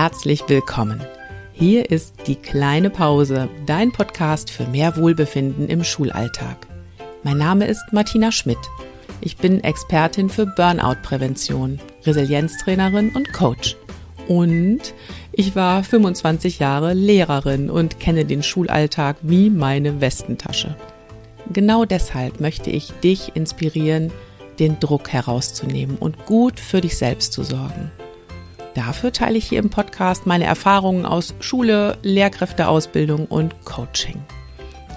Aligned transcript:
herzlich 0.00 0.44
willkommen. 0.46 1.00
Hier 1.52 1.90
ist 1.90 2.28
die 2.28 2.36
kleine 2.36 2.88
Pause, 2.88 3.48
dein 3.66 3.90
Podcast 3.90 4.48
für 4.48 4.64
mehr 4.64 4.96
Wohlbefinden 4.96 5.68
im 5.68 5.82
Schulalltag. 5.82 6.68
Mein 7.24 7.38
Name 7.38 7.66
ist 7.66 7.82
Martina 7.90 8.30
Schmidt. 8.30 8.60
Ich 9.20 9.38
bin 9.38 9.64
Expertin 9.64 10.30
für 10.30 10.46
Burnout-Prävention, 10.46 11.80
Resilienztrainerin 12.04 13.10
und 13.16 13.32
Coach. 13.32 13.76
Und 14.28 14.94
ich 15.32 15.56
war 15.56 15.82
25 15.82 16.60
Jahre 16.60 16.94
Lehrerin 16.94 17.68
und 17.68 17.98
kenne 17.98 18.24
den 18.24 18.44
Schulalltag 18.44 19.16
wie 19.22 19.50
meine 19.50 20.00
Westentasche. 20.00 20.76
Genau 21.52 21.84
deshalb 21.84 22.38
möchte 22.38 22.70
ich 22.70 22.92
dich 23.02 23.34
inspirieren, 23.34 24.12
den 24.60 24.78
Druck 24.78 25.08
herauszunehmen 25.08 25.96
und 25.98 26.24
gut 26.24 26.60
für 26.60 26.80
dich 26.80 26.96
selbst 26.96 27.32
zu 27.32 27.42
sorgen. 27.42 27.90
Dafür 28.78 29.12
teile 29.12 29.36
ich 29.36 29.48
hier 29.48 29.58
im 29.58 29.70
Podcast 29.70 30.24
meine 30.24 30.44
Erfahrungen 30.44 31.04
aus 31.04 31.34
Schule, 31.40 31.98
Lehrkräfteausbildung 32.02 33.26
und 33.26 33.64
Coaching. 33.64 34.22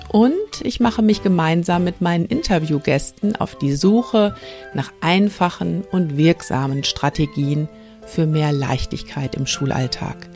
Und 0.07 0.61
ich 0.61 0.79
mache 0.79 1.01
mich 1.01 1.23
gemeinsam 1.23 1.83
mit 1.83 1.99
meinen 1.99 2.27
Interviewgästen 2.27 3.35
auf 3.37 3.57
die 3.57 3.73
Suche 3.73 4.35
nach 4.75 4.91
einfachen 5.01 5.83
und 5.91 6.15
wirksamen 6.15 6.83
Strategien 6.83 7.67
für 8.05 8.27
mehr 8.27 8.51
Leichtigkeit 8.51 9.33
im 9.33 9.47
Schulalltag. 9.47 10.29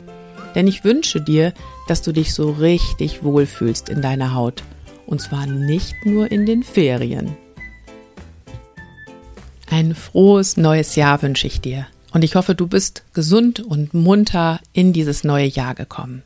Denn 0.56 0.66
ich 0.66 0.82
wünsche 0.82 1.20
dir, 1.20 1.52
dass 1.86 2.02
du 2.02 2.10
dich 2.10 2.34
so 2.34 2.50
richtig 2.50 3.22
wohlfühlst 3.22 3.88
in 3.88 4.02
deiner 4.02 4.34
Haut. 4.34 4.64
Und 5.06 5.20
zwar 5.20 5.46
nicht 5.46 5.94
nur 6.04 6.32
in 6.32 6.46
den 6.46 6.64
Ferien. 6.64 7.36
Ein 9.70 9.94
frohes 9.94 10.56
neues 10.56 10.96
Jahr 10.96 11.22
wünsche 11.22 11.46
ich 11.46 11.60
dir. 11.60 11.86
Und 12.16 12.22
ich 12.22 12.34
hoffe, 12.34 12.54
du 12.54 12.66
bist 12.66 13.02
gesund 13.12 13.60
und 13.60 13.92
munter 13.92 14.58
in 14.72 14.94
dieses 14.94 15.22
neue 15.22 15.44
Jahr 15.44 15.74
gekommen. 15.74 16.22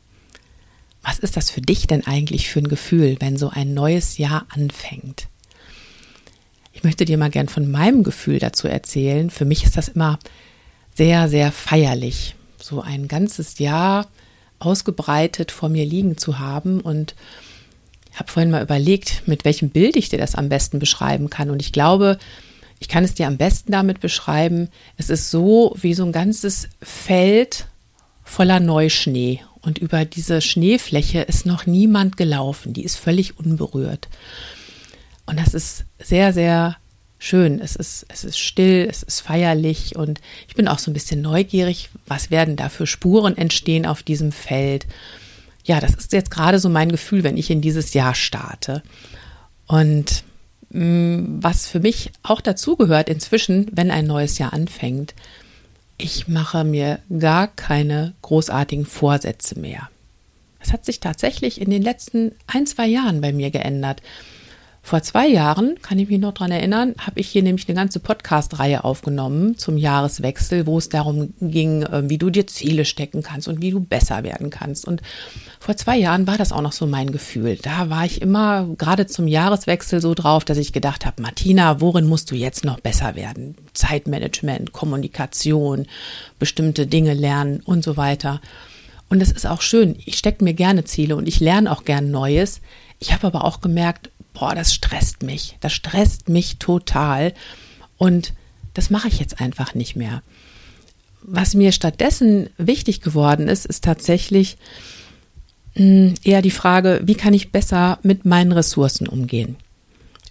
Was 1.03 1.19
ist 1.19 1.35
das 1.35 1.49
für 1.49 1.59
dich 1.59 1.85
denn 1.85 2.07
eigentlich 2.07 2.47
für 2.47 2.59
ein 2.59 2.69
Gefühl, 2.69 3.17
wenn 3.19 3.35
so 3.35 3.49
ein 3.49 3.73
neues 3.73 4.17
Jahr 4.17 4.45
anfängt? 4.47 5.27
Ich 6.71 6.85
möchte 6.85 7.03
dir 7.03 7.17
mal 7.17 7.29
gern 7.29 7.49
von 7.49 7.69
meinem 7.69 8.03
Gefühl 8.03 8.39
dazu 8.39 8.69
erzählen. 8.69 9.29
Für 9.29 9.43
mich 9.43 9.65
ist 9.65 9.75
das 9.75 9.89
immer 9.89 10.17
sehr, 10.95 11.27
sehr 11.27 11.51
feierlich, 11.51 12.35
so 12.57 12.79
ein 12.79 13.09
ganzes 13.09 13.59
Jahr 13.59 14.07
ausgebreitet 14.59 15.51
vor 15.51 15.67
mir 15.67 15.85
liegen 15.85 16.15
zu 16.15 16.39
haben 16.39 16.79
und 16.79 17.15
habe 18.15 18.31
vorhin 18.31 18.51
mal 18.51 18.63
überlegt, 18.63 19.23
mit 19.25 19.43
welchem 19.43 19.71
Bild 19.71 19.97
ich 19.97 20.07
dir 20.07 20.19
das 20.19 20.35
am 20.35 20.47
besten 20.47 20.79
beschreiben 20.79 21.29
kann. 21.29 21.49
Und 21.49 21.61
ich 21.61 21.73
glaube, 21.73 22.17
ich 22.81 22.87
kann 22.87 23.03
es 23.03 23.13
dir 23.13 23.27
am 23.27 23.37
besten 23.37 23.71
damit 23.71 23.99
beschreiben. 23.99 24.69
Es 24.97 25.11
ist 25.11 25.29
so 25.29 25.75
wie 25.79 25.93
so 25.93 26.03
ein 26.03 26.11
ganzes 26.11 26.67
Feld 26.81 27.67
voller 28.23 28.59
Neuschnee. 28.59 29.41
Und 29.61 29.77
über 29.77 30.03
diese 30.03 30.41
Schneefläche 30.41 31.21
ist 31.21 31.45
noch 31.45 31.67
niemand 31.67 32.17
gelaufen. 32.17 32.73
Die 32.73 32.83
ist 32.83 32.95
völlig 32.95 33.37
unberührt. 33.37 34.09
Und 35.27 35.39
das 35.39 35.53
ist 35.53 35.85
sehr, 35.99 36.33
sehr 36.33 36.75
schön. 37.19 37.59
Es 37.59 37.75
ist, 37.75 38.07
es 38.09 38.23
ist 38.23 38.39
still, 38.39 38.87
es 38.89 39.03
ist 39.03 39.21
feierlich 39.21 39.95
und 39.95 40.19
ich 40.47 40.55
bin 40.55 40.67
auch 40.67 40.79
so 40.79 40.89
ein 40.89 40.95
bisschen 40.95 41.21
neugierig, 41.21 41.91
was 42.07 42.31
werden 42.31 42.55
da 42.55 42.67
für 42.69 42.87
Spuren 42.87 43.37
entstehen 43.37 43.85
auf 43.85 44.01
diesem 44.01 44.31
Feld. 44.31 44.87
Ja, 45.65 45.79
das 45.79 45.93
ist 45.93 46.13
jetzt 46.13 46.31
gerade 46.31 46.57
so 46.57 46.67
mein 46.67 46.89
Gefühl, 46.89 47.23
wenn 47.23 47.37
ich 47.37 47.51
in 47.51 47.61
dieses 47.61 47.93
Jahr 47.93 48.15
starte. 48.15 48.81
Und 49.67 50.23
was 50.73 51.67
für 51.67 51.79
mich 51.79 52.11
auch 52.23 52.41
dazugehört 52.41 53.09
inzwischen, 53.09 53.67
wenn 53.73 53.91
ein 53.91 54.05
neues 54.07 54.37
Jahr 54.37 54.53
anfängt, 54.53 55.13
ich 55.97 56.27
mache 56.27 56.63
mir 56.63 56.99
gar 57.19 57.47
keine 57.47 58.13
großartigen 58.21 58.85
Vorsätze 58.85 59.59
mehr. 59.59 59.89
Das 60.59 60.71
hat 60.73 60.85
sich 60.85 60.99
tatsächlich 60.99 61.59
in 61.59 61.69
den 61.69 61.81
letzten 61.81 62.33
ein, 62.47 62.65
zwei 62.65 62.87
Jahren 62.87 63.21
bei 63.21 63.33
mir 63.33 63.51
geändert. 63.51 64.01
Vor 64.83 65.03
zwei 65.03 65.27
Jahren, 65.27 65.75
kann 65.81 65.99
ich 65.99 66.09
mich 66.09 66.19
noch 66.19 66.33
dran 66.33 66.51
erinnern, 66.51 66.95
habe 66.97 67.19
ich 67.19 67.29
hier 67.29 67.43
nämlich 67.43 67.69
eine 67.69 67.75
ganze 67.75 67.99
Podcast-Reihe 67.99 68.83
aufgenommen 68.83 69.57
zum 69.57 69.77
Jahreswechsel, 69.77 70.65
wo 70.65 70.79
es 70.79 70.89
darum 70.89 71.33
ging, 71.39 71.83
äh, 71.83 72.09
wie 72.09 72.17
du 72.17 72.31
dir 72.31 72.47
Ziele 72.47 72.83
stecken 72.83 73.21
kannst 73.21 73.47
und 73.47 73.61
wie 73.61 73.69
du 73.69 73.79
besser 73.79 74.23
werden 74.23 74.49
kannst. 74.49 74.85
Und 74.85 75.01
vor 75.59 75.77
zwei 75.77 75.97
Jahren 75.97 76.25
war 76.25 76.37
das 76.37 76.51
auch 76.51 76.61
noch 76.61 76.71
so 76.71 76.87
mein 76.87 77.11
Gefühl. 77.11 77.57
Da 77.61 77.91
war 77.91 78.05
ich 78.05 78.21
immer 78.21 78.67
gerade 78.75 79.05
zum 79.05 79.27
Jahreswechsel 79.27 80.01
so 80.01 80.15
drauf, 80.15 80.45
dass 80.45 80.57
ich 80.57 80.73
gedacht 80.73 81.05
habe, 81.05 81.21
Martina, 81.21 81.79
worin 81.79 82.07
musst 82.07 82.31
du 82.31 82.35
jetzt 82.35 82.65
noch 82.65 82.79
besser 82.79 83.15
werden? 83.15 83.55
Zeitmanagement, 83.73 84.73
Kommunikation, 84.73 85.85
bestimmte 86.39 86.87
Dinge 86.87 87.13
lernen 87.13 87.61
und 87.63 87.83
so 87.83 87.97
weiter. 87.97 88.41
Und 89.09 89.19
das 89.19 89.31
ist 89.31 89.45
auch 89.45 89.61
schön. 89.61 89.95
Ich 90.05 90.17
stecke 90.17 90.43
mir 90.43 90.55
gerne 90.55 90.85
Ziele 90.85 91.15
und 91.15 91.27
ich 91.27 91.39
lerne 91.39 91.71
auch 91.71 91.85
gern 91.85 92.09
Neues. 92.09 92.61
Ich 92.97 93.13
habe 93.13 93.27
aber 93.27 93.45
auch 93.45 93.61
gemerkt, 93.61 94.09
boah, 94.33 94.55
das 94.55 94.73
stresst 94.73 95.23
mich. 95.23 95.57
Das 95.59 95.73
stresst 95.73 96.29
mich 96.29 96.57
total. 96.57 97.33
Und 97.97 98.33
das 98.73 98.89
mache 98.89 99.07
ich 99.07 99.19
jetzt 99.19 99.39
einfach 99.41 99.75
nicht 99.75 99.95
mehr. 99.95 100.23
Was 101.21 101.53
mir 101.53 101.71
stattdessen 101.71 102.49
wichtig 102.57 103.01
geworden 103.01 103.47
ist, 103.47 103.65
ist 103.65 103.83
tatsächlich 103.83 104.57
hm, 105.73 106.15
eher 106.23 106.41
die 106.41 106.51
Frage, 106.51 107.01
wie 107.03 107.15
kann 107.15 107.33
ich 107.33 107.51
besser 107.51 107.99
mit 108.03 108.25
meinen 108.25 108.51
Ressourcen 108.51 109.07
umgehen? 109.07 109.55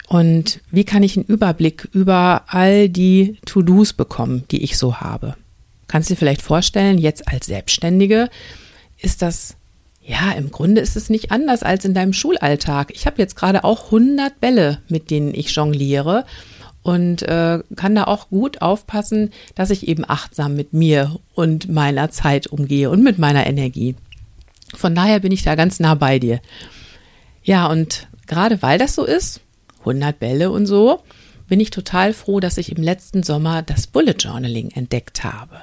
Und 0.08 0.60
wie 0.72 0.84
kann 0.84 1.04
ich 1.04 1.16
einen 1.16 1.26
Überblick 1.26 1.88
über 1.92 2.42
all 2.48 2.88
die 2.88 3.38
To-Dos 3.46 3.92
bekommen, 3.92 4.44
die 4.50 4.64
ich 4.64 4.76
so 4.76 4.96
habe? 4.96 5.36
Kannst 5.86 6.10
du 6.10 6.14
dir 6.14 6.18
vielleicht 6.18 6.42
vorstellen, 6.42 6.98
jetzt 6.98 7.28
als 7.28 7.46
Selbstständige 7.46 8.28
ist 8.98 9.22
das 9.22 9.56
ja, 10.02 10.32
im 10.32 10.50
Grunde 10.50 10.80
ist 10.80 10.96
es 10.96 11.10
nicht 11.10 11.30
anders 11.30 11.62
als 11.62 11.84
in 11.84 11.94
deinem 11.94 12.12
Schulalltag. 12.12 12.90
Ich 12.94 13.06
habe 13.06 13.18
jetzt 13.18 13.36
gerade 13.36 13.64
auch 13.64 13.86
100 13.86 14.40
Bälle, 14.40 14.78
mit 14.88 15.10
denen 15.10 15.34
ich 15.34 15.50
jongliere 15.50 16.24
und 16.82 17.22
äh, 17.22 17.60
kann 17.76 17.94
da 17.94 18.04
auch 18.04 18.30
gut 18.30 18.62
aufpassen, 18.62 19.30
dass 19.54 19.70
ich 19.70 19.86
eben 19.86 20.04
achtsam 20.08 20.56
mit 20.56 20.72
mir 20.72 21.18
und 21.34 21.68
meiner 21.68 22.10
Zeit 22.10 22.46
umgehe 22.46 22.90
und 22.90 23.02
mit 23.02 23.18
meiner 23.18 23.46
Energie. 23.46 23.94
Von 24.74 24.94
daher 24.94 25.20
bin 25.20 25.32
ich 25.32 25.42
da 25.42 25.54
ganz 25.54 25.80
nah 25.80 25.94
bei 25.94 26.18
dir. 26.18 26.40
Ja, 27.42 27.66
und 27.66 28.08
gerade 28.26 28.62
weil 28.62 28.78
das 28.78 28.94
so 28.94 29.04
ist, 29.04 29.40
100 29.80 30.18
Bälle 30.18 30.50
und 30.50 30.66
so, 30.66 31.02
bin 31.48 31.60
ich 31.60 31.70
total 31.70 32.12
froh, 32.12 32.40
dass 32.40 32.58
ich 32.58 32.74
im 32.74 32.82
letzten 32.82 33.22
Sommer 33.22 33.62
das 33.62 33.86
Bullet 33.86 34.14
Journaling 34.18 34.70
entdeckt 34.70 35.24
habe. 35.24 35.62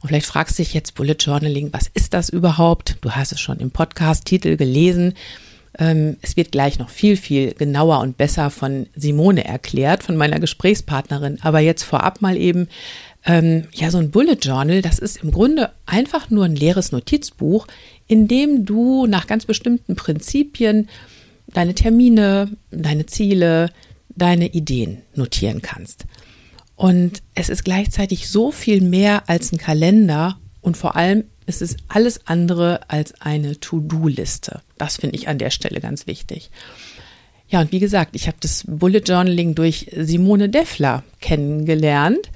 Und 0.00 0.08
vielleicht 0.08 0.26
fragst 0.26 0.58
du 0.58 0.62
dich 0.62 0.74
jetzt 0.74 0.94
Bullet 0.94 1.16
Journaling, 1.18 1.72
was 1.72 1.90
ist 1.92 2.14
das 2.14 2.28
überhaupt? 2.28 2.96
Du 3.00 3.10
hast 3.10 3.32
es 3.32 3.40
schon 3.40 3.58
im 3.58 3.70
Podcast-Titel 3.70 4.56
gelesen. 4.56 5.14
Ähm, 5.78 6.16
es 6.22 6.36
wird 6.36 6.52
gleich 6.52 6.78
noch 6.78 6.88
viel, 6.88 7.16
viel 7.16 7.52
genauer 7.54 8.00
und 8.00 8.16
besser 8.16 8.50
von 8.50 8.86
Simone 8.94 9.44
erklärt, 9.44 10.02
von 10.02 10.16
meiner 10.16 10.40
Gesprächspartnerin. 10.40 11.38
Aber 11.42 11.60
jetzt 11.60 11.82
vorab 11.82 12.20
mal 12.20 12.36
eben, 12.36 12.68
ähm, 13.24 13.64
ja, 13.72 13.90
so 13.90 13.98
ein 13.98 14.10
Bullet 14.10 14.38
Journal, 14.40 14.82
das 14.82 14.98
ist 14.98 15.22
im 15.22 15.32
Grunde 15.32 15.72
einfach 15.86 16.30
nur 16.30 16.44
ein 16.44 16.56
leeres 16.56 16.92
Notizbuch, 16.92 17.66
in 18.06 18.28
dem 18.28 18.64
du 18.64 19.06
nach 19.06 19.26
ganz 19.26 19.46
bestimmten 19.46 19.96
Prinzipien 19.96 20.88
deine 21.48 21.74
Termine, 21.74 22.50
deine 22.70 23.06
Ziele, 23.06 23.70
deine 24.14 24.48
Ideen 24.48 25.02
notieren 25.14 25.62
kannst. 25.62 26.04
Und 26.78 27.24
es 27.34 27.48
ist 27.48 27.64
gleichzeitig 27.64 28.28
so 28.28 28.52
viel 28.52 28.80
mehr 28.80 29.28
als 29.28 29.50
ein 29.50 29.58
Kalender 29.58 30.38
und 30.60 30.76
vor 30.76 30.94
allem 30.94 31.24
ist 31.44 31.60
es 31.60 31.76
alles 31.88 32.28
andere 32.28 32.88
als 32.88 33.20
eine 33.20 33.58
To-Do-Liste. 33.58 34.60
Das 34.76 34.98
finde 34.98 35.16
ich 35.16 35.26
an 35.26 35.38
der 35.38 35.50
Stelle 35.50 35.80
ganz 35.80 36.06
wichtig. 36.06 36.52
Ja, 37.48 37.62
und 37.62 37.72
wie 37.72 37.80
gesagt, 37.80 38.14
ich 38.14 38.28
habe 38.28 38.36
das 38.38 38.62
Bullet 38.68 39.00
Journaling 39.00 39.56
durch 39.56 39.90
Simone 39.96 40.48
Deffler 40.50 41.02
kennengelernt. 41.20 42.30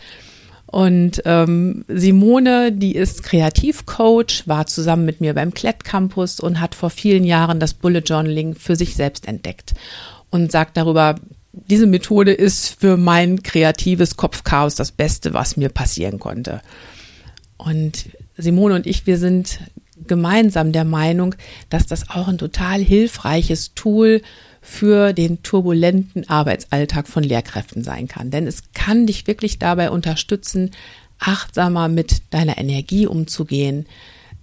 Und 0.66 1.22
ähm, 1.24 1.84
Simone, 1.86 2.72
die 2.72 2.96
ist 2.96 3.22
Kreativcoach, 3.22 4.42
war 4.46 4.66
zusammen 4.66 5.04
mit 5.04 5.20
mir 5.20 5.34
beim 5.34 5.54
Klett 5.54 5.84
Campus 5.84 6.40
und 6.40 6.58
hat 6.58 6.74
vor 6.74 6.90
vielen 6.90 7.22
Jahren 7.22 7.60
das 7.60 7.74
Bullet 7.74 8.02
Journaling 8.04 8.56
für 8.56 8.74
sich 8.74 8.96
selbst 8.96 9.28
entdeckt 9.28 9.74
und 10.30 10.50
sagt 10.50 10.76
darüber, 10.76 11.14
diese 11.52 11.86
Methode 11.86 12.32
ist 12.32 12.80
für 12.80 12.96
mein 12.96 13.42
kreatives 13.42 14.16
Kopfchaos 14.16 14.74
das 14.74 14.92
Beste, 14.92 15.34
was 15.34 15.56
mir 15.56 15.68
passieren 15.68 16.18
konnte. 16.18 16.62
Und 17.58 18.08
Simone 18.36 18.74
und 18.74 18.86
ich, 18.86 19.06
wir 19.06 19.18
sind 19.18 19.60
gemeinsam 20.06 20.72
der 20.72 20.84
Meinung, 20.84 21.34
dass 21.68 21.86
das 21.86 22.10
auch 22.10 22.26
ein 22.28 22.38
total 22.38 22.80
hilfreiches 22.80 23.74
Tool 23.74 24.22
für 24.60 25.12
den 25.12 25.42
turbulenten 25.42 26.28
Arbeitsalltag 26.28 27.06
von 27.06 27.22
Lehrkräften 27.22 27.84
sein 27.84 28.08
kann. 28.08 28.30
Denn 28.30 28.46
es 28.46 28.72
kann 28.72 29.06
dich 29.06 29.26
wirklich 29.26 29.58
dabei 29.58 29.90
unterstützen, 29.90 30.70
achtsamer 31.18 31.88
mit 31.88 32.22
deiner 32.30 32.58
Energie 32.58 33.06
umzugehen. 33.06 33.86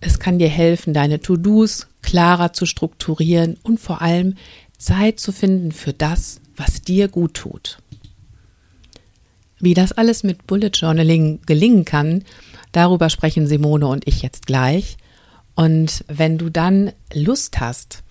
Es 0.01 0.19
kann 0.19 0.39
dir 0.39 0.49
helfen, 0.49 0.93
deine 0.93 1.19
To-Dos 1.19 1.87
klarer 2.01 2.53
zu 2.53 2.65
strukturieren 2.65 3.57
und 3.63 3.79
vor 3.79 4.01
allem 4.01 4.35
Zeit 4.77 5.19
zu 5.19 5.31
finden 5.31 5.71
für 5.71 5.93
das, 5.93 6.39
was 6.59 6.81
dir 6.81 7.07
gut 7.07 7.33
tut. 7.33 7.79
Wie 9.59 9.73
das 9.73 9.91
alles 9.91 10.23
mit 10.23 10.47
Bullet 10.47 10.71
Journaling 10.73 11.41
gelingen 11.45 11.83
kann, 11.83 12.23
Darüber 12.71 13.09
sprechen 13.09 13.47
Simone 13.47 13.87
und 13.87 14.07
ich 14.07 14.21
jetzt 14.21 14.45
gleich. 14.45 14.97
Und 15.55 16.05
wenn 16.07 16.37
du 16.37 16.49
dann 16.49 16.91
Lust 17.13 17.59
hast, 17.59 18.03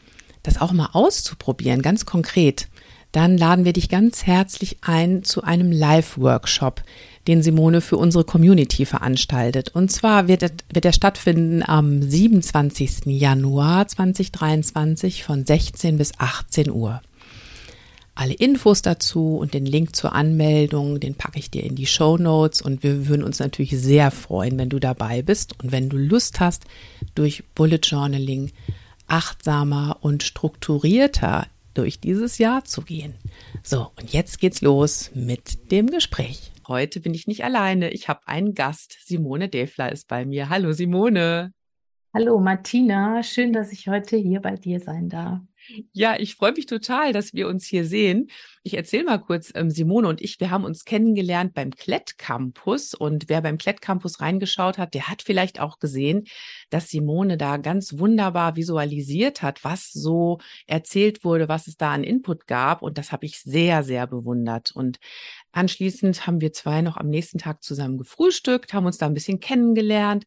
das 0.43 0.61
auch 0.61 0.73
mal 0.73 0.91
auszuprobieren, 0.93 1.83
ganz 1.83 2.07
konkret, 2.07 2.69
dann 3.13 3.39
laden 3.39 3.65
wir 3.65 3.73
dich 3.73 3.89
ganz 3.89 4.27
herzlich 4.27 4.79
ein 4.83 5.23
zu 5.25 5.43
einem 5.43 5.73
Live-Workshop, 5.73 6.83
den 7.27 7.43
Simone 7.43 7.81
für 7.81 7.97
unsere 7.97 8.25
Community 8.25 8.85
veranstaltet. 8.85 9.71
Und 9.75 9.91
zwar 9.91 10.29
wird, 10.29 10.43
wird 10.73 10.85
er 10.85 10.93
stattfinden 10.93 11.63
am 11.63 12.03
27. 12.03 13.07
Januar 13.07 13.89
2023 13.89 15.25
von 15.25 15.47
16 15.47 15.97
bis 15.97 16.13
18 16.19 16.71
Uhr. 16.71 17.01
Alle 18.19 18.35
Infos 18.35 18.83
dazu 18.83 19.37
und 19.37 19.55
den 19.55 19.65
Link 19.65 19.95
zur 19.95 20.13
Anmeldung, 20.13 20.99
den 20.99 21.15
packe 21.15 21.39
ich 21.39 21.53
dir 21.53 21.63
in 21.63 21.77
die 21.77 21.87
Show 21.87 22.17
Notes 22.17 22.61
und 22.61 22.83
wir 22.83 23.07
würden 23.07 23.23
uns 23.23 23.39
natürlich 23.39 23.79
sehr 23.79 24.11
freuen, 24.11 24.59
wenn 24.59 24.69
du 24.69 24.81
dabei 24.81 25.23
bist 25.23 25.55
und 25.63 25.71
wenn 25.71 25.89
du 25.89 25.97
Lust 25.97 26.41
hast, 26.41 26.65
durch 27.15 27.45
Bullet 27.55 27.79
Journaling 27.81 28.51
achtsamer 29.07 29.99
und 30.01 30.25
strukturierter 30.25 31.47
durch 31.75 32.01
dieses 32.01 32.39
Jahr 32.39 32.65
zu 32.65 32.83
gehen. 32.83 33.15
So, 33.63 33.93
und 33.97 34.13
jetzt 34.13 34.41
geht's 34.41 34.63
los 34.63 35.13
mit 35.15 35.71
dem 35.71 35.87
Gespräch. 35.87 36.51
Heute 36.67 36.99
bin 36.99 37.15
ich 37.15 37.29
nicht 37.29 37.45
alleine. 37.45 37.91
Ich 37.91 38.09
habe 38.09 38.27
einen 38.27 38.55
Gast. 38.55 38.99
Simone 39.05 39.49
Defler 39.49 39.93
ist 39.93 40.09
bei 40.09 40.25
mir. 40.25 40.49
Hallo 40.49 40.73
Simone. 40.73 41.53
Hallo 42.13 42.41
Martina, 42.41 43.23
schön, 43.23 43.53
dass 43.53 43.71
ich 43.71 43.87
heute 43.87 44.17
hier 44.17 44.41
bei 44.41 44.57
dir 44.57 44.81
sein 44.81 45.09
darf. 45.09 45.41
Ja, 45.93 46.17
ich 46.19 46.35
freue 46.35 46.53
mich 46.53 46.65
total, 46.67 47.13
dass 47.13 47.35
wir 47.35 47.47
uns 47.47 47.67
hier 47.67 47.85
sehen. 47.85 48.31
Ich 48.63 48.75
erzähle 48.75 49.05
mal 49.05 49.19
kurz, 49.19 49.53
ähm, 49.55 49.71
Simone 49.71 50.09
und 50.09 50.23
ich, 50.23 50.41
wir 50.41 50.51
haben 50.51 50.65
uns 50.65 50.85
kennengelernt 50.85 51.53
beim 51.53 51.73
Klett 51.73 52.17
Campus 52.17 52.95
und 52.95 53.29
wer 53.29 53.43
beim 53.43 53.59
Klett 53.59 53.83
Campus 53.83 54.21
reingeschaut 54.21 54.79
hat, 54.79 54.95
der 54.95 55.09
hat 55.09 55.23
vielleicht 55.23 55.61
auch 55.61 55.79
gesehen, 55.79 56.25
dass 56.71 56.89
Simone 56.89 57.37
da 57.37 57.59
ganz 57.59 57.99
wunderbar 57.99 58.57
visualisiert 58.57 59.43
hat, 59.43 59.63
was 59.63 59.93
so 59.93 60.39
erzählt 60.67 61.23
wurde, 61.25 61.49
was 61.49 61.67
es 61.67 61.77
da 61.77 61.93
an 61.93 62.05
Input 62.05 62.47
gab 62.47 62.81
und 62.83 62.97
das 62.97 63.13
habe 63.13 63.27
ich 63.27 63.41
sehr, 63.41 63.83
sehr 63.85 64.07
bewundert 64.07 64.71
und 64.73 64.99
anschließend 65.53 66.27
haben 66.27 66.41
wir 66.41 66.53
zwei 66.53 66.81
noch 66.83 66.97
am 66.97 67.09
nächsten 67.09 67.39
Tag 67.39 67.63
zusammen 67.63 67.99
gefrühstückt, 67.99 68.73
haben 68.73 68.87
uns 68.87 68.99
da 68.99 69.07
ein 69.07 69.15
bisschen 69.15 69.41
kennengelernt 69.41 70.25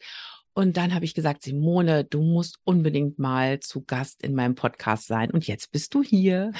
und 0.53 0.77
dann 0.77 0.93
habe 0.93 1.05
ich 1.05 1.13
gesagt, 1.13 1.43
Simone, 1.43 2.03
du 2.03 2.21
musst 2.21 2.57
unbedingt 2.63 3.19
mal 3.19 3.59
zu 3.59 3.83
Gast 3.83 4.23
in 4.23 4.35
meinem 4.35 4.55
Podcast 4.55 5.07
sein. 5.07 5.31
Und 5.31 5.47
jetzt 5.47 5.71
bist 5.71 5.93
du 5.93 6.03
hier. 6.03 6.51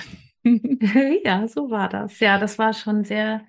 ja, 1.23 1.47
so 1.47 1.69
war 1.69 1.89
das. 1.89 2.19
Ja, 2.19 2.39
das 2.39 2.57
war 2.57 2.73
schon 2.73 3.03
sehr, 3.03 3.45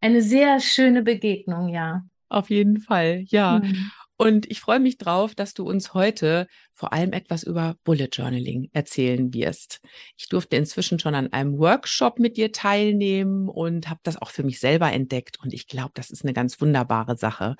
eine 0.00 0.22
sehr 0.22 0.60
schöne 0.60 1.02
Begegnung, 1.02 1.68
ja. 1.68 2.04
Auf 2.28 2.48
jeden 2.48 2.80
Fall, 2.80 3.24
ja. 3.26 3.60
Mhm. 3.62 3.90
Und 4.16 4.50
ich 4.50 4.60
freue 4.60 4.78
mich 4.78 4.98
drauf, 4.98 5.34
dass 5.34 5.52
du 5.52 5.68
uns 5.68 5.94
heute 5.94 6.46
vor 6.74 6.92
allem 6.92 7.12
etwas 7.12 7.42
über 7.42 7.76
Bullet 7.82 8.08
Journaling 8.12 8.70
erzählen 8.72 9.34
wirst. 9.34 9.80
Ich 10.16 10.28
durfte 10.28 10.56
inzwischen 10.56 11.00
schon 11.00 11.14
an 11.14 11.32
einem 11.32 11.58
Workshop 11.58 12.18
mit 12.18 12.36
dir 12.36 12.52
teilnehmen 12.52 13.48
und 13.48 13.90
habe 13.90 14.00
das 14.04 14.20
auch 14.20 14.30
für 14.30 14.44
mich 14.44 14.60
selber 14.60 14.92
entdeckt. 14.92 15.38
Und 15.42 15.52
ich 15.52 15.66
glaube, 15.66 15.90
das 15.94 16.10
ist 16.10 16.24
eine 16.24 16.34
ganz 16.34 16.60
wunderbare 16.60 17.16
Sache. 17.16 17.56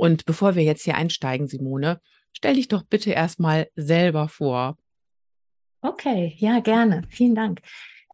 Und 0.00 0.24
bevor 0.24 0.54
wir 0.54 0.62
jetzt 0.62 0.84
hier 0.84 0.94
einsteigen, 0.94 1.46
Simone, 1.46 2.00
stell 2.32 2.54
dich 2.54 2.68
doch 2.68 2.84
bitte 2.84 3.10
erstmal 3.10 3.68
selber 3.76 4.28
vor. 4.28 4.78
Okay, 5.82 6.34
ja, 6.38 6.60
gerne. 6.60 7.02
Vielen 7.10 7.34
Dank. 7.34 7.60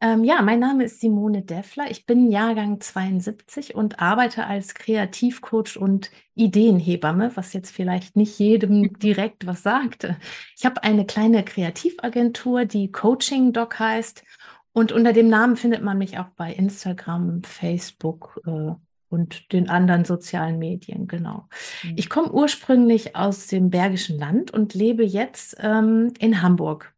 Ähm, 0.01 0.25
ja, 0.25 0.43
mein 0.43 0.59
Name 0.59 0.83
ist 0.83 1.01
Simone 1.01 1.43
Deffler. 1.43 1.89
Ich 1.89 2.05
bin 2.05 2.29
Jahrgang 2.33 2.81
72 2.81 3.77
und 3.77 4.01
arbeite 4.01 4.47
als 4.47 4.75
Kreativcoach 4.75 5.77
und 5.77 6.11
Ideenhebamme, 6.35 7.31
was 7.37 7.53
jetzt 7.53 7.71
vielleicht 7.71 8.17
nicht 8.17 8.37
jedem 8.41 8.99
direkt 8.99 9.47
was 9.47 9.63
sagt. 9.63 10.13
Ich 10.57 10.67
habe 10.67 10.83
eine 10.83 11.07
kleine 11.07 11.45
Kreativagentur, 11.45 12.65
die 12.65 12.91
Coaching 12.91 13.53
Doc 13.53 13.79
heißt. 13.79 14.25
Und 14.73 14.91
unter 14.91 15.13
dem 15.13 15.29
Namen 15.29 15.57
findet 15.57 15.85
man 15.85 15.99
mich 15.99 16.19
auch 16.19 16.31
bei 16.37 16.53
Instagram, 16.53 17.45
Facebook, 17.45 18.41
äh, 18.45 18.73
und 19.17 19.51
den 19.53 19.71
anderen 19.71 20.05
sozialen 20.05 20.59
Medien, 20.59 21.09
genau. 21.09 21.49
Mhm. 21.83 21.95
Ich 21.97 22.11
komme 22.11 22.31
ursprünglich 22.31 23.17
aus 23.17 23.47
dem 23.47 23.71
Bergischen 23.71 24.19
Land 24.19 24.51
und 24.51 24.75
lebe 24.75 25.05
jetzt 25.05 25.57
ähm, 25.61 26.13
in 26.19 26.43
Hamburg. 26.43 26.93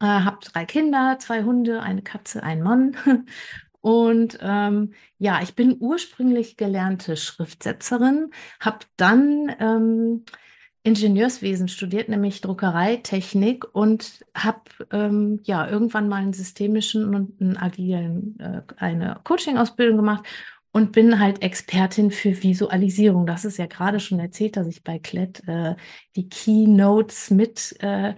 Äh, 0.00 0.06
habe 0.06 0.38
drei 0.42 0.64
Kinder, 0.64 1.18
zwei 1.20 1.42
Hunde, 1.44 1.82
eine 1.82 2.02
Katze, 2.02 2.42
einen 2.42 2.62
Mann. 2.62 2.96
Und 3.82 4.38
ähm, 4.40 4.92
ja, 5.18 5.42
ich 5.42 5.56
bin 5.56 5.76
ursprünglich 5.80 6.56
gelernte 6.56 7.16
Schriftsetzerin, 7.16 8.30
habe 8.60 8.78
dann 8.96 9.52
ähm, 9.58 10.24
Ingenieurswesen 10.84 11.68
studiert, 11.68 12.08
nämlich 12.08 12.40
Druckereitechnik 12.40 13.64
und 13.72 14.24
habe 14.36 14.62
ähm, 14.90 15.40
ja 15.44 15.68
irgendwann 15.68 16.08
mal 16.08 16.22
einen 16.22 16.32
systemischen 16.32 17.12
und 17.12 17.40
einen 17.40 17.56
agilen 17.56 18.38
äh, 18.40 18.62
eine 18.76 19.20
Coaching-Ausbildung 19.24 19.96
gemacht 19.96 20.24
und 20.72 20.92
bin 20.92 21.18
halt 21.20 21.42
Expertin 21.42 22.10
für 22.10 22.42
Visualisierung. 22.42 23.26
Das 23.26 23.44
ist 23.44 23.58
ja 23.58 23.66
gerade 23.66 24.00
schon 24.00 24.18
erzählt, 24.18 24.56
dass 24.56 24.66
ich 24.66 24.82
bei 24.82 24.98
Klett 24.98 25.46
äh, 25.46 25.76
die 26.16 26.28
Keynotes 26.28 27.30
mit 27.30 27.76
äh, 27.80 28.14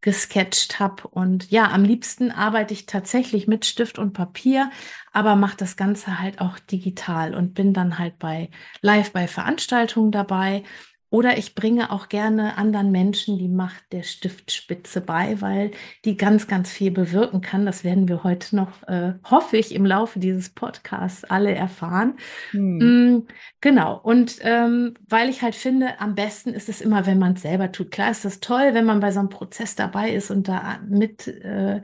gesketcht 0.00 0.78
habe. 0.80 1.08
Und 1.08 1.50
ja, 1.50 1.70
am 1.70 1.84
liebsten 1.84 2.30
arbeite 2.30 2.72
ich 2.72 2.86
tatsächlich 2.86 3.46
mit 3.46 3.66
Stift 3.66 3.98
und 3.98 4.12
Papier, 4.12 4.70
aber 5.12 5.36
mache 5.36 5.56
das 5.56 5.76
Ganze 5.76 6.20
halt 6.20 6.40
auch 6.40 6.58
digital 6.58 7.34
und 7.34 7.54
bin 7.54 7.74
dann 7.74 7.98
halt 7.98 8.18
bei 8.18 8.50
live 8.80 9.12
bei 9.12 9.26
Veranstaltungen 9.28 10.12
dabei 10.12 10.62
oder 11.10 11.38
ich 11.38 11.54
bringe 11.54 11.90
auch 11.90 12.08
gerne 12.08 12.58
anderen 12.58 12.90
Menschen 12.90 13.38
die 13.38 13.48
Macht 13.48 13.92
der 13.92 14.02
Stiftspitze 14.02 15.00
bei, 15.00 15.40
weil 15.40 15.70
die 16.04 16.16
ganz, 16.18 16.46
ganz 16.46 16.70
viel 16.70 16.90
bewirken 16.90 17.40
kann. 17.40 17.64
Das 17.64 17.82
werden 17.82 18.08
wir 18.08 18.24
heute 18.24 18.56
noch, 18.56 18.82
äh, 18.88 19.14
hoffe 19.24 19.56
ich, 19.56 19.74
im 19.74 19.86
Laufe 19.86 20.18
dieses 20.18 20.50
Podcasts 20.50 21.24
alle 21.24 21.54
erfahren. 21.54 22.18
Hm. 22.50 22.78
Mm, 22.78 23.26
genau. 23.62 23.98
Und 24.02 24.38
ähm, 24.42 24.94
weil 25.08 25.30
ich 25.30 25.40
halt 25.40 25.54
finde, 25.54 25.98
am 25.98 26.14
besten 26.14 26.50
ist 26.50 26.68
es 26.68 26.82
immer, 26.82 27.06
wenn 27.06 27.18
man 27.18 27.32
es 27.32 27.42
selber 27.42 27.72
tut. 27.72 27.90
Klar 27.90 28.10
ist 28.10 28.26
das 28.26 28.40
toll, 28.40 28.74
wenn 28.74 28.84
man 28.84 29.00
bei 29.00 29.10
so 29.10 29.20
einem 29.20 29.30
Prozess 29.30 29.76
dabei 29.76 30.10
ist 30.10 30.30
und 30.30 30.46
da 30.48 30.78
mit, 30.86 31.26
äh, 31.26 31.80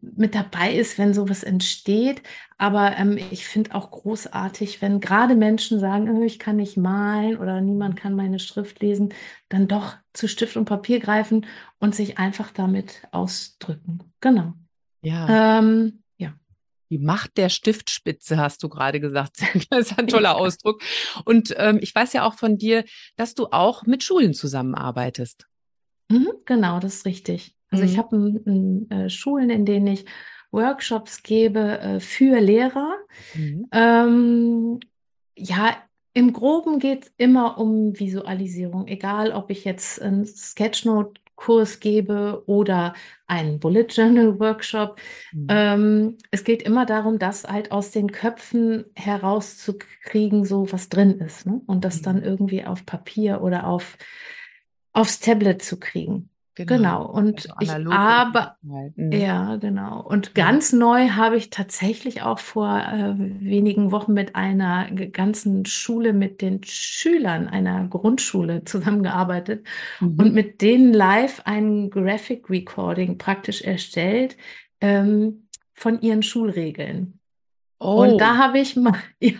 mit 0.00 0.34
dabei 0.34 0.74
ist, 0.74 0.98
wenn 0.98 1.14
sowas 1.14 1.42
entsteht. 1.42 2.22
Aber 2.58 2.96
ähm, 2.96 3.18
ich 3.30 3.46
finde 3.46 3.74
auch 3.74 3.90
großartig, 3.90 4.82
wenn 4.82 5.00
gerade 5.00 5.34
Menschen 5.34 5.80
sagen, 5.80 6.10
oh, 6.10 6.24
ich 6.24 6.38
kann 6.38 6.56
nicht 6.56 6.76
malen 6.76 7.38
oder 7.38 7.60
niemand 7.60 7.96
kann 7.96 8.14
meine 8.14 8.38
Schrift 8.38 8.80
lesen, 8.80 9.14
dann 9.48 9.68
doch 9.68 9.96
zu 10.12 10.28
Stift 10.28 10.56
und 10.56 10.64
Papier 10.64 11.00
greifen 11.00 11.46
und 11.78 11.94
sich 11.94 12.18
einfach 12.18 12.50
damit 12.50 13.02
ausdrücken. 13.12 14.00
Genau. 14.20 14.54
Ja. 15.02 15.58
Ähm, 15.58 16.02
ja. 16.16 16.34
Die 16.90 16.98
Macht 16.98 17.36
der 17.36 17.48
Stiftspitze, 17.48 18.38
hast 18.38 18.62
du 18.62 18.68
gerade 18.68 19.00
gesagt. 19.00 19.36
Das 19.70 19.90
ist 19.90 19.98
ein 19.98 20.08
toller 20.08 20.36
Ausdruck. 20.36 20.82
Und 21.24 21.54
ähm, 21.56 21.78
ich 21.80 21.94
weiß 21.94 22.12
ja 22.12 22.24
auch 22.24 22.34
von 22.34 22.58
dir, 22.58 22.84
dass 23.16 23.34
du 23.34 23.46
auch 23.50 23.84
mit 23.84 24.02
Schulen 24.02 24.34
zusammenarbeitest. 24.34 25.46
Mhm, 26.10 26.32
genau, 26.44 26.80
das 26.80 26.96
ist 26.96 27.06
richtig. 27.06 27.54
Also 27.70 27.84
mhm. 27.84 27.90
ich 27.90 27.98
habe 27.98 28.86
äh, 28.90 29.08
Schulen, 29.08 29.50
in 29.50 29.64
denen 29.64 29.86
ich 29.86 30.04
Workshops 30.50 31.22
gebe 31.22 31.78
äh, 31.78 32.00
für 32.00 32.40
Lehrer. 32.40 32.96
Mhm. 33.34 33.68
Ähm, 33.72 34.80
ja, 35.36 35.76
im 36.14 36.32
Groben 36.32 36.78
geht 36.78 37.04
es 37.04 37.12
immer 37.16 37.58
um 37.58 37.98
Visualisierung, 37.98 38.88
egal 38.88 39.32
ob 39.32 39.50
ich 39.50 39.64
jetzt 39.64 40.00
einen 40.02 40.24
Sketchnote-Kurs 40.24 41.80
gebe 41.80 42.42
oder 42.46 42.94
einen 43.26 43.60
Bullet 43.60 43.86
Journal 43.88 44.40
Workshop. 44.40 44.98
Mhm. 45.32 45.46
Ähm, 45.48 46.18
es 46.30 46.44
geht 46.44 46.62
immer 46.62 46.86
darum, 46.86 47.18
das 47.18 47.44
halt 47.44 47.70
aus 47.70 47.90
den 47.90 48.10
Köpfen 48.10 48.86
herauszukriegen, 48.96 50.44
so 50.44 50.72
was 50.72 50.88
drin 50.88 51.20
ist, 51.20 51.46
ne? 51.46 51.60
und 51.66 51.84
das 51.84 52.00
mhm. 52.00 52.04
dann 52.04 52.22
irgendwie 52.22 52.64
auf 52.64 52.84
Papier 52.84 53.42
oder 53.42 53.66
auf, 53.66 53.96
aufs 54.92 55.20
Tablet 55.20 55.62
zu 55.62 55.78
kriegen. 55.78 56.30
Genau. 56.66 56.76
genau. 56.76 57.06
Und 57.10 57.48
also 57.56 57.78
ich 57.80 57.88
aber 57.88 58.56
mhm. 58.62 59.12
ja, 59.12 59.56
genau. 59.56 60.00
Und 60.00 60.34
ganz 60.34 60.72
ja. 60.72 60.78
neu 60.78 61.08
habe 61.10 61.36
ich 61.36 61.50
tatsächlich 61.50 62.22
auch 62.22 62.38
vor 62.38 62.78
äh, 62.78 63.14
wenigen 63.16 63.92
Wochen 63.92 64.12
mit 64.12 64.34
einer 64.34 64.90
ganzen 64.90 65.64
Schule 65.66 66.12
mit 66.12 66.42
den 66.42 66.62
Schülern 66.64 67.48
einer 67.48 67.86
Grundschule 67.88 68.64
zusammengearbeitet 68.64 69.66
mhm. 70.00 70.18
und 70.18 70.34
mit 70.34 70.60
denen 70.62 70.92
live 70.92 71.42
ein 71.44 71.90
Graphic 71.90 72.50
Recording 72.50 73.18
praktisch 73.18 73.62
erstellt 73.62 74.36
ähm, 74.80 75.48
von 75.74 76.00
ihren 76.00 76.22
Schulregeln. 76.22 77.18
Oh. 77.80 78.02
Und 78.02 78.18
da 78.18 78.36
habe 78.36 78.58
ich 78.58 78.76
mal, 78.76 78.98
ja, 79.20 79.38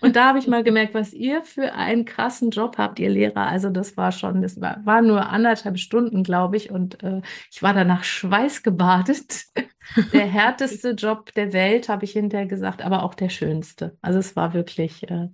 und 0.00 0.16
da 0.16 0.26
habe 0.26 0.38
ich 0.38 0.46
mal 0.46 0.62
gemerkt, 0.62 0.94
was 0.94 1.12
ihr 1.12 1.42
für 1.42 1.74
einen 1.74 2.04
krassen 2.04 2.50
Job 2.50 2.78
habt, 2.78 2.98
ihr 2.98 3.08
Lehrer. 3.08 3.46
Also 3.46 3.70
das 3.70 3.96
war 3.96 4.12
schon, 4.12 4.42
das 4.42 4.60
war, 4.60 4.84
war 4.84 5.02
nur 5.02 5.28
anderthalb 5.28 5.78
Stunden, 5.78 6.22
glaube 6.22 6.56
ich. 6.56 6.70
Und 6.70 7.02
äh, 7.02 7.22
ich 7.50 7.62
war 7.62 7.74
danach 7.74 8.04
schweißgebadet. 8.04 9.46
der 10.12 10.26
härteste 10.26 10.90
Job 10.90 11.32
der 11.34 11.52
Welt, 11.52 11.88
habe 11.88 12.04
ich 12.04 12.12
hinterher 12.12 12.46
gesagt, 12.46 12.82
aber 12.82 13.02
auch 13.02 13.14
der 13.14 13.30
schönste. 13.30 13.96
Also 14.02 14.18
es 14.18 14.36
war 14.36 14.54
wirklich, 14.54 15.08
äh, 15.10 15.28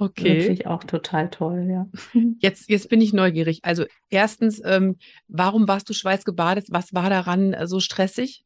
Okay. 0.00 0.40
Wirklich 0.40 0.66
auch 0.66 0.82
total 0.84 1.28
toll, 1.28 1.68
ja. 1.70 1.86
Jetzt, 2.38 2.70
jetzt 2.70 2.88
bin 2.88 3.02
ich 3.02 3.12
neugierig. 3.12 3.60
Also 3.64 3.84
erstens, 4.08 4.62
ähm, 4.64 4.96
warum 5.28 5.68
warst 5.68 5.90
du 5.90 5.92
schweißgebadet? 5.92 6.68
Was 6.70 6.94
war 6.94 7.10
daran 7.10 7.52
äh, 7.52 7.66
so 7.66 7.80
stressig? 7.80 8.42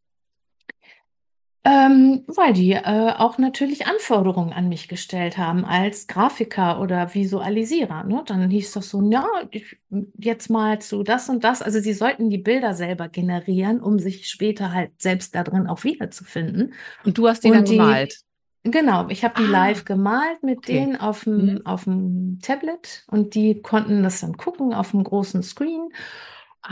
Ähm, 1.67 2.25
weil 2.27 2.53
die 2.53 2.73
äh, 2.73 3.13
auch 3.17 3.39
natürlich 3.39 3.87
Anforderungen 3.87 4.53
an 4.53 4.69
mich 4.69 4.87
gestellt 4.87 5.39
haben 5.39 5.65
als 5.65 6.07
Grafiker 6.07 6.79
oder 6.79 7.15
Visualisierer. 7.15 8.05
Ne? 8.05 8.23
Dann 8.27 8.51
hieß 8.51 8.73
das 8.73 8.91
so, 8.91 9.01
ja, 9.11 9.27
ich, 9.51 9.79
jetzt 10.19 10.51
mal 10.51 10.81
zu 10.81 11.03
das 11.03 11.31
und 11.31 11.43
das. 11.43 11.63
Also 11.63 11.81
sie 11.81 11.95
sollten 11.95 12.29
die 12.29 12.37
Bilder 12.37 12.75
selber 12.75 13.09
generieren, 13.09 13.81
um 13.81 13.99
sich 13.99 14.29
später 14.29 14.73
halt 14.73 14.91
selbst 15.01 15.35
da 15.35 15.43
drin 15.43 15.67
auch 15.67 15.85
wiederzufinden. 15.85 16.75
Und 17.03 17.17
du 17.17 17.29
hast 17.29 17.45
die 17.45 17.49
und 17.49 17.55
dann 17.55 17.65
gemalt? 17.65 18.19
Genau, 18.65 19.09
ich 19.09 19.25
habe 19.25 19.35
die 19.39 19.47
ah, 19.47 19.51
live 19.51 19.87
gemalt 19.87 20.43
mit 20.43 20.59
okay. 20.59 20.73
denen 20.73 20.97
auf 20.97 21.25
dem, 21.25 21.47
mhm. 21.47 21.67
auf 21.67 21.85
dem 21.85 22.41
Tablet 22.43 23.05
und 23.09 23.35
die 23.35 23.61
konnten 23.61 24.03
das 24.03 24.21
dann 24.21 24.37
gucken 24.37 24.75
auf 24.75 24.91
dem 24.91 25.05
großen 25.05 25.43
Screen. 25.43 25.91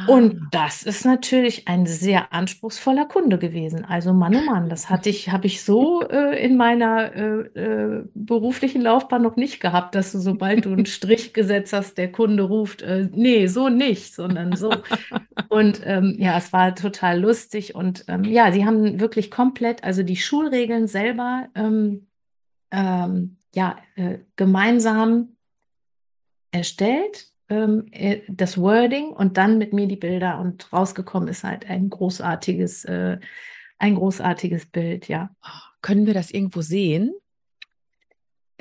Und 0.08 0.40
ah. 0.40 0.46
das 0.50 0.82
ist 0.84 1.04
natürlich 1.04 1.68
ein 1.68 1.84
sehr 1.84 2.32
anspruchsvoller 2.32 3.04
Kunde 3.04 3.38
gewesen. 3.38 3.84
Also 3.84 4.14
Mann, 4.14 4.34
oh 4.34 4.40
Mann, 4.40 4.70
das 4.70 4.88
hatte 4.88 5.10
ich, 5.10 5.28
habe 5.28 5.46
ich 5.46 5.62
so 5.62 6.02
äh, 6.08 6.42
in 6.42 6.56
meiner 6.56 7.14
äh, 7.14 7.40
äh, 7.60 8.04
beruflichen 8.14 8.80
Laufbahn 8.80 9.20
noch 9.20 9.36
nicht 9.36 9.60
gehabt, 9.60 9.94
dass 9.94 10.12
du, 10.12 10.18
sobald 10.18 10.64
du 10.64 10.72
einen 10.72 10.86
Strich 10.86 11.34
gesetzt 11.34 11.74
hast, 11.74 11.98
der 11.98 12.10
Kunde 12.10 12.44
ruft, 12.44 12.80
äh, 12.80 13.08
nee, 13.12 13.46
so 13.48 13.68
nicht, 13.68 14.14
sondern 14.14 14.56
so. 14.56 14.72
Und 15.50 15.82
ähm, 15.84 16.16
ja, 16.18 16.38
es 16.38 16.54
war 16.54 16.74
total 16.74 17.20
lustig. 17.20 17.74
Und 17.74 18.06
ähm, 18.08 18.24
ja, 18.24 18.50
sie 18.50 18.64
haben 18.64 18.98
wirklich 18.98 19.30
komplett, 19.30 19.84
also 19.84 20.02
die 20.02 20.16
Schulregeln 20.16 20.86
selber, 20.86 21.48
ähm, 21.54 22.06
ähm 22.70 23.36
ja, 23.54 23.76
äh, 23.96 24.20
gemeinsam 24.36 25.36
erstellt 26.52 27.31
ähm, 27.52 27.86
äh, 27.92 28.20
das 28.28 28.56
Wording 28.56 29.10
und 29.10 29.36
dann 29.36 29.58
mit 29.58 29.72
mir 29.72 29.86
die 29.86 29.96
Bilder 29.96 30.40
und 30.40 30.72
rausgekommen 30.72 31.28
ist 31.28 31.44
halt 31.44 31.68
ein 31.68 31.90
großartiges, 31.90 32.84
äh, 32.86 33.18
ein 33.78 33.94
großartiges 33.94 34.66
Bild, 34.66 35.08
ja. 35.08 35.30
Können 35.82 36.06
wir 36.06 36.14
das 36.14 36.30
irgendwo 36.30 36.62
sehen? 36.62 37.12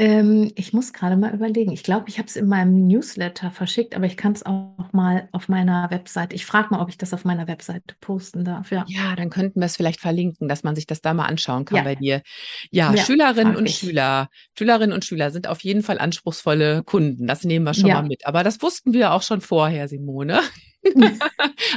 Ähm, 0.01 0.51
ich 0.55 0.73
muss 0.73 0.93
gerade 0.93 1.15
mal 1.15 1.31
überlegen. 1.31 1.71
Ich 1.71 1.83
glaube, 1.83 2.05
ich 2.07 2.17
habe 2.17 2.27
es 2.27 2.35
in 2.35 2.47
meinem 2.47 2.87
Newsletter 2.87 3.51
verschickt, 3.51 3.95
aber 3.95 4.07
ich 4.07 4.17
kann 4.17 4.31
es 4.31 4.43
auch 4.43 4.91
mal 4.93 5.29
auf 5.31 5.47
meiner 5.47 5.91
Webseite. 5.91 6.35
Ich 6.35 6.47
frage 6.47 6.69
mal, 6.71 6.81
ob 6.81 6.89
ich 6.89 6.97
das 6.97 7.13
auf 7.13 7.23
meiner 7.23 7.47
Webseite 7.47 7.93
posten 8.01 8.43
darf. 8.43 8.71
Ja, 8.71 8.83
ja 8.87 9.15
dann 9.15 9.29
könnten 9.29 9.59
wir 9.59 9.67
es 9.67 9.75
vielleicht 9.75 9.99
verlinken, 9.99 10.47
dass 10.47 10.63
man 10.63 10.75
sich 10.75 10.87
das 10.87 11.01
da 11.01 11.13
mal 11.13 11.27
anschauen 11.27 11.65
kann 11.65 11.77
ja. 11.77 11.83
bei 11.83 11.93
dir. 11.93 12.23
Ja, 12.71 12.91
ja 12.91 13.05
Schülerinnen 13.05 13.55
und 13.55 13.67
ich. 13.67 13.77
Schüler, 13.77 14.29
Schülerinnen 14.57 14.91
und 14.91 15.05
Schüler 15.05 15.29
sind 15.29 15.45
auf 15.45 15.61
jeden 15.61 15.83
Fall 15.83 15.99
anspruchsvolle 15.99 16.81
Kunden. 16.81 17.27
Das 17.27 17.43
nehmen 17.43 17.65
wir 17.65 17.75
schon 17.75 17.89
ja. 17.89 18.01
mal 18.01 18.07
mit. 18.07 18.25
Aber 18.25 18.43
das 18.43 18.59
wussten 18.63 18.93
wir 18.93 19.13
auch 19.13 19.21
schon 19.21 19.39
vorher, 19.39 19.87
Simone. 19.87 20.39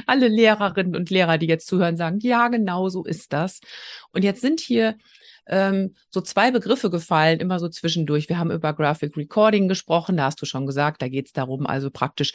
Alle 0.06 0.28
Lehrerinnen 0.28 0.96
und 0.96 1.10
Lehrer, 1.10 1.36
die 1.36 1.46
jetzt 1.46 1.66
zuhören, 1.66 1.98
sagen, 1.98 2.20
ja, 2.22 2.48
genau 2.48 2.88
so 2.88 3.04
ist 3.04 3.34
das. 3.34 3.60
Und 4.12 4.24
jetzt 4.24 4.40
sind 4.40 4.60
hier 4.60 4.96
ähm, 5.46 5.94
so 6.10 6.20
zwei 6.20 6.50
Begriffe 6.50 6.90
gefallen, 6.90 7.40
immer 7.40 7.58
so 7.58 7.68
zwischendurch. 7.68 8.28
Wir 8.28 8.38
haben 8.38 8.50
über 8.50 8.72
Graphic 8.72 9.16
Recording 9.16 9.68
gesprochen, 9.68 10.16
da 10.16 10.24
hast 10.24 10.40
du 10.40 10.46
schon 10.46 10.66
gesagt, 10.66 11.02
da 11.02 11.08
geht 11.08 11.26
es 11.26 11.32
darum, 11.32 11.66
also 11.66 11.90
praktisch 11.90 12.32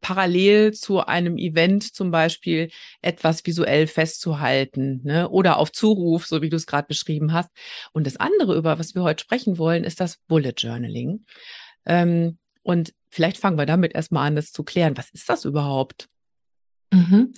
parallel 0.00 0.72
zu 0.72 1.00
einem 1.06 1.38
Event 1.38 1.94
zum 1.94 2.10
Beispiel 2.10 2.70
etwas 3.00 3.44
visuell 3.46 3.86
festzuhalten 3.86 5.00
ne? 5.04 5.28
oder 5.30 5.58
auf 5.58 5.72
Zuruf, 5.72 6.26
so 6.26 6.42
wie 6.42 6.50
du 6.50 6.56
es 6.56 6.66
gerade 6.66 6.88
beschrieben 6.88 7.32
hast. 7.32 7.50
Und 7.92 8.06
das 8.06 8.18
andere, 8.18 8.56
über 8.56 8.78
was 8.78 8.94
wir 8.94 9.02
heute 9.02 9.22
sprechen 9.22 9.58
wollen, 9.58 9.84
ist 9.84 10.00
das 10.00 10.18
Bullet 10.28 10.54
Journaling. 10.56 11.24
Ähm, 11.86 12.38
und 12.62 12.92
vielleicht 13.08 13.38
fangen 13.38 13.58
wir 13.58 13.66
damit 13.66 13.94
erstmal 13.94 14.26
an, 14.26 14.36
das 14.36 14.52
zu 14.52 14.62
klären. 14.62 14.96
Was 14.96 15.10
ist 15.10 15.28
das 15.28 15.44
überhaupt? 15.44 16.08
Mhm. 16.92 17.32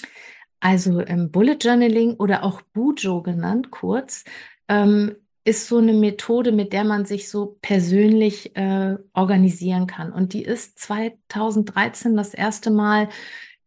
Also 0.61 1.01
ähm, 1.01 1.31
Bullet 1.31 1.59
Journaling 1.61 2.15
oder 2.15 2.43
auch 2.43 2.63
Bujo 2.63 3.23
genannt, 3.23 3.71
kurz, 3.71 4.25
ähm, 4.69 5.17
ist 5.45 5.67
so 5.67 5.79
eine 5.79 5.95
Methode, 5.95 6.53
mit 6.53 6.73
der 6.73 6.85
man 6.85 7.07
sich 7.07 7.29
so 7.31 7.59
persönlich 7.63 8.55
äh, 8.55 8.97
organisieren 9.15 9.87
kann. 9.87 10.13
Und 10.13 10.35
die 10.35 10.43
ist 10.43 10.79
2013 10.79 12.17
das 12.17 12.35
erste 12.35 12.71
Mal 12.71 13.09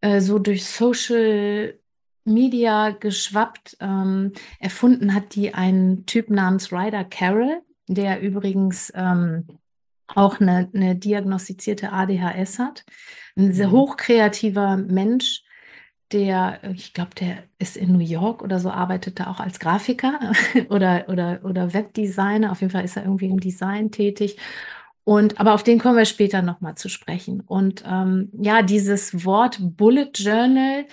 äh, 0.02 0.22
so 0.22 0.38
durch 0.38 0.66
Social 0.66 1.80
Media 2.24 2.92
geschwappt. 2.92 3.78
Ähm, 3.80 4.34
erfunden 4.60 5.14
hat 5.14 5.34
die 5.34 5.54
ein 5.54 6.06
Typ 6.06 6.30
namens 6.30 6.72
Ryder 6.72 7.04
Carroll, 7.04 7.62
der 7.88 8.22
übrigens 8.22 8.92
ähm, 8.96 9.48
auch 10.08 10.40
eine, 10.40 10.70
eine, 10.74 10.96
diagnostizierte 10.96 11.92
ADHS 11.92 12.60
hat. 12.60 12.86
Ein 13.36 13.54
sehr 13.54 13.70
mhm. 13.70 13.72
hochkreativer 13.72 14.78
Mensch, 14.78 15.44
der, 16.14 16.60
ich 16.74 16.94
glaube, 16.94 17.12
der 17.20 17.44
ist 17.60 17.78
in 17.78 17.92
New 17.92 18.00
York 18.00 18.42
oder 18.42 18.60
so, 18.60 18.70
arbeitet 18.70 19.20
da 19.20 19.28
auch 19.28 19.40
als 19.40 19.60
Grafiker 19.60 20.20
oder, 20.70 21.06
oder, 21.08 21.40
oder 21.44 21.74
Webdesigner. 21.74 22.52
Auf 22.52 22.62
jeden 22.62 22.72
Fall 22.72 22.86
ist 22.86 22.98
er 22.98 23.04
irgendwie 23.04 23.30
im 23.30 23.40
Design 23.40 23.92
tätig. 23.92 24.38
Und, 25.04 25.40
aber 25.40 25.54
auf 25.54 25.64
den 25.64 25.80
kommen 25.80 25.98
wir 25.98 26.06
später 26.06 26.42
nochmal 26.42 26.76
zu 26.76 26.90
sprechen. 26.90 27.42
Und 27.42 27.84
ähm, 27.88 28.30
ja, 28.34 28.62
dieses 28.62 29.26
Wort 29.26 29.58
Bullet 29.60 30.12
Journal, 30.16 30.86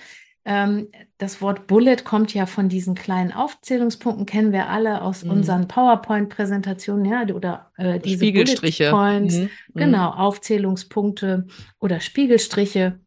ähm, 0.45 0.87
das 1.19 1.41
Wort 1.41 1.67
Bullet 1.67 1.97
kommt 1.97 2.33
ja 2.33 2.45
von 2.45 2.69
diesen 2.69 2.95
kleinen 2.95 3.31
Aufzählungspunkten, 3.31 4.25
kennen 4.25 4.51
wir 4.51 4.69
alle 4.69 5.01
aus 5.01 5.23
mhm. 5.23 5.31
unseren 5.31 5.67
PowerPoint-Präsentationen, 5.67 7.05
ja, 7.05 7.23
oder 7.35 7.71
äh, 7.77 7.99
diese 7.99 8.17
Spiegelstriche. 8.17 8.89
Bullet 8.89 8.95
Points, 8.95 9.35
mhm. 9.35 9.49
genau, 9.75 10.09
Aufzählungspunkte 10.09 11.45
oder 11.79 11.99
Spiegelstriche. 11.99 12.99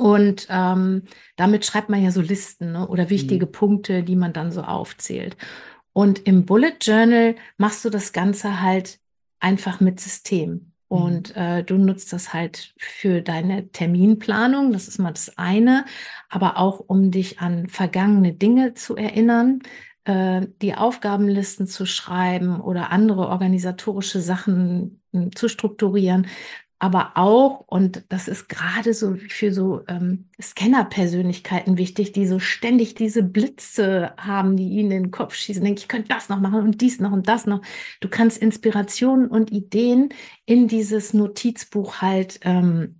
Und 0.00 0.46
ähm, 0.48 1.02
damit 1.36 1.66
schreibt 1.66 1.90
man 1.90 2.02
ja 2.02 2.10
so 2.10 2.22
Listen 2.22 2.72
ne? 2.72 2.88
oder 2.88 3.10
wichtige 3.10 3.44
mhm. 3.44 3.52
Punkte, 3.52 4.02
die 4.02 4.16
man 4.16 4.32
dann 4.32 4.50
so 4.50 4.62
aufzählt. 4.62 5.36
Und 5.92 6.26
im 6.26 6.46
Bullet 6.46 6.76
Journal 6.80 7.34
machst 7.58 7.84
du 7.84 7.90
das 7.90 8.14
Ganze 8.14 8.62
halt 8.62 8.98
einfach 9.40 9.80
mit 9.80 10.00
System. 10.00 10.50
Mhm. 10.50 10.62
Und 10.88 11.36
äh, 11.36 11.62
du 11.64 11.76
nutzt 11.76 12.14
das 12.14 12.32
halt 12.32 12.72
für 12.78 13.20
deine 13.20 13.68
Terminplanung, 13.72 14.72
das 14.72 14.88
ist 14.88 14.98
mal 14.98 15.12
das 15.12 15.36
eine, 15.36 15.84
aber 16.30 16.56
auch 16.56 16.80
um 16.80 17.10
dich 17.10 17.40
an 17.40 17.68
vergangene 17.68 18.32
Dinge 18.32 18.72
zu 18.72 18.96
erinnern, 18.96 19.60
äh, 20.04 20.46
die 20.62 20.74
Aufgabenlisten 20.76 21.66
zu 21.66 21.84
schreiben 21.84 22.60
oder 22.62 22.90
andere 22.90 23.28
organisatorische 23.28 24.22
Sachen 24.22 25.02
hm, 25.12 25.36
zu 25.36 25.48
strukturieren, 25.48 26.26
aber 26.80 27.12
auch, 27.16 27.60
und 27.66 28.04
das 28.08 28.26
ist 28.26 28.48
gerade 28.48 28.94
so 28.94 29.16
für 29.28 29.52
so 29.52 29.82
ähm, 29.86 30.30
Scanner-Persönlichkeiten 30.40 31.76
wichtig, 31.76 32.12
die 32.12 32.26
so 32.26 32.38
ständig 32.38 32.94
diese 32.94 33.22
Blitze 33.22 34.14
haben, 34.16 34.56
die 34.56 34.70
ihnen 34.70 34.90
in 34.90 35.02
den 35.04 35.10
Kopf 35.10 35.34
schießen, 35.34 35.62
denke 35.62 35.80
ich, 35.80 35.88
könnte 35.88 36.08
das 36.08 36.30
noch 36.30 36.40
machen 36.40 36.62
und 36.62 36.80
dies 36.80 36.98
noch 36.98 37.12
und 37.12 37.28
das 37.28 37.44
noch. 37.46 37.60
Du 38.00 38.08
kannst 38.08 38.38
Inspirationen 38.38 39.28
und 39.28 39.52
Ideen 39.52 40.08
in 40.46 40.68
dieses 40.68 41.12
Notizbuch 41.12 42.00
halt 42.00 42.40
ähm, 42.42 42.99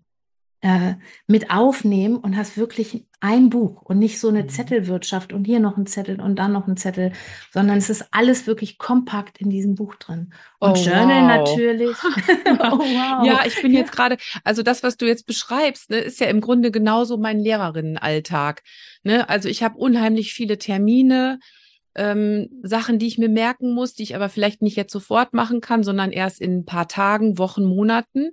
äh, 0.62 0.94
mit 1.26 1.50
aufnehmen 1.50 2.16
und 2.16 2.36
hast 2.36 2.58
wirklich 2.58 3.06
ein 3.20 3.50
Buch 3.50 3.82
und 3.82 3.98
nicht 3.98 4.18
so 4.18 4.28
eine 4.28 4.42
mhm. 4.42 4.48
Zettelwirtschaft 4.48 5.32
und 5.32 5.44
hier 5.44 5.60
noch 5.60 5.76
ein 5.76 5.86
Zettel 5.86 6.20
und 6.20 6.36
dann 6.36 6.52
noch 6.52 6.66
ein 6.66 6.76
Zettel, 6.76 7.12
sondern 7.50 7.78
es 7.78 7.88
ist 7.88 8.06
alles 8.10 8.46
wirklich 8.46 8.78
kompakt 8.78 9.38
in 9.38 9.50
diesem 9.50 9.74
Buch 9.74 9.94
drin. 9.94 10.32
Und 10.58 10.72
oh, 10.72 10.74
Journal 10.74 11.22
wow. 11.22 11.48
natürlich. 11.48 11.96
oh, 12.04 12.78
wow. 12.78 13.26
Ja, 13.26 13.40
ich 13.46 13.60
bin 13.60 13.72
jetzt 13.72 13.92
gerade, 13.92 14.16
also 14.44 14.62
das, 14.62 14.82
was 14.82 14.96
du 14.96 15.06
jetzt 15.06 15.26
beschreibst, 15.26 15.90
ne, 15.90 15.98
ist 15.98 16.20
ja 16.20 16.26
im 16.26 16.40
Grunde 16.40 16.70
genauso 16.70 17.16
mein 17.16 17.40
Lehrerinnenalltag. 17.40 18.62
Ne? 19.02 19.28
Also 19.28 19.48
ich 19.48 19.62
habe 19.62 19.78
unheimlich 19.78 20.32
viele 20.34 20.58
Termine, 20.58 21.38
ähm, 21.94 22.48
Sachen, 22.62 22.98
die 22.98 23.06
ich 23.06 23.18
mir 23.18 23.28
merken 23.28 23.72
muss, 23.72 23.94
die 23.94 24.04
ich 24.04 24.14
aber 24.14 24.28
vielleicht 24.28 24.62
nicht 24.62 24.76
jetzt 24.76 24.92
sofort 24.92 25.34
machen 25.34 25.60
kann, 25.60 25.82
sondern 25.82 26.12
erst 26.12 26.40
in 26.40 26.58
ein 26.58 26.64
paar 26.64 26.86
Tagen, 26.86 27.38
Wochen, 27.38 27.64
Monaten. 27.64 28.30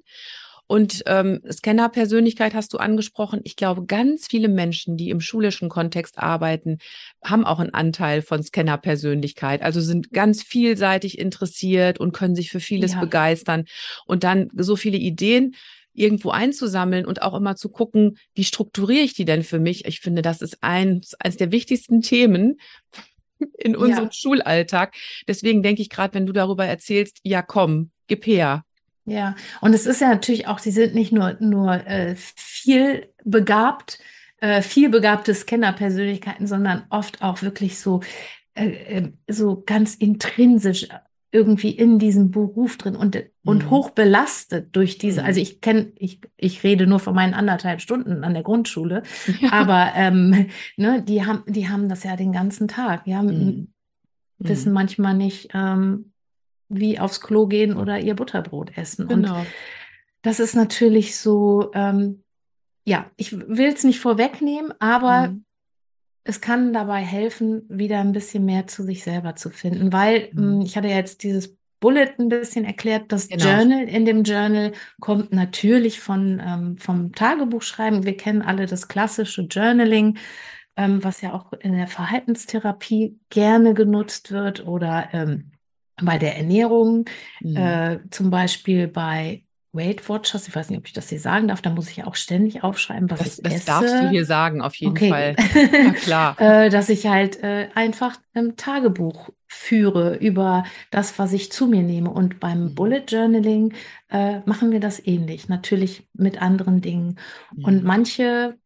Und 0.67 1.03
ähm, 1.05 1.41
Scanner-Persönlichkeit 1.49 2.53
hast 2.53 2.73
du 2.73 2.77
angesprochen. 2.77 3.39
Ich 3.45 3.55
glaube, 3.55 3.85
ganz 3.85 4.27
viele 4.27 4.49
Menschen, 4.49 4.97
die 4.97 5.09
im 5.09 5.21
schulischen 5.21 5.69
Kontext 5.69 6.17
arbeiten, 6.19 6.79
haben 7.23 7.45
auch 7.45 7.59
einen 7.59 7.73
Anteil 7.73 8.21
von 8.21 8.43
Scanner-Persönlichkeit. 8.43 9.61
Also 9.61 9.79
sind 9.79 10.11
ganz 10.11 10.43
vielseitig 10.43 11.17
interessiert 11.19 11.99
und 11.99 12.11
können 12.11 12.35
sich 12.35 12.51
für 12.51 12.59
vieles 12.59 12.93
ja. 12.93 12.99
begeistern. 12.99 13.65
Und 14.05 14.25
dann 14.25 14.49
so 14.55 14.75
viele 14.75 14.97
Ideen 14.97 15.55
irgendwo 15.93 16.29
einzusammeln 16.29 17.05
und 17.05 17.21
auch 17.21 17.33
immer 17.33 17.55
zu 17.55 17.69
gucken, 17.69 18.17
wie 18.35 18.43
strukturiere 18.43 19.03
ich 19.03 19.13
die 19.13 19.25
denn 19.25 19.43
für 19.43 19.59
mich? 19.59 19.85
Ich 19.85 20.01
finde, 20.01 20.21
das 20.21 20.41
ist 20.41 20.61
eins, 20.61 21.15
eines 21.15 21.37
der 21.37 21.51
wichtigsten 21.51 22.01
Themen 22.01 22.59
in 23.57 23.75
unserem 23.75 24.05
ja. 24.05 24.11
Schulalltag. 24.11 24.95
Deswegen 25.27 25.63
denke 25.63 25.81
ich 25.81 25.89
gerade, 25.89 26.13
wenn 26.13 26.25
du 26.25 26.33
darüber 26.33 26.65
erzählst, 26.65 27.19
ja 27.23 27.41
komm, 27.41 27.91
gib 28.07 28.27
her, 28.27 28.63
ja, 29.07 29.35
und 29.61 29.73
es 29.73 29.85
ist 29.85 30.01
ja 30.01 30.09
natürlich 30.09 30.47
auch, 30.47 30.59
sie 30.59 30.71
sind 30.71 30.93
nicht 30.93 31.13
nur, 31.13 31.37
nur 31.39 31.73
äh, 31.87 32.15
viel 32.17 33.07
begabt, 33.23 33.99
äh, 34.41 34.61
viel 34.61 34.89
begabte 34.89 35.33
Scanner-Persönlichkeiten, 35.33 36.45
sondern 36.45 36.83
oft 36.89 37.21
auch 37.21 37.41
wirklich 37.41 37.79
so, 37.79 38.01
äh, 38.53 38.67
äh 38.67 39.11
so 39.29 39.63
ganz 39.65 39.95
intrinsisch 39.95 40.89
irgendwie 41.31 41.71
in 41.71 41.99
diesem 41.99 42.31
Beruf 42.31 42.77
drin 42.77 42.97
und, 42.97 43.17
und 43.45 43.65
Mhm. 43.65 43.69
hoch 43.69 43.91
belastet 43.91 44.75
durch 44.75 44.97
diese, 44.97 45.21
Mhm. 45.21 45.27
also 45.27 45.39
ich 45.39 45.61
kenne, 45.61 45.93
ich, 45.95 46.19
ich 46.35 46.63
rede 46.63 46.85
nur 46.85 46.99
von 46.99 47.15
meinen 47.15 47.33
anderthalb 47.33 47.79
Stunden 47.79 48.25
an 48.25 48.33
der 48.33 48.43
Grundschule, 48.43 49.03
Ja. 49.39 49.51
aber 49.53 49.91
ähm, 49.95 50.47
ne, 50.77 51.01
die 51.01 51.25
haben, 51.25 51.43
die 51.47 51.69
haben 51.69 51.87
das 51.87 52.03
ja 52.03 52.17
den 52.17 52.33
ganzen 52.33 52.67
Tag. 52.67 53.07
Ja, 53.07 53.23
Mhm. 53.23 53.69
wissen 54.39 54.69
Mhm. 54.69 54.73
manchmal 54.73 55.13
nicht, 55.13 55.49
ähm, 55.53 56.11
wie 56.69 56.99
aufs 56.99 57.21
Klo 57.21 57.47
gehen 57.47 57.75
oder 57.77 57.99
ihr 57.99 58.15
Butterbrot 58.15 58.77
essen. 58.77 59.07
Und 59.07 59.23
Genau. 59.23 59.43
das 60.21 60.39
ist 60.39 60.55
natürlich 60.55 61.17
so, 61.17 61.71
ähm, 61.73 62.23
ja, 62.85 63.09
ich 63.17 63.31
will 63.37 63.67
es 63.73 63.83
nicht 63.83 63.99
vorwegnehmen, 63.99 64.73
aber 64.79 65.29
Mhm. 65.29 65.43
es 66.23 66.41
kann 66.41 66.73
dabei 66.73 66.99
helfen, 67.01 67.63
wieder 67.69 67.99
ein 67.99 68.11
bisschen 68.11 68.45
mehr 68.45 68.67
zu 68.67 68.83
sich 68.83 69.03
selber 69.03 69.35
zu 69.35 69.49
finden, 69.49 69.93
weil 69.93 70.29
Mhm. 70.33 70.39
ähm, 70.55 70.61
ich 70.61 70.75
hatte 70.75 70.87
ja 70.89 70.95
jetzt 70.97 71.23
dieses 71.23 71.55
Bullet 71.79 72.09
ein 72.17 72.27
bisschen 72.29 72.65
erklärt, 72.65 73.11
das 73.11 73.29
Genau. 73.29 73.43
Journal 73.45 73.83
in 73.87 74.03
dem 74.05 74.23
Journal 74.23 74.71
kommt 74.99 75.31
natürlich 75.31 75.99
von, 75.99 76.41
ähm, 76.43 76.77
vom 76.79 77.11
Tagebuchschreiben. 77.13 78.03
Wir 78.03 78.17
kennen 78.17 78.41
alle 78.41 78.65
das 78.65 78.87
klassische 78.87 79.43
Journaling, 79.43 80.17
ähm, 80.75 81.03
was 81.03 81.21
ja 81.21 81.33
auch 81.33 81.53
in 81.53 81.73
der 81.73 81.87
Verhaltenstherapie 81.87 83.19
gerne 83.29 83.73
genutzt 83.75 84.31
wird 84.31 84.65
oder 84.65 85.09
ähm, 85.13 85.51
bei 86.03 86.17
der 86.17 86.37
Ernährung, 86.37 87.05
Mhm. 87.41 87.79
äh, 87.79 87.99
zum 88.11 88.29
Beispiel 88.29 88.87
bei 88.87 89.43
Weight 89.73 90.07
Watchers. 90.09 90.47
Ich 90.47 90.55
weiß 90.55 90.69
nicht, 90.69 90.79
ob 90.79 90.87
ich 90.87 90.93
das 90.93 91.09
hier 91.09 91.19
sagen 91.19 91.47
darf. 91.49 91.61
Da 91.61 91.69
muss 91.71 91.89
ich 91.89 91.97
ja 91.97 92.07
auch 92.07 92.15
ständig 92.15 92.63
aufschreiben, 92.63 93.09
was 93.11 93.25
Das, 93.25 93.37
ich 93.39 93.41
das 93.41 93.63
esse. 93.63 93.63
darfst 93.63 93.99
du 93.99 94.05
hier 94.05 94.25
sagen, 94.25 94.61
auf 94.61 94.75
jeden 94.75 94.99
Okay, 94.99 95.01
Fall. 95.01 95.39
Ja, 95.83 95.93
klar. 95.95 96.37
äh, 96.37 96.69
dass 96.69 96.89
ich 96.89 97.07
halt 97.07 97.41
äh, 97.43 97.69
einfach 97.75 98.19
ein 98.33 98.55
Tagebuch 98.55 99.29
führe 99.47 100.15
über 100.17 100.63
das, 100.91 101.17
was 101.19 101.33
ich 101.33 101.51
zu 101.51 101.67
mir 101.67 101.83
nehme. 101.83 102.09
Und 102.11 102.39
beim 102.39 102.73
Mhm. 102.73 102.75
Bullet 102.75 103.03
Journaling 103.07 103.73
äh, 104.09 104.39
machen 104.45 104.71
wir 104.71 104.79
das 104.79 105.05
ähnlich, 105.05 105.49
natürlich 105.49 106.07
mit 106.13 106.41
anderen 106.41 106.81
Dingen. 106.81 107.19
Und 107.61 107.83
Mhm. 107.83 107.83
manche 107.83 108.57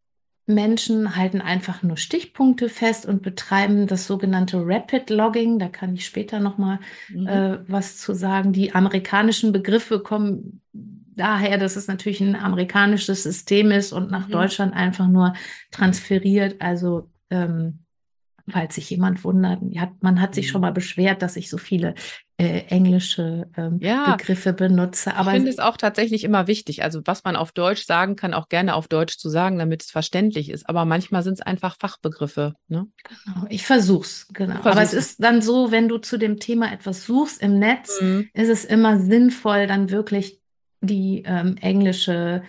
Menschen 0.53 1.15
halten 1.15 1.41
einfach 1.41 1.83
nur 1.83 1.97
Stichpunkte 1.97 2.69
fest 2.69 3.05
und 3.05 3.21
betreiben 3.21 3.87
das 3.87 4.07
sogenannte 4.07 4.57
Rapid 4.63 5.09
Logging. 5.09 5.59
Da 5.59 5.67
kann 5.69 5.93
ich 5.95 6.05
später 6.05 6.39
nochmal 6.39 6.79
Mhm. 7.07 7.27
äh, 7.27 7.59
was 7.69 7.97
zu 7.97 8.13
sagen. 8.13 8.53
Die 8.53 8.73
amerikanischen 8.75 9.51
Begriffe 9.51 9.99
kommen 10.01 10.61
daher, 10.73 11.57
dass 11.57 11.75
es 11.75 11.87
natürlich 11.87 12.21
ein 12.21 12.35
amerikanisches 12.35 13.23
System 13.23 13.71
ist 13.71 13.91
und 13.93 14.11
nach 14.11 14.27
Mhm. 14.27 14.31
Deutschland 14.31 14.73
einfach 14.73 15.07
nur 15.07 15.33
transferiert. 15.71 16.61
Also 16.61 17.09
ähm, 17.29 17.79
falls 18.49 18.75
sich 18.75 18.89
jemand 18.89 19.23
wundert, 19.23 19.59
ja, 19.69 19.91
man 20.01 20.21
hat 20.21 20.35
sich 20.35 20.47
Mhm. 20.47 20.49
schon 20.51 20.61
mal 20.61 20.71
beschwert, 20.73 21.21
dass 21.21 21.35
ich 21.35 21.49
so 21.49 21.57
viele 21.57 21.95
äh, 22.37 22.61
englische 22.69 23.47
ähm, 23.55 23.77
Ja. 23.81 24.15
Begriffe 24.15 24.51
benutze. 24.53 25.11
Ich 25.11 25.15
Aber 25.15 25.31
finde 25.31 25.49
es 25.51 25.59
auch 25.59 25.77
tatsächlich 25.77 26.23
immer 26.23 26.47
wichtig. 26.47 26.81
Also, 26.83 27.01
was 27.05 27.23
man 27.23 27.35
auf 27.35 27.51
Deutsch 27.51 27.85
sagen 27.85 28.15
kann, 28.15 28.33
auch 28.33 28.49
gerne 28.49 28.73
auf 28.73 28.87
Deutsch 28.87 29.17
zu 29.17 29.29
sagen, 29.29 29.59
damit 29.59 29.83
es 29.83 29.91
verständlich 29.91 30.49
ist. 30.49 30.67
Aber 30.67 30.85
manchmal 30.85 31.21
sind 31.21 31.33
es 31.35 31.41
einfach 31.41 31.77
Fachbegriffe. 31.79 32.53
Ne? 32.67 32.87
Genau, 33.25 33.45
ich 33.49 33.63
versuch's, 33.65 34.27
genau. 34.33 34.55
Du 34.63 34.69
Aber 34.69 34.81
es. 34.81 34.93
ist 34.93 35.23
dann 35.23 35.43
so, 35.43 35.71
wenn 35.71 35.87
du 35.87 35.99
zu 35.99 36.17
dem 36.17 36.39
Thema 36.39 36.71
etwas 36.73 37.05
suchst 37.05 37.41
im 37.43 37.59
Netz, 37.59 38.01
Mhm. 38.01 38.29
ist 38.33 38.49
es 38.49 38.65
immer 38.65 38.99
sinnvoll, 38.99 39.67
dann 39.67 39.91
wirklich 39.91 40.39
die 40.81 41.21
ähm, 41.27 41.57
englische, 41.57 42.41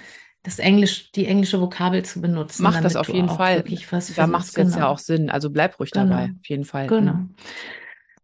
das 0.42 0.58
Englisch, 0.58 1.12
die 1.12 1.26
englische 1.26 1.60
Vokabel 1.60 2.04
zu 2.04 2.20
benutzen, 2.20 2.64
Mach 2.64 2.80
das 2.80 2.96
auf 2.96 3.08
jeden 3.08 3.28
Fall. 3.28 3.64
Da 4.16 4.26
macht 4.26 4.46
es 4.46 4.56
jetzt 4.56 4.70
ja 4.70 4.76
Genau, 4.76 4.88
auch 4.88 4.98
Sinn. 4.98 5.30
Also 5.30 5.50
bleib 5.50 5.78
ruhig 5.78 5.90
dabei, 5.90 6.26
genau, 6.26 6.38
auf 6.40 6.46
jeden 6.48 6.64
Fall. 6.64 6.86
genau. 6.88 7.12
Mhm. 7.12 7.34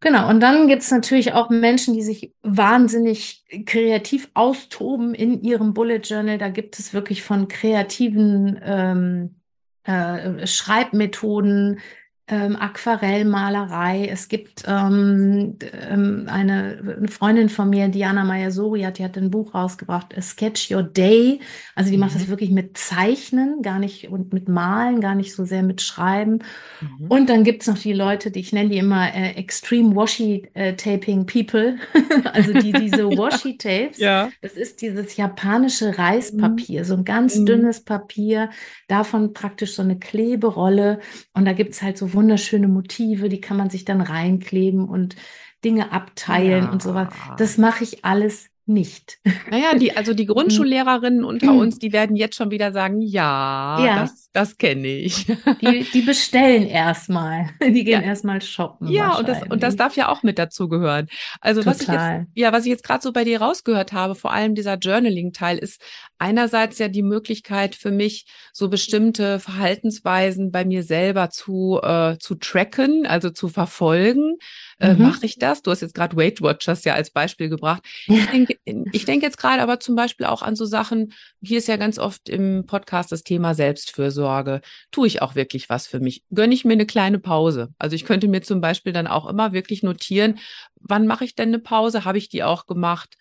Genau, 0.01 0.29
und 0.29 0.39
dann 0.41 0.69
gibt 0.69 0.83
es 0.83 0.93
natürlich 0.93 1.33
auch 1.33 1.51
Menschen, 1.51 1.93
die 1.93 2.03
sich 2.03 2.33
wahnsinnig 2.43 3.45
kreativ 3.67 4.31
austoben 4.35 5.13
in 5.13 5.43
ihrem 5.43 5.75
Bullet 5.75 5.99
Journal. 5.99 6.39
Da 6.39 6.51
gibt 6.51 6.79
es 6.79 6.95
wirklich 6.95 7.25
von 7.25 7.49
kreativen 7.49 8.61
ähm, 8.63 9.35
äh, 9.83 10.47
Schreibmethoden, 10.47 11.81
ähm, 12.29 12.57
Aquarellmalerei. 12.57 14.07
Es 14.09 14.29
gibt 14.29 14.65
ähm, 14.67 15.57
ähm, 15.89 16.27
eine, 16.31 16.97
eine 16.99 17.09
Freundin 17.09 17.49
von 17.49 17.71
mir, 17.71 17.89
Diana 17.89 18.25
Meyer-Sori, 18.25 18.83
hat, 18.83 18.99
die 18.99 19.05
hat 19.05 19.17
ein 19.17 19.31
Buch 19.31 19.55
rausgebracht, 19.55 20.15
Sketch 20.21 20.71
Your 20.71 20.83
Day. 20.83 21.41
Also 21.75 21.91
die 21.91 21.97
macht 21.99 22.15
das 22.15 22.27
Mhm. 22.27 22.29
wirklich 22.29 22.51
mit 22.51 22.77
Zeichnen, 22.79 23.63
gar 23.63 23.79
nicht 23.79 24.09
und 24.09 24.33
mit 24.33 24.49
Malen, 24.49 25.01
gar 25.01 25.15
nicht 25.15 25.35
so 25.35 25.45
sehr 25.45 25.63
mit 25.63 25.81
Schreiben. 25.83 26.41
Mhm. 26.81 27.07
Und 27.09 27.31
dann 27.31 27.45
gibt 27.45 27.63
es 27.63 27.69
noch 27.69 27.79
die 27.79 27.93
Leute, 27.93 28.31
die 28.31 28.41
ich 28.41 28.53
nenne 28.53 28.71
die 28.71 28.79
immer 28.79 29.15
äh, 29.15 29.33
Extreme 29.33 29.95
Washi 29.97 30.49
äh, 30.55 30.75
Taping 30.75 31.27
People, 31.27 31.77
also 32.33 32.53
die 32.55 32.75
diese 32.75 33.03
Ja. 33.11 33.17
Washi 33.19 33.57
Tapes. 33.59 33.99
Ja. 33.99 34.31
Das 34.43 34.53
ist 34.53 34.83
dieses 34.83 35.17
japanische 35.17 35.89
Mhm. 35.89 35.95
Reispapier, 35.95 36.85
so 36.85 36.95
ein 36.95 37.05
ganz 37.05 37.39
Mhm. 37.39 37.47
dünnes 37.47 37.81
Papier, 37.85 38.51
davon 38.89 39.33
praktisch 39.33 39.75
so 39.75 39.83
eine 39.83 39.99
Kleberolle. 39.99 41.01
Und 41.33 41.45
da 41.45 41.53
gibt 41.53 41.73
es 41.75 41.83
halt 41.83 41.97
so 41.99 42.13
wunderschöne 42.19 42.69
Motive, 42.69 43.29
die 43.29 43.41
kann 43.41 43.57
man 43.57 43.71
sich 43.71 43.85
dann 43.85 44.01
reinkleben 44.01 44.89
und 44.89 45.17
Dinge 45.65 45.93
abteilen 45.93 46.69
und 46.69 46.83
so 46.83 46.95
was. 46.95 47.09
Ja. 47.27 47.37
Das 47.37 47.59
mache 47.59 47.85
ich 47.85 48.05
alles 48.05 48.49
nicht. 48.67 49.19
Naja, 49.51 49.75
die, 49.75 49.97
also 49.97 50.13
die 50.15 50.27
Mm. 50.33 50.33
Grundschullehrerinnen 50.33 51.25
unter 51.25 51.55
uns, 51.55 51.79
die 51.81 51.93
werden 51.93 52.17
jetzt 52.17 52.37
schon 52.37 52.51
wieder 52.51 52.71
sagen, 52.73 53.01
ja, 53.01 53.79
Ja, 53.79 53.95
das, 54.03 54.29
das 54.33 54.59
kenne 54.59 54.89
ich. 54.89 55.27
die, 55.61 55.91
die 55.91 56.03
bestellen 56.03 56.67
erstmal. 56.67 57.49
Die 57.63 57.85
gehen 57.85 58.03
Ja. 58.03 58.09
erstmal 58.09 58.43
shoppen 58.43 58.89
Ja, 58.89 59.17
und 59.19 59.27
das, 59.29 59.39
und 59.49 59.63
das 59.63 59.77
darf 59.77 59.97
ja 59.97 60.09
auch 60.09 60.23
mit 60.23 60.39
dazugehören. 60.39 61.09
Also 61.41 61.65
was 61.67 61.81
ich 61.81 61.91
jetzt, 61.91 62.13
Total. 62.13 62.27
ja, 62.35 62.53
was 62.53 62.65
ich 62.65 62.71
jetzt 62.71 62.85
gerade 62.85 63.03
so 63.03 63.13
bei 63.13 63.25
dir 63.25 63.41
rausgehört 63.41 63.93
habe, 63.93 64.15
vor 64.15 64.33
allem 64.33 64.55
dieser 64.55 64.77
Journaling-Teil, 64.77 65.59
ist 65.59 65.81
einerseits 66.19 66.79
ja 66.79 66.89
die 66.89 67.03
Möglichkeit 67.03 67.75
für 67.75 67.91
mich, 67.91 68.27
so 68.53 68.69
bestimmte 68.69 69.39
Verhaltensweisen 69.41 70.51
bei 70.51 70.65
mir 70.65 70.83
selber 70.83 71.31
zu, 71.31 71.81
äh, 71.83 72.17
zu 72.19 72.35
tracken, 72.35 73.07
also 73.07 73.31
zu 73.31 73.49
verfolgen. 73.49 74.37
Äh, 74.81 74.95
Mhm. 74.95 75.03
mache 75.03 75.27
ich 75.27 75.39
das? 75.39 75.63
Du 75.63 75.71
hast 75.71 75.81
jetzt 75.83 75.95
gerade 75.95 76.17
Weight 76.17 76.41
Watchers 76.41 76.85
ja 76.85 76.95
als 76.95 77.11
Beispiel 77.11 77.49
gebracht. 77.49 77.83
Ich 78.07 78.27
denke, 78.27 78.57
ich 78.93 79.05
denke 79.05 79.27
jetzt 79.27 79.39
gerade 79.39 79.63
aber 79.63 79.81
zum 79.81 79.95
Beispiel 79.97 80.27
auch 80.27 80.43
an 80.43 80.55
so 80.57 80.65
Sachen, 80.65 81.13
hier 81.43 81.59
ist 81.59 81.69
ja 81.69 81.77
ganz 81.77 81.99
oft 81.99 82.29
im 82.29 82.65
Podcast 82.67 83.11
das 83.13 83.23
Thema 83.23 83.55
Selbstfürsorge. 83.55 84.61
Tue 84.91 85.07
ich 85.07 85.23
auch 85.23 85.35
wirklich 85.35 85.69
was 85.69 85.87
für 85.87 86.01
mich? 86.01 86.23
Gönne 86.33 86.55
ich 86.55 86.65
mir 86.65 86.75
eine 86.75 86.87
kleine 86.87 87.19
Pause? 87.19 87.69
Also 87.79 87.97
ich 87.97 88.05
könnte 88.05 88.29
mir 88.29 88.43
zum 88.43 88.61
Beispiel 88.61 88.93
dann 88.93 89.07
auch 89.07 89.27
immer 89.29 89.53
wirklich 89.53 89.83
notieren, 89.83 90.39
wann 90.81 91.07
mache 91.07 91.25
ich 91.25 91.35
denn 91.35 91.49
eine 91.49 91.59
Pause? 91.59 92.05
Habe 92.05 92.19
ich 92.19 92.29
die 92.29 92.43
auch 92.45 92.67
gemacht? 92.67 93.17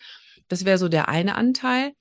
Das 0.48 0.64
wäre 0.64 0.78
so 0.78 0.88
der 0.88 1.08
eine 1.08 1.34
Anteil. 1.34 1.92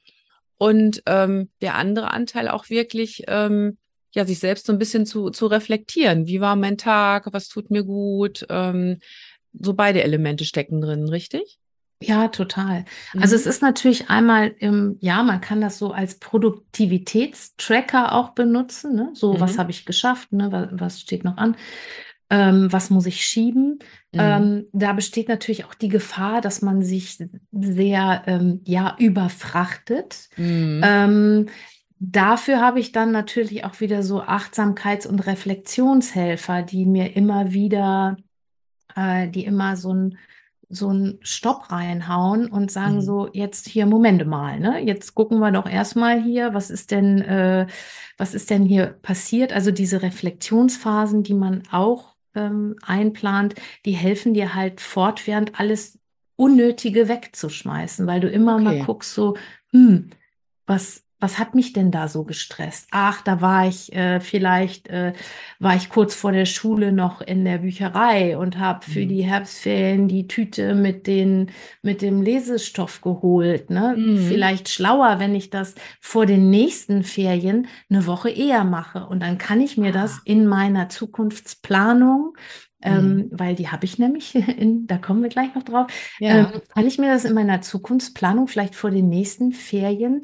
Und 0.58 1.04
ähm, 1.06 1.50
der 1.62 1.76
andere 1.76 2.12
Anteil 2.12 2.48
auch 2.48 2.70
wirklich, 2.70 3.24
ähm, 3.28 3.78
ja, 4.14 4.26
sich 4.26 4.40
selbst 4.40 4.66
so 4.66 4.74
ein 4.74 4.80
bisschen 4.80 5.06
zu, 5.06 5.30
zu 5.30 5.48
reflektieren. 5.48 6.26
Wie 6.28 6.42
war 6.42 6.56
mein 6.56 6.78
Tag? 6.78 7.28
Was 7.32 7.48
tut 7.48 7.70
mir 7.70 7.84
gut? 7.84 8.46
Ähm, 8.50 9.00
so 9.54 9.74
beide 9.74 10.04
Elemente 10.04 10.46
stecken 10.46 10.82
drin, 10.82 11.08
richtig? 11.10 11.60
Ja, 12.00 12.28
total. 12.28 12.86
Also 13.14 13.36
Mhm. 13.36 13.40
es 13.42 13.46
ist 13.48 13.62
natürlich 13.64 14.10
einmal 14.10 14.54
im, 14.60 14.98
ja, 15.02 15.24
man 15.24 15.42
kann 15.42 15.62
das 15.62 15.80
so 15.80 15.92
als 15.92 16.20
Produktivitätstracker 16.20 18.14
auch 18.14 18.30
benutzen, 18.32 18.96
ne? 18.96 19.10
So, 19.14 19.40
was 19.40 19.56
Mhm. 19.56 19.58
habe 19.58 19.72
ich 19.72 19.86
geschafft, 19.86 20.32
ne? 20.32 20.52
Was, 20.52 20.68
was 20.72 21.02
steht 21.02 21.24
noch 21.24 21.38
an? 21.38 21.56
Ähm, 22.30 22.72
was 22.72 22.90
muss 22.90 23.06
ich 23.06 23.26
schieben? 23.26 23.80
Mhm. 24.14 24.20
Ähm, 24.20 24.66
da 24.74 24.94
besteht 24.94 25.30
natürlich 25.30 25.64
auch 25.66 25.74
die 25.74 25.88
Gefahr, 25.88 26.42
dass 26.42 26.62
man 26.62 26.82
sich 26.84 27.18
sehr, 27.52 28.24
ähm, 28.28 28.62
ja, 28.66 28.96
überfrachtet. 29.00 30.30
Mhm. 30.36 30.82
Ähm, 30.84 31.46
dafür 32.00 32.60
habe 32.60 32.80
ich 32.80 32.92
dann 32.92 33.12
natürlich 33.12 33.64
auch 33.64 33.80
wieder 33.80 34.04
so 34.04 34.22
Achtsamkeits- 34.22 35.08
und 35.08 35.26
Reflexionshelfer, 35.26 36.64
die 36.64 36.86
mir 36.86 37.16
immer 37.16 37.54
wieder, 37.54 38.18
äh, 38.96 39.30
die 39.30 39.46
immer 39.46 39.76
so 39.78 39.94
ein 39.94 40.18
so 40.70 40.90
einen 40.90 41.20
Stopp 41.22 41.72
reinhauen 41.72 42.48
und 42.50 42.72
sagen 42.72 42.96
Mhm. 42.96 43.02
so, 43.02 43.30
jetzt 43.32 43.70
hier, 43.70 43.86
Momente 43.86 44.26
mal, 44.26 44.60
ne? 44.60 44.82
Jetzt 44.82 45.16
gucken 45.16 45.40
wir 45.40 45.52
doch 45.52 45.66
erstmal 45.66 46.22
hier, 46.22 46.54
was 46.54 46.70
ist 46.70 46.92
denn, 46.92 47.22
äh, 47.22 47.68
was 48.18 48.34
ist 48.34 48.50
denn 48.50 48.66
hier 48.66 48.88
passiert? 48.88 49.54
Also 49.54 49.72
diese 49.72 50.02
Reflexionsphasen, 50.02 51.24
die 51.24 51.36
man 51.36 51.64
auch 51.72 52.17
ähm, 52.38 52.76
einplant, 52.84 53.56
die 53.86 53.94
helfen 53.94 54.34
dir 54.34 54.54
halt 54.56 54.82
fortwährend 54.82 55.60
alles 55.60 56.00
Unnötige 56.36 57.08
wegzuschmeißen, 57.10 58.06
weil 58.06 58.20
du 58.20 58.30
immer 58.30 58.60
mal 58.60 58.74
Okay. 58.74 58.86
guckst 58.86 59.14
so, 59.16 59.36
hm, 59.72 60.12
was, 60.68 61.04
was 61.20 61.40
hat 61.40 61.56
mich 61.56 61.74
denn 61.74 61.90
da 61.90 62.08
so 62.08 62.24
gestresst? 62.24 62.88
Ach, 62.92 63.22
da 63.24 63.42
war 63.42 63.68
ich 63.68 63.92
äh, 63.94 64.20
vielleicht, 64.20 64.88
äh, 64.90 65.14
war 65.60 65.76
ich 65.76 65.90
kurz 65.90 66.14
vor 66.14 66.32
der 66.32 66.46
Schule 66.46 66.92
noch 66.92 67.22
in 67.22 67.44
der 67.44 67.60
Bücherei 67.60 68.38
und 68.38 68.60
habe 68.60 68.86
für 68.86 69.04
mhm. 69.04 69.10
die 69.10 69.24
Herbstferien 69.24 70.08
die 70.08 70.28
Tüte 70.28 70.76
mit, 70.76 71.08
den, 71.08 71.52
mit 71.82 72.04
dem 72.04 72.22
Lesestoff 72.22 73.02
geholt. 73.02 73.72
Ne? 73.72 73.96
Mhm. 73.98 74.18
Vielleicht 74.28 74.70
schlauer, 74.70 75.20
wenn 75.20 75.34
ich 75.34 75.50
das 75.50 75.74
vor 76.00 76.28
den 76.28 76.52
nächsten 76.52 77.04
Ferien 77.04 77.68
eine 77.90 78.06
Woche 78.06 78.30
eher 78.30 78.64
mache. 78.64 79.08
Und 79.08 79.22
dann 79.22 79.40
kann 79.40 79.60
ich 79.60 79.76
mir 79.76 79.90
ah. 79.90 80.02
das 80.02 80.20
in 80.24 80.46
meiner 80.46 80.90
Zukunftsplanung 80.90 82.36
ähm, 82.84 83.16
mhm. 83.16 83.30
weil 83.32 83.56
die 83.56 83.70
habe 83.70 83.86
ich 83.86 83.98
nämlich, 83.98 84.36
in, 84.60 84.88
da 84.88 84.98
kommen 84.98 85.24
wir 85.24 85.30
gleich 85.30 85.54
noch 85.56 85.64
drauf, 85.64 85.88
ja. 86.20 86.52
ähm, 86.54 86.62
kann 86.74 86.86
ich 86.86 86.98
mir 86.98 87.12
das 87.12 87.26
in 87.26 87.34
meiner 87.34 87.62
Zukunftsplanung 87.62 88.48
vielleicht 88.48 88.76
vor 88.76 88.92
den 88.92 89.10
nächsten 89.10 89.52
Ferien 89.52 90.22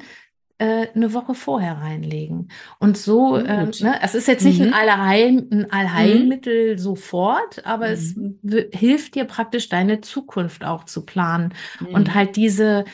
äh, 0.58 0.86
eine 0.94 1.12
Woche 1.12 1.34
vorher 1.34 1.78
reinlegen. 1.78 2.48
Und 2.78 2.96
so, 2.96 3.36
ähm, 3.36 3.72
ne, 3.80 3.98
es 4.02 4.14
ist 4.14 4.28
jetzt 4.28 4.44
nicht 4.44 4.60
mhm. 4.60 4.68
ein, 4.68 4.74
Allheil, 4.74 5.46
ein 5.50 5.72
Allheilmittel 5.72 6.74
mhm. 6.74 6.78
sofort, 6.78 7.66
aber 7.66 7.88
es 7.88 8.14
mhm. 8.14 8.38
hilft 8.72 9.16
dir 9.16 9.24
praktisch, 9.24 9.68
deine 9.68 10.00
Zukunft 10.00 10.64
auch 10.64 10.84
zu 10.84 11.04
planen. 11.04 11.54
Und 11.92 12.08
mhm. 12.08 12.14
halt 12.14 12.36
diese, 12.36 12.84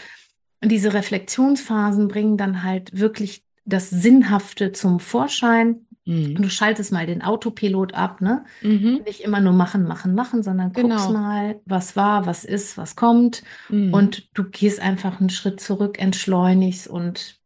diese 0.65 0.95
Reflexionsphasen 0.95 2.09
bringen 2.09 2.37
dann 2.37 2.63
halt 2.63 2.99
wirklich 2.99 3.45
das 3.67 3.91
Sinnhafte 3.91 4.73
zum 4.73 4.99
Vorschein. 4.99 5.87
Mhm. 6.07 6.37
Du 6.37 6.49
schaltest 6.49 6.93
mal 6.93 7.07
den 7.07 7.23
Autopilot 7.23 7.95
ab, 7.95 8.23
ne? 8.23 8.45
Mhm. 8.63 9.03
Nicht 9.05 9.21
immer 9.21 9.41
nur 9.41 9.53
machen, 9.53 9.85
machen, 9.85 10.15
machen, 10.15 10.43
sondern 10.43 10.73
genau. 10.73 10.97
guckst 10.97 11.11
mal, 11.11 11.61
was 11.67 11.95
war, 11.95 12.25
was 12.25 12.45
ist, 12.45 12.79
was 12.79 12.97
kommt. 12.97 13.43
Mhm. 13.69 13.93
Und 13.93 14.29
du 14.35 14.45
gehst 14.45 14.81
einfach 14.81 15.21
einen 15.21 15.31
Schritt 15.31 15.61
zurück, 15.61 16.01
entschleunigst 16.01 16.89
und 16.89 17.40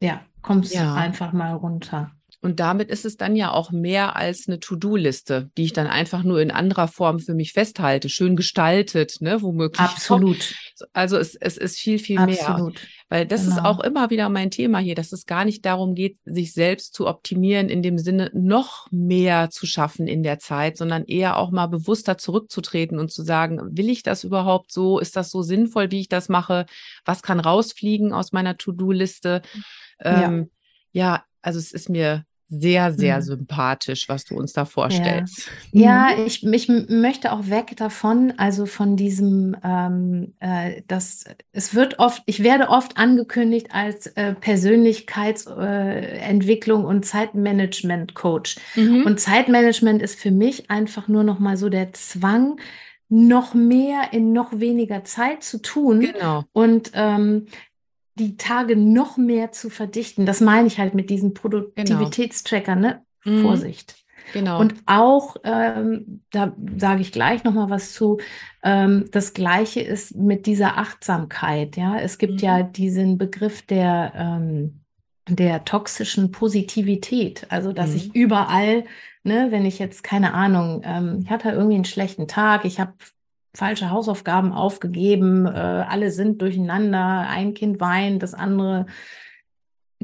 ja, 0.00 0.22
kommst 0.42 0.74
ja. 0.74 0.94
einfach 0.94 1.32
mal 1.32 1.54
runter. 1.54 2.12
Und 2.42 2.58
damit 2.58 2.88
ist 2.88 3.04
es 3.04 3.18
dann 3.18 3.36
ja 3.36 3.50
auch 3.50 3.70
mehr 3.70 4.16
als 4.16 4.48
eine 4.48 4.60
To-Do-Liste, 4.60 5.50
die 5.58 5.64
ich 5.64 5.72
dann 5.74 5.86
einfach 5.86 6.22
nur 6.22 6.40
in 6.40 6.50
anderer 6.50 6.88
Form 6.88 7.18
für 7.18 7.34
mich 7.34 7.52
festhalte, 7.52 8.08
schön 8.08 8.34
gestaltet, 8.34 9.16
ne, 9.20 9.42
womöglich. 9.42 9.80
Absolut. 9.80 10.54
Also 10.94 11.18
es, 11.18 11.34
es 11.34 11.58
ist 11.58 11.78
viel, 11.78 11.98
viel 11.98 12.18
Absolut. 12.18 12.74
mehr. 12.74 12.82
Weil 13.10 13.26
das 13.26 13.42
genau. 13.42 13.56
ist 13.56 13.64
auch 13.64 13.80
immer 13.80 14.08
wieder 14.08 14.30
mein 14.30 14.50
Thema 14.50 14.78
hier, 14.78 14.94
dass 14.94 15.12
es 15.12 15.26
gar 15.26 15.44
nicht 15.44 15.66
darum 15.66 15.94
geht, 15.94 16.16
sich 16.24 16.54
selbst 16.54 16.94
zu 16.94 17.08
optimieren, 17.08 17.68
in 17.68 17.82
dem 17.82 17.98
Sinne 17.98 18.30
noch 18.32 18.86
mehr 18.90 19.50
zu 19.50 19.66
schaffen 19.66 20.06
in 20.06 20.22
der 20.22 20.38
Zeit, 20.38 20.78
sondern 20.78 21.04
eher 21.04 21.36
auch 21.36 21.50
mal 21.50 21.66
bewusster 21.66 22.16
zurückzutreten 22.16 22.98
und 22.98 23.12
zu 23.12 23.22
sagen, 23.22 23.60
will 23.76 23.90
ich 23.90 24.02
das 24.02 24.24
überhaupt 24.24 24.72
so? 24.72 24.98
Ist 24.98 25.16
das 25.16 25.30
so 25.30 25.42
sinnvoll, 25.42 25.90
wie 25.90 26.00
ich 26.00 26.08
das 26.08 26.30
mache? 26.30 26.64
Was 27.04 27.22
kann 27.22 27.40
rausfliegen 27.40 28.14
aus 28.14 28.32
meiner 28.32 28.56
To-Do-Liste? 28.56 29.42
Ähm, 29.98 30.50
ja. 30.92 31.16
ja, 31.16 31.24
also 31.42 31.58
es 31.58 31.72
ist 31.72 31.90
mir 31.90 32.24
sehr, 32.50 32.92
sehr 32.92 33.16
mhm. 33.18 33.22
sympathisch, 33.22 34.08
was 34.08 34.24
du 34.24 34.36
uns 34.36 34.52
da 34.52 34.64
vorstellst. 34.64 35.48
Ja, 35.70 36.10
ja 36.10 36.24
ich, 36.26 36.44
ich 36.44 36.68
möchte 36.68 37.30
auch 37.32 37.48
weg 37.48 37.76
davon, 37.76 38.32
also 38.36 38.66
von 38.66 38.96
diesem, 38.96 39.56
ähm, 39.62 40.34
äh, 40.40 40.82
das, 40.88 41.26
es 41.52 41.76
wird 41.76 42.00
oft, 42.00 42.24
ich 42.26 42.42
werde 42.42 42.68
oft 42.68 42.96
angekündigt 42.96 43.68
als 43.72 44.08
äh, 44.08 44.34
Persönlichkeitsentwicklung 44.34 46.82
äh, 46.82 46.86
und 46.86 47.06
Zeitmanagement-Coach. 47.06 48.56
Mhm. 48.74 49.06
Und 49.06 49.20
Zeitmanagement 49.20 50.02
ist 50.02 50.18
für 50.18 50.32
mich 50.32 50.72
einfach 50.72 51.06
nur 51.06 51.22
noch 51.22 51.38
mal 51.38 51.56
so 51.56 51.68
der 51.68 51.92
Zwang, 51.92 52.58
noch 53.12 53.54
mehr 53.54 54.12
in 54.12 54.32
noch 54.32 54.58
weniger 54.58 55.04
Zeit 55.04 55.42
zu 55.42 55.60
tun. 55.60 56.00
Genau. 56.00 56.44
Und 56.52 56.92
ähm, 56.94 57.46
die 58.20 58.36
Tage 58.36 58.76
noch 58.76 59.16
mehr 59.16 59.50
zu 59.50 59.70
verdichten. 59.70 60.26
Das 60.26 60.40
meine 60.40 60.68
ich 60.68 60.78
halt 60.78 60.94
mit 60.94 61.10
diesen 61.10 61.34
Produktivitätstracker, 61.34 62.76
ne? 62.76 63.02
Mhm. 63.24 63.42
Vorsicht. 63.42 63.96
Genau. 64.32 64.60
Und 64.60 64.74
auch, 64.86 65.36
ähm, 65.42 66.22
da 66.30 66.54
sage 66.76 67.00
ich 67.00 67.10
gleich 67.10 67.42
nochmal 67.42 67.70
was 67.70 67.92
zu, 67.92 68.18
ähm, 68.62 69.06
das 69.10 69.34
Gleiche 69.34 69.80
ist 69.80 70.14
mit 70.14 70.46
dieser 70.46 70.78
Achtsamkeit. 70.78 71.76
Ja, 71.76 71.98
es 71.98 72.18
gibt 72.18 72.34
mhm. 72.34 72.38
ja 72.38 72.62
diesen 72.62 73.18
Begriff 73.18 73.62
der, 73.62 74.12
ähm, 74.14 74.80
der 75.28 75.64
toxischen 75.64 76.30
Positivität. 76.30 77.46
Also, 77.48 77.72
dass 77.72 77.90
mhm. 77.90 77.96
ich 77.96 78.14
überall, 78.14 78.84
ne, 79.24 79.48
wenn 79.50 79.64
ich 79.64 79.78
jetzt 79.78 80.04
keine 80.04 80.34
Ahnung, 80.34 80.82
ähm, 80.84 81.20
ich 81.24 81.30
hatte 81.30 81.50
irgendwie 81.50 81.76
einen 81.76 81.84
schlechten 81.84 82.28
Tag, 82.28 82.64
ich 82.64 82.78
habe 82.78 82.92
falsche 83.54 83.90
Hausaufgaben 83.90 84.52
aufgegeben, 84.52 85.46
äh, 85.46 85.50
alle 85.50 86.10
sind 86.10 86.40
durcheinander, 86.40 87.26
ein 87.28 87.54
Kind 87.54 87.80
weint, 87.80 88.22
das 88.22 88.34
andere, 88.34 88.86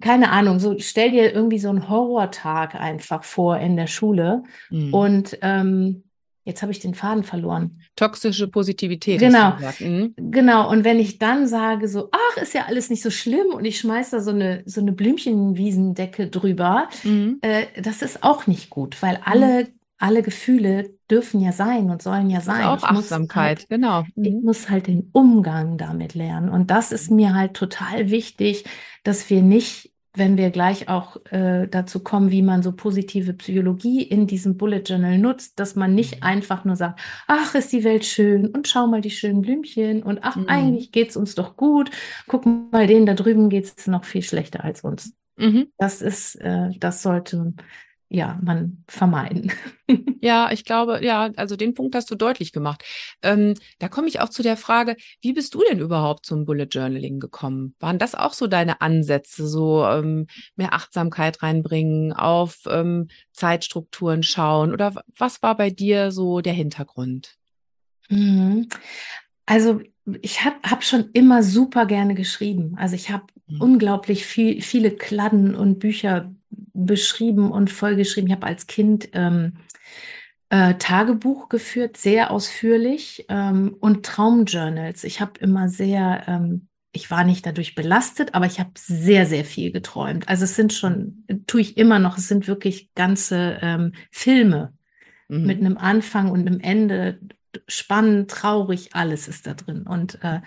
keine 0.00 0.30
Ahnung, 0.30 0.58
so 0.58 0.76
stell 0.78 1.10
dir 1.10 1.32
irgendwie 1.32 1.58
so 1.58 1.68
einen 1.68 1.88
Horrortag 1.88 2.74
einfach 2.74 3.24
vor 3.24 3.58
in 3.58 3.76
der 3.76 3.86
Schule 3.86 4.42
mhm. 4.70 4.92
und 4.92 5.38
ähm, 5.42 6.02
jetzt 6.44 6.62
habe 6.62 6.72
ich 6.72 6.80
den 6.80 6.94
Faden 6.94 7.24
verloren. 7.24 7.80
Toxische 7.96 8.48
Positivität. 8.48 9.20
Genau, 9.20 9.54
mhm. 9.80 10.14
genau. 10.16 10.70
Und 10.70 10.84
wenn 10.84 10.98
ich 10.98 11.18
dann 11.18 11.48
sage 11.48 11.88
so, 11.88 12.08
ach, 12.12 12.42
ist 12.42 12.54
ja 12.54 12.66
alles 12.66 12.90
nicht 12.90 13.02
so 13.02 13.10
schlimm 13.10 13.48
und 13.52 13.64
ich 13.64 13.78
schmeiße 13.78 14.16
da 14.16 14.22
so 14.22 14.30
eine 14.30 14.62
so 14.66 14.80
eine 14.80 14.92
Blümchenwiesendecke 14.92 16.28
drüber, 16.28 16.88
mhm. 17.04 17.38
äh, 17.42 17.66
das 17.80 18.02
ist 18.02 18.22
auch 18.22 18.46
nicht 18.46 18.70
gut, 18.70 19.02
weil 19.02 19.20
alle 19.24 19.64
mhm 19.64 19.75
alle 19.98 20.22
Gefühle 20.22 20.90
dürfen 21.10 21.40
ja 21.40 21.52
sein 21.52 21.90
und 21.90 22.02
sollen 22.02 22.28
ja 22.28 22.40
sein. 22.40 22.64
Auch 22.64 22.82
Achtsamkeit, 22.82 23.60
halt, 23.60 23.68
genau. 23.68 24.02
Mhm. 24.14 24.24
Ich 24.24 24.34
muss 24.34 24.70
halt 24.70 24.86
den 24.88 25.08
Umgang 25.12 25.78
damit 25.78 26.14
lernen. 26.14 26.48
Und 26.48 26.70
das 26.70 26.92
ist 26.92 27.10
mir 27.10 27.34
halt 27.34 27.54
total 27.54 28.10
wichtig, 28.10 28.64
dass 29.04 29.30
wir 29.30 29.40
nicht, 29.40 29.92
wenn 30.12 30.36
wir 30.36 30.50
gleich 30.50 30.88
auch 30.88 31.16
äh, 31.30 31.66
dazu 31.66 32.00
kommen, 32.00 32.30
wie 32.30 32.42
man 32.42 32.62
so 32.62 32.72
positive 32.72 33.32
Psychologie 33.34 34.02
in 34.02 34.26
diesem 34.26 34.58
Bullet 34.58 34.82
Journal 34.84 35.18
nutzt, 35.18 35.58
dass 35.58 35.76
man 35.76 35.94
nicht 35.94 36.16
mhm. 36.16 36.22
einfach 36.24 36.64
nur 36.64 36.76
sagt, 36.76 37.00
ach, 37.26 37.54
ist 37.54 37.72
die 37.72 37.84
Welt 37.84 38.04
schön 38.04 38.48
und 38.48 38.68
schau 38.68 38.86
mal 38.86 39.00
die 39.00 39.10
schönen 39.10 39.40
Blümchen 39.40 40.02
und 40.02 40.18
ach, 40.22 40.36
mhm. 40.36 40.48
eigentlich 40.48 40.92
geht's 40.92 41.16
uns 41.16 41.34
doch 41.34 41.56
gut. 41.56 41.90
Guck 42.26 42.44
mal, 42.44 42.86
denen 42.86 43.06
da 43.06 43.14
drüben 43.14 43.48
geht's 43.48 43.86
noch 43.86 44.04
viel 44.04 44.22
schlechter 44.22 44.62
als 44.62 44.82
uns. 44.82 45.14
Mhm. 45.36 45.68
Das 45.78 46.02
ist, 46.02 46.36
äh, 46.36 46.70
das 46.78 47.02
sollte 47.02 47.54
ja, 48.08 48.38
man 48.42 48.84
vermeiden. 48.88 49.52
Ja, 50.20 50.50
ich 50.50 50.64
glaube, 50.64 51.04
ja, 51.04 51.30
also 51.36 51.54
den 51.54 51.74
Punkt 51.74 51.94
hast 51.94 52.10
du 52.10 52.16
deutlich 52.16 52.52
gemacht. 52.52 52.82
Ähm, 53.22 53.54
da 53.78 53.88
komme 53.88 54.08
ich 54.08 54.18
auch 54.18 54.28
zu 54.28 54.42
der 54.42 54.56
Frage, 54.56 54.96
wie 55.20 55.32
bist 55.32 55.54
du 55.54 55.62
denn 55.70 55.78
überhaupt 55.78 56.26
zum 56.26 56.44
Bullet 56.44 56.66
Journaling 56.68 57.20
gekommen? 57.20 57.76
Waren 57.78 58.00
das 58.00 58.16
auch 58.16 58.32
so 58.32 58.48
deine 58.48 58.80
Ansätze, 58.80 59.46
so 59.46 59.84
ähm, 59.84 60.26
mehr 60.56 60.72
Achtsamkeit 60.72 61.44
reinbringen, 61.44 62.12
auf 62.12 62.62
ähm, 62.68 63.06
Zeitstrukturen 63.32 64.24
schauen? 64.24 64.72
Oder 64.72 64.94
was 65.16 65.42
war 65.42 65.56
bei 65.56 65.70
dir 65.70 66.10
so 66.10 66.40
der 66.40 66.54
Hintergrund? 66.54 67.36
Mhm. 68.08 68.68
Also 69.44 69.80
ich 70.22 70.44
habe 70.44 70.56
hab 70.64 70.82
schon 70.82 71.10
immer 71.12 71.44
super 71.44 71.86
gerne 71.86 72.14
geschrieben. 72.14 72.74
Also 72.76 72.96
ich 72.96 73.10
habe 73.10 73.26
mhm. 73.46 73.60
unglaublich 73.60 74.26
viel, 74.26 74.60
viele 74.62 74.90
Kladden 74.90 75.54
und 75.54 75.78
Bücher 75.78 76.34
beschrieben 76.50 77.50
und 77.50 77.70
vollgeschrieben. 77.70 78.28
Ich 78.28 78.36
habe 78.36 78.46
als 78.46 78.66
Kind 78.66 79.08
ähm, 79.12 79.54
äh, 80.48 80.74
Tagebuch 80.74 81.48
geführt, 81.48 81.96
sehr 81.96 82.30
ausführlich 82.30 83.26
ähm, 83.28 83.76
und 83.80 84.06
Traumjournals. 84.06 85.04
Ich 85.04 85.20
habe 85.20 85.38
immer 85.40 85.68
sehr, 85.68 86.24
ähm, 86.28 86.68
ich 86.92 87.10
war 87.10 87.24
nicht 87.24 87.44
dadurch 87.44 87.74
belastet, 87.74 88.34
aber 88.34 88.46
ich 88.46 88.60
habe 88.60 88.70
sehr, 88.76 89.26
sehr 89.26 89.44
viel 89.44 89.72
geträumt. 89.72 90.28
Also 90.28 90.44
es 90.44 90.54
sind 90.54 90.72
schon, 90.72 91.24
tue 91.46 91.60
ich 91.60 91.76
immer 91.76 91.98
noch, 91.98 92.16
es 92.16 92.28
sind 92.28 92.46
wirklich 92.46 92.94
ganze 92.94 93.58
ähm, 93.60 93.92
Filme 94.10 94.72
mhm. 95.28 95.46
mit 95.46 95.60
einem 95.60 95.78
Anfang 95.78 96.30
und 96.30 96.46
einem 96.46 96.60
Ende. 96.60 97.20
Spannend, 97.68 98.30
traurig, 98.30 98.90
alles 98.92 99.28
ist 99.28 99.46
da 99.46 99.54
drin. 99.54 99.86
Und 99.86 100.22
äh, 100.22 100.40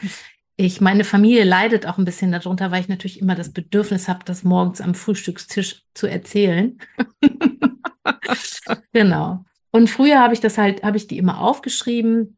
ich, 0.60 0.82
meine 0.82 1.06
Familie 1.06 1.45
leidet 1.45 1.86
auch 1.86 1.98
ein 1.98 2.04
bisschen 2.04 2.34
darunter, 2.34 2.69
weil 2.69 2.82
ich 2.82 2.89
natürlich 2.89 3.22
immer 3.22 3.34
das 3.34 3.54
Bedürfnis 3.54 4.10
habe, 4.10 4.26
das 4.26 4.43
morgens 4.43 4.82
am 4.82 4.93
Frühstückstisch 4.93 5.84
zu 5.93 6.06
erzählen. 6.06 6.78
genau. 8.91 9.45
Und 9.72 9.89
früher 9.89 10.19
habe 10.19 10.34
ich 10.34 10.41
das 10.41 10.58
halt, 10.58 10.84
habe 10.84 10.98
ich 10.98 11.08
die 11.08 11.17
immer 11.17 11.39
aufgeschrieben 11.39 12.38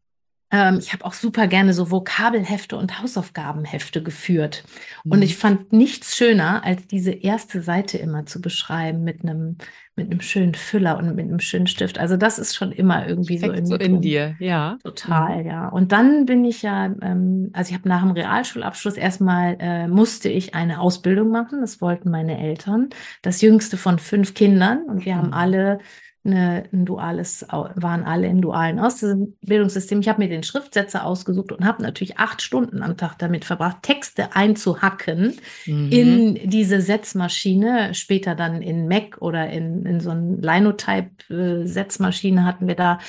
ähm, 0.52 0.78
ich 0.80 0.94
habe 0.94 1.06
auch 1.06 1.14
super 1.14 1.48
gerne 1.48 1.74
so 1.74 1.92
Vokabelhefte 1.92 2.76
und 2.78 3.02
Hausaufgabenhefte 3.02 4.04
geführt. 4.04 4.64
Mhm. 5.04 5.12
Und 5.12 5.22
ich 5.22 5.38
fand 5.38 5.72
nichts 5.72 6.16
schöner, 6.16 6.64
als 6.66 6.88
diese 6.88 7.12
erste 7.12 7.62
Seite 7.62 7.98
immer 7.98 8.26
zu 8.26 8.42
beschreiben 8.42 9.04
mit 9.04 9.24
einem 9.24 9.58
mit 9.96 10.10
einem 10.10 10.22
schönen 10.22 10.56
Füller 10.56 10.98
und 10.98 11.16
mit 11.16 11.26
einem 11.28 11.40
schönen 11.40 11.68
Stift. 11.68 12.00
Also 12.00 12.16
das 12.16 12.40
ist 12.40 12.56
schon 12.56 12.72
immer 12.72 13.08
irgendwie 13.08 13.38
so 13.38 13.52
in, 13.52 13.66
so 13.66 13.76
in 13.76 14.02
dir, 14.02 14.36
ja. 14.40 14.78
Total, 14.84 15.44
mhm. 15.44 15.50
ja. 15.50 15.68
Und 15.68 15.92
dann 15.92 16.26
bin 16.26 16.46
ich 16.46 16.62
ja, 16.62 16.86
ähm, 17.02 17.50
also 17.54 17.70
ich 17.70 17.78
habe 17.78 17.90
nach 17.90 18.02
dem 18.02 18.12
Realschulabschluss 18.12 18.96
erstmal 18.96 19.58
äh, 19.60 19.88
musste 19.88 20.30
ich 20.30 20.56
eine 20.56 20.80
Ausbildung 20.80 21.30
machen. 21.30 21.60
Das 21.60 21.82
wollten 21.82 22.10
meine 22.10 22.40
Eltern. 22.40 22.90
Das 23.22 23.42
jüngste 23.42 23.76
von 23.76 24.00
fünf 24.00 24.34
Kindern 24.34 24.84
und 24.88 25.06
wir 25.06 25.16
mhm. 25.16 25.18
haben 25.20 25.34
alle 25.34 25.80
eine, 26.24 26.66
ein 26.72 26.86
duales, 26.86 27.46
waren 27.50 28.04
alle 28.04 28.28
im 28.28 28.42
dualen 28.42 28.80
Ausbildungssystem. 28.80 30.02
Ich 30.02 30.10
habe 30.10 30.22
mir 30.22 30.30
den 30.30 30.44
Schriftsetzer 30.44 31.06
ausgesucht 31.06 31.52
und 31.52 31.66
habe 31.66 31.82
natürlich 31.82 32.20
acht 32.20 32.42
Stunden 32.42 32.84
am 32.84 32.98
Tag 32.98 33.18
damit 33.18 33.46
verbracht, 33.46 33.78
Texte 33.82 34.36
einzuhacken 34.36 35.38
mhm. 35.66 35.92
in 35.92 36.50
diese 36.50 36.82
Setzmaschine, 36.82 37.96
später 37.96 38.36
dann 38.36 38.62
in 38.62 38.88
Mac 38.88 39.18
oder 39.20 39.50
in, 39.50 39.86
in 39.86 40.00
so 40.00 40.12
ein 40.12 40.42
Linotype-Setzmaschine 40.42 42.46
hatten 42.46 42.68
wir 42.68 42.76
da. 42.76 43.00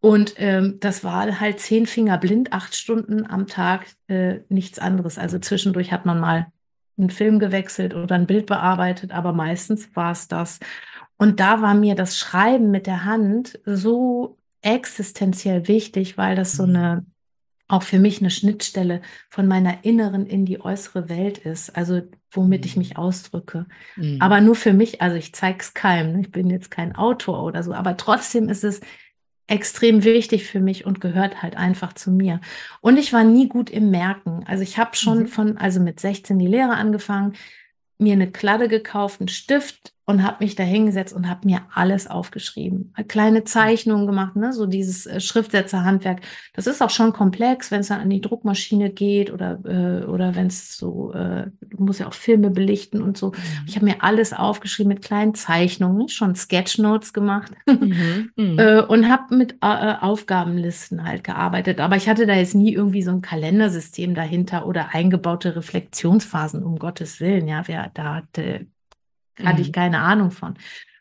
Und 0.00 0.34
ähm, 0.38 0.78
das 0.80 1.04
war 1.04 1.40
halt 1.40 1.60
zehn 1.60 1.86
Finger 1.86 2.18
blind, 2.18 2.52
acht 2.52 2.74
Stunden 2.74 3.26
am 3.26 3.46
Tag, 3.46 3.86
äh, 4.08 4.40
nichts 4.48 4.78
anderes. 4.78 5.18
Also 5.18 5.38
zwischendurch 5.38 5.92
hat 5.92 6.06
man 6.06 6.20
mal 6.20 6.46
einen 6.98 7.10
Film 7.10 7.38
gewechselt 7.38 7.94
oder 7.94 8.14
ein 8.14 8.26
Bild 8.26 8.46
bearbeitet, 8.46 9.12
aber 9.12 9.32
meistens 9.32 9.94
war 9.94 10.12
es 10.12 10.28
das. 10.28 10.60
Und 11.18 11.40
da 11.40 11.62
war 11.62 11.74
mir 11.74 11.94
das 11.94 12.18
Schreiben 12.18 12.70
mit 12.70 12.86
der 12.86 13.04
Hand 13.04 13.58
so 13.64 14.36
existenziell 14.62 15.68
wichtig, 15.68 16.18
weil 16.18 16.36
das 16.36 16.52
so 16.52 16.66
mhm. 16.66 16.76
eine, 16.76 17.06
auch 17.68 17.82
für 17.82 17.98
mich 17.98 18.20
eine 18.20 18.30
Schnittstelle 18.30 19.00
von 19.28 19.46
meiner 19.46 19.84
inneren 19.84 20.26
in 20.26 20.44
die 20.44 20.60
äußere 20.60 21.08
Welt 21.08 21.38
ist, 21.38 21.76
also 21.76 22.02
womit 22.30 22.66
ich 22.66 22.76
mhm. 22.76 22.80
mich 22.80 22.98
ausdrücke. 22.98 23.66
Mhm. 23.96 24.18
Aber 24.20 24.40
nur 24.40 24.54
für 24.54 24.72
mich, 24.72 25.00
also 25.00 25.16
ich 25.16 25.32
zeige 25.34 25.58
es 25.60 25.74
keinem, 25.74 26.12
ne? 26.12 26.20
ich 26.22 26.30
bin 26.32 26.50
jetzt 26.50 26.70
kein 26.70 26.94
Autor 26.94 27.42
oder 27.44 27.62
so, 27.62 27.72
aber 27.72 27.96
trotzdem 27.96 28.48
ist 28.48 28.64
es 28.64 28.80
extrem 29.48 30.02
wichtig 30.04 30.44
für 30.46 30.60
mich 30.60 30.86
und 30.86 31.00
gehört 31.00 31.42
halt 31.42 31.56
einfach 31.56 31.92
zu 31.92 32.10
mir. 32.10 32.40
Und 32.80 32.98
ich 32.98 33.12
war 33.12 33.22
nie 33.22 33.48
gut 33.48 33.70
im 33.70 33.90
Merken. 33.90 34.44
Also 34.46 34.64
ich 34.64 34.76
habe 34.76 34.96
schon 34.96 35.20
mhm. 35.20 35.26
von, 35.28 35.56
also 35.56 35.80
mit 35.80 36.00
16 36.00 36.38
die 36.38 36.48
Lehre 36.48 36.74
angefangen, 36.74 37.34
mir 37.98 38.12
eine 38.12 38.30
Kladde 38.30 38.68
gekauft, 38.68 39.20
einen 39.20 39.28
Stift 39.28 39.95
und 40.08 40.22
habe 40.22 40.44
mich 40.44 40.54
da 40.54 40.62
hingesetzt 40.62 41.12
und 41.12 41.28
habe 41.28 41.46
mir 41.46 41.62
alles 41.74 42.06
aufgeschrieben. 42.06 42.94
Kleine 43.08 43.42
Zeichnungen 43.42 44.06
gemacht, 44.06 44.36
ne? 44.36 44.52
so 44.52 44.66
dieses 44.66 45.04
äh, 45.06 45.18
Schriftsetzerhandwerk. 45.18 46.20
Das 46.54 46.68
ist 46.68 46.80
auch 46.80 46.90
schon 46.90 47.12
komplex, 47.12 47.72
wenn 47.72 47.80
es 47.80 47.88
dann 47.88 48.00
an 48.00 48.10
die 48.10 48.20
Druckmaschine 48.20 48.90
geht 48.90 49.32
oder, 49.32 49.58
äh, 49.64 50.04
oder 50.04 50.36
wenn 50.36 50.46
es 50.46 50.76
so, 50.76 51.12
äh, 51.12 51.48
du 51.60 51.82
musst 51.82 51.98
ja 51.98 52.06
auch 52.06 52.14
Filme 52.14 52.50
belichten 52.50 53.02
und 53.02 53.18
so. 53.18 53.30
Mhm. 53.30 53.34
Ich 53.66 53.74
habe 53.74 53.84
mir 53.84 53.96
alles 54.04 54.32
aufgeschrieben 54.32 54.90
mit 54.90 55.02
kleinen 55.02 55.34
Zeichnungen, 55.34 56.08
schon 56.08 56.36
Sketchnotes 56.36 57.12
gemacht 57.12 57.50
mhm. 57.66 58.30
Mhm. 58.36 58.58
äh, 58.60 58.82
und 58.82 59.10
habe 59.10 59.34
mit 59.34 59.56
äh, 59.60 59.94
Aufgabenlisten 60.00 61.02
halt 61.02 61.24
gearbeitet. 61.24 61.80
Aber 61.80 61.96
ich 61.96 62.08
hatte 62.08 62.26
da 62.26 62.34
jetzt 62.34 62.54
nie 62.54 62.72
irgendwie 62.72 63.02
so 63.02 63.10
ein 63.10 63.22
Kalendersystem 63.22 64.14
dahinter 64.14 64.66
oder 64.66 64.94
eingebaute 64.94 65.56
Reflexionsphasen, 65.56 66.62
um 66.62 66.78
Gottes 66.78 67.18
Willen. 67.18 67.48
Ja, 67.48 67.64
wer 67.66 67.90
da 67.92 68.14
hatte 68.14 68.66
hatte 69.44 69.62
ich 69.62 69.68
mhm. 69.68 69.72
keine 69.72 70.00
Ahnung 70.00 70.30
von. 70.30 70.54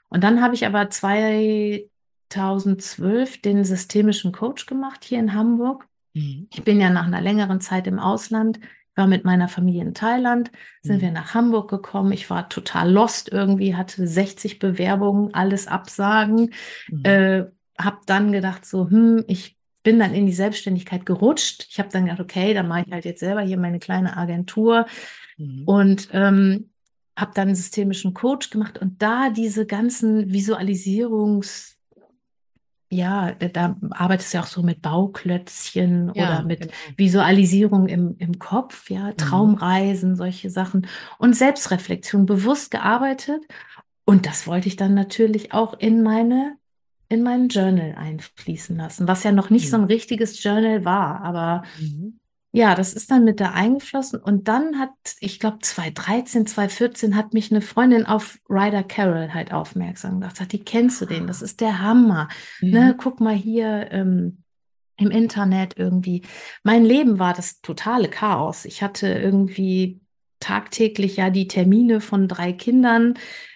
Und 0.09 0.23
dann 0.23 0.41
habe 0.41 0.55
ich 0.55 0.65
aber 0.65 0.89
2012 0.89 3.41
den 3.41 3.63
systemischen 3.63 4.31
Coach 4.31 4.65
gemacht 4.65 5.03
hier 5.03 5.19
in 5.19 5.33
Hamburg. 5.33 5.87
Mhm. 6.13 6.47
Ich 6.53 6.63
bin 6.63 6.79
ja 6.79 6.89
nach 6.89 7.05
einer 7.05 7.21
längeren 7.21 7.61
Zeit 7.61 7.85
im 7.87 7.99
Ausland, 7.99 8.59
war 8.95 9.07
mit 9.07 9.25
meiner 9.25 9.49
Familie 9.49 9.81
in 9.81 9.93
Thailand, 9.93 10.51
sind 10.81 10.97
mhm. 10.97 11.01
wir 11.01 11.11
nach 11.11 11.33
Hamburg 11.33 11.69
gekommen. 11.69 12.13
Ich 12.13 12.29
war 12.29 12.49
total 12.49 12.91
lost 12.91 13.31
irgendwie, 13.31 13.75
hatte 13.75 14.07
60 14.07 14.59
Bewerbungen, 14.59 15.33
alles 15.33 15.67
absagen. 15.67 16.53
Mhm. 16.89 17.03
Äh, 17.03 17.45
habe 17.77 17.97
dann 18.05 18.31
gedacht 18.31 18.65
so, 18.65 18.89
hm, 18.89 19.25
ich 19.27 19.57
bin 19.83 19.99
dann 19.99 20.13
in 20.13 20.25
die 20.25 20.33
Selbstständigkeit 20.33 21.05
gerutscht. 21.05 21.67
Ich 21.69 21.79
habe 21.79 21.89
dann 21.89 22.05
gedacht, 22.05 22.21
okay, 22.21 22.53
dann 22.53 22.67
mache 22.67 22.85
ich 22.87 22.91
halt 22.91 23.05
jetzt 23.05 23.19
selber 23.19 23.41
hier 23.41 23.57
meine 23.57 23.79
kleine 23.79 24.17
Agentur. 24.17 24.85
Mhm. 25.37 25.63
Und 25.65 26.09
ähm, 26.13 26.69
habe 27.15 27.31
dann 27.33 27.47
einen 27.47 27.55
systemischen 27.55 28.13
Coach 28.13 28.49
gemacht 28.49 28.77
und 28.77 29.01
da 29.01 29.29
diese 29.29 29.65
ganzen 29.65 30.31
Visualisierungs- 30.31 31.75
ja, 32.91 33.31
da 33.31 33.75
arbeitest 33.91 34.33
du 34.33 34.37
ja 34.37 34.43
auch 34.43 34.47
so 34.47 34.61
mit 34.61 34.81
Bauklötzchen 34.81 36.11
ja, 36.13 36.23
oder 36.23 36.43
mit 36.43 36.61
genau. 36.61 36.73
Visualisierung 36.97 37.87
im, 37.87 38.15
im 38.19 38.39
Kopf, 38.39 38.89
ja, 38.89 39.07
mhm. 39.07 39.17
Traumreisen, 39.17 40.15
solche 40.15 40.49
Sachen 40.49 40.87
und 41.17 41.35
Selbstreflexion 41.35 42.25
bewusst 42.25 42.71
gearbeitet. 42.71 43.41
Und 44.05 44.27
das 44.27 44.45
wollte 44.45 44.67
ich 44.67 44.75
dann 44.75 44.93
natürlich 44.93 45.51
auch 45.51 45.77
in 45.79 46.03
meine, 46.03 46.57
in 47.09 47.23
mein 47.23 47.49
Journal 47.49 47.95
einfließen 47.97 48.77
lassen, 48.77 49.07
was 49.07 49.23
ja 49.23 49.31
noch 49.31 49.49
nicht 49.49 49.65
mhm. 49.65 49.69
so 49.69 49.77
ein 49.77 49.83
richtiges 49.85 50.41
Journal 50.41 50.85
war, 50.85 51.21
aber 51.21 51.63
mhm. 51.79 52.19
Ja, 52.55 52.73
das 52.73 52.93
ist 52.93 53.11
dann 53.11 53.25
mit 53.25 53.39
da 53.39 53.51
eingeflossen. 53.51 54.19
Und 54.19 54.47
dann 54.47 54.79
hat, 54.79 54.91
ich 55.19 55.39
glaube, 55.39 55.59
2013, 55.59 56.47
2014 56.47 57.15
hat 57.15 57.33
mich 57.33 57.51
eine 57.51 57.61
Freundin 57.61 58.05
auf 58.05 58.39
Ryder 58.49 58.83
Carroll 58.83 59.33
halt 59.33 59.51
aufmerksam 59.51 60.19
gemacht. 60.19 60.37
Sagt, 60.37 60.53
die 60.53 60.63
kennst 60.63 61.01
du 61.01 61.05
den? 61.05 61.27
Das 61.27 61.41
ist 61.41 61.59
der 61.59 61.81
Hammer. 61.81 62.29
Ne, 62.61 62.67
mhm. 62.67 62.73
Ne, 62.73 62.95
guck 62.97 63.19
mal 63.19 63.35
hier 63.35 63.91
ähm, 63.91 64.43
im 64.97 65.11
Internet 65.11 65.77
irgendwie. 65.77 66.21
Mein 66.63 66.85
Leben 66.85 67.19
war 67.19 67.33
das 67.33 67.61
totale 67.61 68.09
Chaos. 68.09 68.65
Ich 68.65 68.81
hatte 68.81 69.07
irgendwie 69.07 69.99
tagtäglich 70.39 71.17
ja 71.17 71.29
die 71.29 71.47
Termine 71.47 72.01
von 72.01 72.27
drei 72.27 72.53
Kindern 72.53 73.15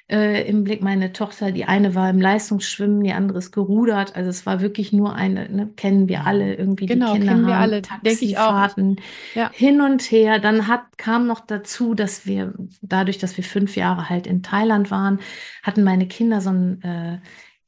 äh, 0.10 0.48
im 0.48 0.63
Blick. 0.63 0.82
Meine 0.82 1.13
Tochter, 1.13 1.52
die 1.52 1.65
eine 1.65 1.95
war 1.95 2.10
im 2.10 2.19
Leistungsschwimmen, 2.19 3.04
die 3.04 3.13
andere 3.13 3.38
ist 3.38 3.52
gerudert. 3.52 4.15
Also 4.15 4.30
es 4.30 4.45
war 4.45 4.62
wirklich 4.62 4.91
nur 4.91 5.15
eine, 5.15 5.50
ne, 5.50 5.69
kennen 5.76 6.10
wir 6.10 6.26
alle 6.26 6.56
irgendwie 6.56 6.88
genau, 6.88 7.13
die 7.13 7.19
Kinder 7.19 7.34
kennen 7.34 7.48
wir 7.48 7.56
haben, 7.56 7.62
alle, 7.62 7.82
Taxifahrten 7.82 8.98
ja. 9.36 9.52
hin 9.54 9.82
und 9.82 10.02
her. 10.04 10.39
Dann 10.39 10.67
hat 10.67 10.98
kam 10.98 11.28
noch 11.28 11.41
dazu, 11.41 11.93
dass 11.93 12.26
wir 12.26 12.54
dadurch, 12.82 13.17
dass 13.17 13.38
wir 13.38 13.43
fünf 13.43 13.76
Jahre 13.76 14.10
halt 14.10 14.28
in 14.28 14.43
Thailand 14.43 14.91
waren, 14.91 15.19
hatten 15.63 15.84
meine 15.84 16.08
Kinder 16.08 16.41
so 16.41 16.50
ein 16.50 16.82
äh, 16.82 17.19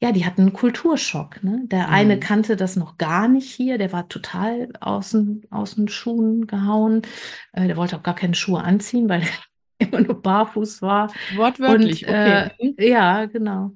ja, 0.02 0.10
die 0.10 0.26
hatten 0.26 0.40
einen 0.40 0.52
Kulturschock. 0.52 1.44
Ne? 1.44 1.60
Der 1.66 1.86
mhm. 1.86 1.92
eine 1.92 2.18
kannte 2.18 2.56
das 2.56 2.74
noch 2.74 2.98
gar 2.98 3.28
nicht 3.28 3.52
hier, 3.52 3.78
der 3.78 3.92
war 3.92 4.08
total 4.08 4.68
aus 4.80 5.12
den, 5.12 5.42
aus 5.50 5.76
den 5.76 5.86
Schuhen 5.86 6.48
gehauen. 6.48 7.02
Äh, 7.52 7.68
der 7.68 7.76
wollte 7.76 7.96
auch 7.96 8.02
gar 8.02 8.16
keine 8.16 8.34
Schuhe 8.34 8.64
anziehen, 8.64 9.08
weil 9.08 9.22
immer 9.82 10.00
nur 10.00 10.20
barfuß 10.20 10.82
war. 10.82 11.12
Wortwörtlich, 11.36 12.06
und, 12.06 12.14
okay. 12.14 12.50
Äh, 12.76 12.90
ja, 12.90 13.26
genau. 13.26 13.72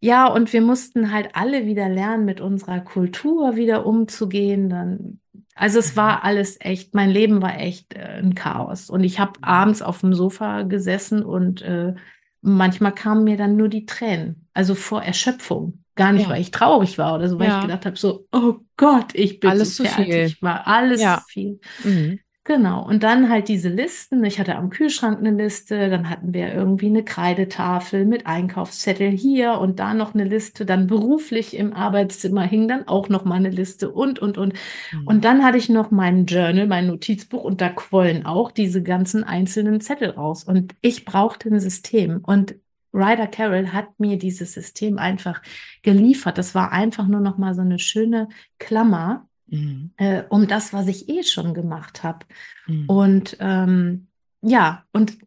Ja, 0.00 0.26
und 0.26 0.52
wir 0.52 0.60
mussten 0.60 1.10
halt 1.10 1.30
alle 1.34 1.66
wieder 1.66 1.88
lernen, 1.88 2.24
mit 2.24 2.40
unserer 2.40 2.80
Kultur 2.80 3.56
wieder 3.56 3.86
umzugehen. 3.86 4.68
Dann, 4.68 5.20
also 5.54 5.78
es 5.78 5.96
war 5.96 6.18
mhm. 6.18 6.20
alles 6.22 6.56
echt, 6.60 6.94
mein 6.94 7.10
Leben 7.10 7.42
war 7.42 7.58
echt 7.58 7.94
äh, 7.94 8.20
ein 8.22 8.34
Chaos. 8.34 8.90
Und 8.90 9.04
ich 9.04 9.18
habe 9.18 9.38
mhm. 9.38 9.44
abends 9.44 9.82
auf 9.82 10.00
dem 10.00 10.14
Sofa 10.14 10.62
gesessen 10.62 11.24
und 11.24 11.62
äh, 11.62 11.94
manchmal 12.42 12.92
kamen 12.92 13.24
mir 13.24 13.36
dann 13.36 13.56
nur 13.56 13.68
die 13.68 13.86
Tränen, 13.86 14.48
also 14.54 14.74
vor 14.74 15.02
Erschöpfung. 15.02 15.82
Gar 15.96 16.12
nicht, 16.12 16.24
ja. 16.24 16.28
weil 16.28 16.42
ich 16.42 16.50
traurig 16.50 16.98
war 16.98 17.14
oder 17.14 17.26
so, 17.26 17.38
weil 17.38 17.48
ja. 17.48 17.56
ich 17.56 17.62
gedacht 17.62 17.86
habe, 17.86 17.96
so, 17.96 18.26
oh 18.30 18.56
Gott, 18.76 19.14
ich 19.14 19.40
bin 19.40 19.48
alles 19.48 19.76
so 19.76 19.84
fertig. 19.84 20.34
Viel. 20.34 20.42
War 20.42 20.66
alles 20.66 21.00
ja. 21.00 21.22
zu 21.22 21.24
viel. 21.28 21.60
Mhm. 21.84 22.20
Genau. 22.46 22.86
Und 22.86 23.02
dann 23.02 23.28
halt 23.28 23.48
diese 23.48 23.68
Listen. 23.68 24.24
Ich 24.24 24.38
hatte 24.38 24.54
am 24.54 24.70
Kühlschrank 24.70 25.18
eine 25.18 25.32
Liste, 25.32 25.90
dann 25.90 26.08
hatten 26.08 26.32
wir 26.32 26.54
irgendwie 26.54 26.86
eine 26.86 27.02
Kreidetafel 27.02 28.04
mit 28.04 28.28
Einkaufszettel 28.28 29.10
hier 29.10 29.58
und 29.58 29.80
da 29.80 29.94
noch 29.94 30.14
eine 30.14 30.22
Liste. 30.22 30.64
Dann 30.64 30.86
beruflich 30.86 31.56
im 31.56 31.72
Arbeitszimmer 31.72 32.42
hing 32.42 32.68
dann 32.68 32.86
auch 32.86 33.08
noch 33.08 33.24
mal 33.24 33.34
eine 33.34 33.50
Liste 33.50 33.90
und, 33.90 34.20
und, 34.20 34.38
und. 34.38 34.52
Mhm. 34.92 35.06
Und 35.08 35.24
dann 35.24 35.44
hatte 35.44 35.58
ich 35.58 35.68
noch 35.68 35.90
mein 35.90 36.26
Journal, 36.26 36.68
mein 36.68 36.86
Notizbuch 36.86 37.42
und 37.42 37.60
da 37.60 37.68
quollen 37.68 38.26
auch 38.26 38.52
diese 38.52 38.80
ganzen 38.80 39.24
einzelnen 39.24 39.80
Zettel 39.80 40.10
raus. 40.10 40.44
Und 40.44 40.76
ich 40.82 41.04
brauchte 41.04 41.48
ein 41.48 41.58
System. 41.58 42.20
Und 42.24 42.54
Ryder 42.94 43.26
Carroll 43.26 43.72
hat 43.72 43.98
mir 43.98 44.18
dieses 44.18 44.52
System 44.52 44.98
einfach 44.98 45.42
geliefert. 45.82 46.38
Das 46.38 46.54
war 46.54 46.70
einfach 46.70 47.08
nur 47.08 47.20
noch 47.20 47.38
mal 47.38 47.54
so 47.54 47.62
eine 47.62 47.80
schöne 47.80 48.28
Klammer 48.60 49.26
mhm. 49.48 49.92
äh, 49.96 50.22
um 50.28 50.46
das, 50.46 50.72
was 50.72 50.86
ich 50.88 51.08
eh 51.08 51.22
schon 51.22 51.54
gemacht 51.54 52.02
habe. 52.02 52.26
Mhm. 52.66 52.84
Und 52.88 53.36
ähm, 53.40 54.08
ja, 54.42 54.84
und 54.92 55.18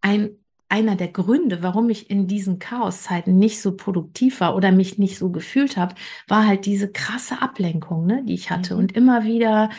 ein, 0.00 0.30
einer 0.68 0.96
der 0.96 1.08
Gründe, 1.08 1.62
warum 1.62 1.90
ich 1.90 2.10
in 2.10 2.26
diesen 2.26 2.58
Chaoszeiten 2.58 3.38
nicht 3.38 3.60
so 3.60 3.76
produktiv 3.76 4.40
war 4.40 4.56
oder 4.56 4.72
mich 4.72 4.98
nicht 4.98 5.18
so 5.18 5.30
gefühlt 5.30 5.76
habe, 5.76 5.94
war 6.28 6.46
halt 6.46 6.66
diese 6.66 6.90
krasse 6.90 7.40
Ablenkung, 7.40 8.06
ne, 8.06 8.24
die 8.24 8.34
ich 8.34 8.50
hatte. 8.50 8.74
Mhm. 8.74 8.80
Und 8.80 8.92
immer 8.92 9.24
wieder 9.24 9.70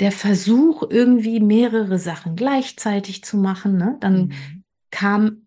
der 0.00 0.12
Versuch, 0.12 0.82
irgendwie 0.90 1.40
mehrere 1.40 1.98
Sachen 1.98 2.34
gleichzeitig 2.36 3.22
zu 3.22 3.36
machen. 3.36 3.76
Ne? 3.76 3.96
Dann 4.00 4.26
mhm. 4.26 4.64
kam 4.90 5.43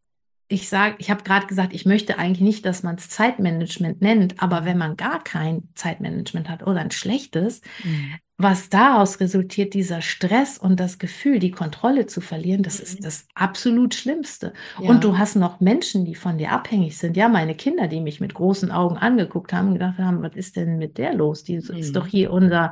ich 0.50 0.70
sage, 0.70 0.96
ich 1.00 1.12
habe 1.12 1.24
gerade 1.24 1.46
gesagt, 1.48 1.74
ich 1.74 1.86
möchte 1.86 2.18
eigentlich 2.18 2.42
nicht, 2.42 2.66
dass 2.66 2.82
man 2.82 2.96
es 2.96 3.10
Zeitmanagement 3.10 4.02
nennt, 4.02 4.42
aber 4.42 4.64
wenn 4.64 4.78
man 4.78 4.96
gar 4.96 5.22
kein 5.22 5.68
Zeitmanagement 5.76 6.48
hat 6.48 6.66
oder 6.66 6.80
ein 6.80 6.92
schlechtes, 6.92 7.62
mhm. 7.84 8.14
was 8.38 8.70
daraus 8.70 9.20
resultiert, 9.20 9.74
dieser 9.74 10.02
Stress 10.02 10.58
und 10.58 10.80
das 10.80 11.00
Gefühl, 11.00 11.40
die 11.40 11.52
Kontrolle 11.52 12.06
zu 12.06 12.22
verlieren, 12.22 12.64
das 12.64 12.78
mhm. 12.78 12.84
ist 12.84 13.04
das 13.04 13.28
absolut 13.36 13.94
Schlimmste. 13.94 14.54
Ja. 14.82 14.90
Und 14.90 15.04
du 15.04 15.18
hast 15.18 15.36
noch 15.36 15.60
Menschen, 15.60 16.06
die 16.06 16.16
von 16.16 16.38
dir 16.38 16.54
abhängig 16.54 16.98
sind. 16.98 17.18
Ja, 17.18 17.28
meine 17.28 17.56
Kinder, 17.56 17.88
die 17.88 18.00
mich 18.00 18.22
mit 18.22 18.34
großen 18.34 18.72
Augen 18.72 18.98
angeguckt 18.98 19.52
haben, 19.52 19.74
gedacht 19.74 19.98
haben, 19.98 20.22
was 20.22 20.36
ist 20.36 20.56
denn 20.56 20.78
mit 20.78 20.98
der 20.98 21.14
los? 21.14 21.44
Die 21.44 21.58
mhm. 21.58 21.78
ist 21.78 21.96
doch 21.96 22.08
hier 22.08 22.32
unser 22.32 22.72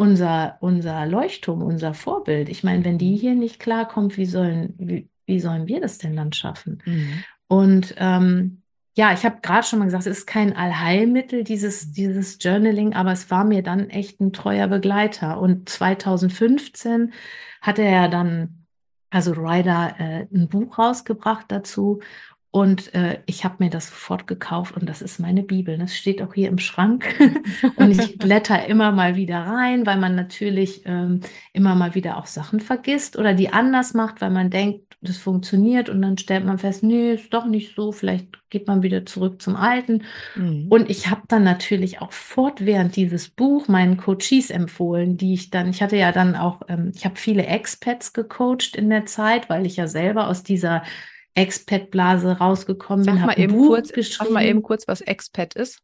unser, 0.00 0.58
unser 0.60 1.06
Leuchtturm, 1.06 1.60
unser 1.60 1.92
Vorbild. 1.92 2.48
Ich 2.48 2.62
meine, 2.62 2.84
wenn 2.84 2.98
die 2.98 3.16
mhm. 3.16 3.18
hier 3.18 3.34
nicht 3.34 3.58
klarkommt, 3.58 4.16
wie 4.16 4.26
sollen, 4.26 4.74
wie, 4.78 5.08
wie 5.28 5.40
sollen 5.40 5.68
wir 5.68 5.80
das 5.80 5.98
denn 5.98 6.16
dann 6.16 6.32
schaffen? 6.32 6.82
Mhm. 6.84 7.24
Und 7.46 7.94
ähm, 7.98 8.62
ja, 8.96 9.12
ich 9.12 9.24
habe 9.24 9.38
gerade 9.42 9.64
schon 9.64 9.78
mal 9.78 9.84
gesagt, 9.84 10.06
es 10.06 10.18
ist 10.18 10.26
kein 10.26 10.56
Allheilmittel, 10.56 11.44
dieses, 11.44 11.92
dieses 11.92 12.38
Journaling, 12.40 12.94
aber 12.94 13.12
es 13.12 13.30
war 13.30 13.44
mir 13.44 13.62
dann 13.62 13.90
echt 13.90 14.20
ein 14.20 14.32
treuer 14.32 14.66
Begleiter. 14.66 15.40
Und 15.40 15.68
2015 15.68 17.12
hat 17.60 17.78
er 17.78 17.90
ja 17.90 18.08
dann, 18.08 18.66
also 19.10 19.32
Ryder, 19.34 19.94
äh, 19.98 20.26
ein 20.34 20.48
Buch 20.48 20.78
rausgebracht 20.78 21.46
dazu. 21.48 22.00
Und 22.50 22.94
äh, 22.94 23.20
ich 23.26 23.44
habe 23.44 23.56
mir 23.58 23.68
das 23.68 23.88
sofort 23.88 24.26
gekauft 24.26 24.74
und 24.74 24.88
das 24.88 25.02
ist 25.02 25.20
meine 25.20 25.42
Bibel. 25.42 25.76
Das 25.76 25.94
steht 25.94 26.22
auch 26.22 26.32
hier 26.32 26.48
im 26.48 26.58
Schrank. 26.58 27.14
und 27.76 27.90
ich 27.90 28.16
blätter 28.18 28.66
immer 28.66 28.90
mal 28.90 29.16
wieder 29.16 29.40
rein, 29.40 29.84
weil 29.84 29.98
man 29.98 30.14
natürlich 30.14 30.82
ähm, 30.86 31.20
immer 31.52 31.74
mal 31.74 31.94
wieder 31.94 32.16
auch 32.16 32.26
Sachen 32.26 32.60
vergisst 32.60 33.18
oder 33.18 33.34
die 33.34 33.50
anders 33.50 33.92
macht, 33.92 34.22
weil 34.22 34.30
man 34.30 34.48
denkt, 34.48 34.88
das 35.00 35.16
funktioniert 35.16 35.88
und 35.88 36.02
dann 36.02 36.18
stellt 36.18 36.44
man 36.44 36.58
fest, 36.58 36.82
nee, 36.82 37.12
ist 37.12 37.32
doch 37.32 37.46
nicht 37.46 37.76
so. 37.76 37.92
Vielleicht 37.92 38.26
geht 38.50 38.66
man 38.66 38.82
wieder 38.82 39.06
zurück 39.06 39.40
zum 39.40 39.54
Alten. 39.54 40.02
Mhm. 40.34 40.66
Und 40.70 40.90
ich 40.90 41.08
habe 41.08 41.22
dann 41.28 41.44
natürlich 41.44 42.00
auch 42.00 42.12
fortwährend 42.12 42.96
dieses 42.96 43.28
Buch 43.28 43.68
meinen 43.68 43.96
Coaches 43.96 44.50
empfohlen, 44.50 45.16
die 45.16 45.34
ich 45.34 45.50
dann, 45.50 45.68
ich 45.68 45.82
hatte 45.82 45.96
ja 45.96 46.10
dann 46.10 46.34
auch, 46.34 46.62
ähm, 46.68 46.92
ich 46.96 47.04
habe 47.04 47.16
viele 47.16 47.46
Expats 47.46 48.12
gecoacht 48.12 48.74
in 48.74 48.90
der 48.90 49.06
Zeit, 49.06 49.48
weil 49.48 49.66
ich 49.66 49.76
ja 49.76 49.86
selber 49.86 50.28
aus 50.28 50.42
dieser 50.42 50.82
Expat-Blase 51.38 52.38
rausgekommen 52.38 53.04
sag 53.04 53.14
bin. 53.14 53.26
Mal 53.26 53.38
eben 53.38 53.56
kurz, 53.56 53.92
sag 54.16 54.30
mal 54.30 54.44
eben 54.44 54.62
kurz, 54.62 54.88
was 54.88 55.00
Expat 55.00 55.54
ist. 55.54 55.80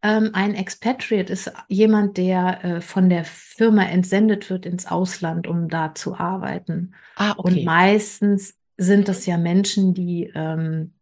Ähm, 0.00 0.30
ein 0.32 0.54
Expatriate 0.54 1.32
ist 1.32 1.52
jemand, 1.68 2.16
der 2.16 2.64
äh, 2.64 2.80
von 2.80 3.08
der 3.08 3.24
Firma 3.24 3.82
entsendet 3.84 4.48
wird 4.48 4.64
ins 4.64 4.86
Ausland, 4.86 5.46
um 5.48 5.68
da 5.68 5.94
zu 5.94 6.16
arbeiten. 6.16 6.94
Ah, 7.16 7.34
okay. 7.36 7.40
Und 7.58 7.64
meistens 7.64 8.54
sind 8.76 9.08
das 9.08 9.26
ja 9.26 9.36
Menschen, 9.36 9.94
die 9.94 10.30
ähm, 10.34 10.92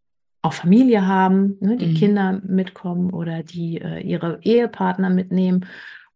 auch 0.41 0.53
Familie 0.53 1.05
haben, 1.05 1.57
ne, 1.59 1.77
die 1.77 1.87
mhm. 1.87 1.93
Kinder 1.95 2.41
mitkommen 2.43 3.11
oder 3.11 3.43
die 3.43 3.79
äh, 3.79 3.99
ihre 3.99 4.39
Ehepartner 4.41 5.11
mitnehmen. 5.11 5.67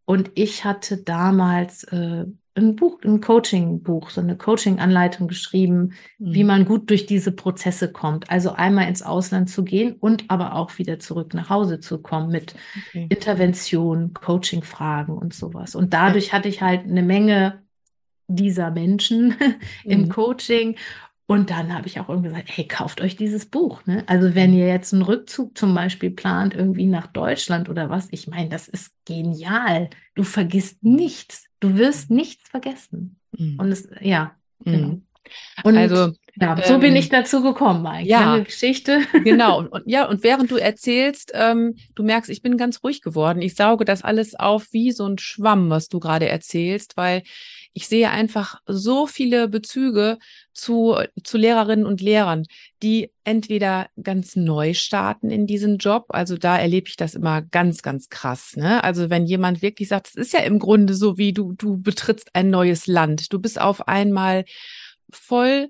Und 0.06 0.32
ich 0.34 0.66
hatte 0.66 0.98
damals 0.98 1.84
äh, 1.86 2.26
ein 2.56 2.76
Buch, 2.76 3.00
ein 3.04 3.22
Coaching-Buch, 3.22 4.10
so 4.10 4.22
eine 4.22 4.36
Coaching-Anleitung 4.36 5.28
geschrieben, 5.28 5.94
mhm. 6.20 6.34
wie 6.34 6.44
man 6.44 6.66
gut 6.66 6.90
durch 6.90 7.06
diese 7.06 7.32
Prozesse 7.32 7.92
kommt. 7.92 8.30
Also 8.30 8.52
einmal 8.52 8.88
ins 8.88 9.02
Ausland 9.02 9.50
zu 9.50 9.64
gehen 9.64 9.94
und 9.94 10.26
aber 10.30 10.56
auch 10.56 10.78
wieder 10.78 11.00
zurück 11.00 11.34
nach 11.34 11.50
Hause 11.50 11.80
zu 11.80 12.02
kommen 12.02 12.30
mit 12.30 12.56
okay. 12.90 13.08
Intervention, 13.10 14.14
Coaching-Fragen 14.14 15.18
und 15.18 15.34
sowas. 15.34 15.76
Und 15.76 15.94
dadurch 15.94 16.34
hatte 16.34 16.50
ich 16.50 16.62
halt 16.62 16.86
eine 16.86 17.04
Menge 17.04 17.62
dieser 18.28 18.72
Menschen 18.72 19.36
im 19.86 20.04
mhm. 20.04 20.10
Coaching 20.10 20.76
und 21.32 21.50
dann 21.50 21.74
habe 21.74 21.88
ich 21.88 21.98
auch 21.98 22.10
irgendwie 22.10 22.28
gesagt, 22.28 22.50
hey, 22.52 22.68
kauft 22.68 23.00
euch 23.00 23.16
dieses 23.16 23.46
Buch. 23.46 23.86
Ne? 23.86 24.04
Also 24.06 24.36
wenn 24.36 24.54
ihr 24.54 24.68
jetzt 24.68 24.92
einen 24.92 25.02
Rückzug 25.02 25.58
zum 25.58 25.74
Beispiel 25.74 26.12
plant, 26.12 26.54
irgendwie 26.54 26.88
nach 26.88 27.08
Deutschland 27.08 27.70
oder 27.70 27.90
was, 27.90 28.10
ich 28.12 28.28
meine, 28.28 28.50
das 28.50 28.68
ist 28.68 28.92
genial. 29.06 29.90
Du 30.14 30.24
vergisst 30.24 30.84
nichts. 30.84 31.46
Du 31.62 31.78
wirst 31.78 32.10
mhm. 32.10 32.18
nichts 32.18 32.50
vergessen. 32.50 33.16
Mhm. 33.32 33.58
Und 33.62 33.72
es, 33.72 33.88
ja, 34.02 34.36
mhm. 34.66 34.72
genau. 34.72 35.02
Und 35.64 35.78
also, 35.78 36.12
ja, 36.36 36.62
so 36.66 36.74
ähm, 36.74 36.80
bin 36.82 36.98
ich 36.98 37.08
dazu 37.08 37.42
gekommen 37.42 37.88
eigentlich. 37.88 38.10
Ja, 38.10 38.32
Lange 38.32 38.44
Geschichte. 38.44 39.00
Genau. 39.24 39.60
Und, 39.72 39.84
ja, 39.86 40.10
und 40.10 40.24
während 40.24 40.52
du 40.52 40.58
erzählst, 40.58 41.32
ähm, 41.34 41.76
du 41.96 42.04
merkst, 42.04 42.30
ich 42.30 42.42
bin 42.42 42.58
ganz 42.58 42.84
ruhig 42.84 43.02
geworden. 43.02 43.42
Ich 43.42 43.56
sauge 43.56 43.86
das 43.86 44.04
alles 44.04 44.36
auf 44.36 44.68
wie 44.72 44.92
so 44.92 45.06
ein 45.06 45.18
Schwamm, 45.18 45.70
was 45.70 45.88
du 45.88 46.02
gerade 46.02 46.28
erzählst, 46.28 46.98
weil 46.98 47.24
ich 47.74 47.88
sehe 47.88 48.10
einfach 48.10 48.60
so 48.66 49.08
viele 49.08 49.48
Bezüge 49.48 50.18
zu, 50.54 50.98
zu 51.24 51.38
Lehrerinnen 51.38 51.86
und 51.86 52.02
Lehrern, 52.02 52.46
die 52.84 53.12
entweder 53.24 53.88
ganz 54.02 54.36
neu 54.36 54.74
starten 54.74 55.30
in 55.30 55.48
diesen 55.48 55.78
Job. 55.78 56.06
Also 56.10 56.38
da 56.38 56.58
erlebe 56.58 56.90
ich 56.90 56.98
das 56.98 57.16
immer 57.16 57.42
ganz, 57.42 57.82
ganz 57.82 58.10
krass. 58.10 58.56
Ne? 58.58 58.84
Also 58.84 59.10
wenn 59.10 59.26
jemand 59.26 59.62
wirklich 59.62 59.88
sagt, 59.88 60.08
es 60.10 60.16
ist 60.16 60.34
ja 60.34 60.42
im 60.42 60.60
Grunde 60.60 60.94
so, 60.94 61.18
wie 61.18 61.34
du, 61.34 61.54
du 61.54 61.78
betrittst 61.82 62.30
ein 62.34 62.50
neues 62.50 62.88
Land. 62.88 63.32
Du 63.32 63.40
bist 63.40 63.60
auf 63.60 63.88
einmal 63.88 64.44
voll 65.10 65.70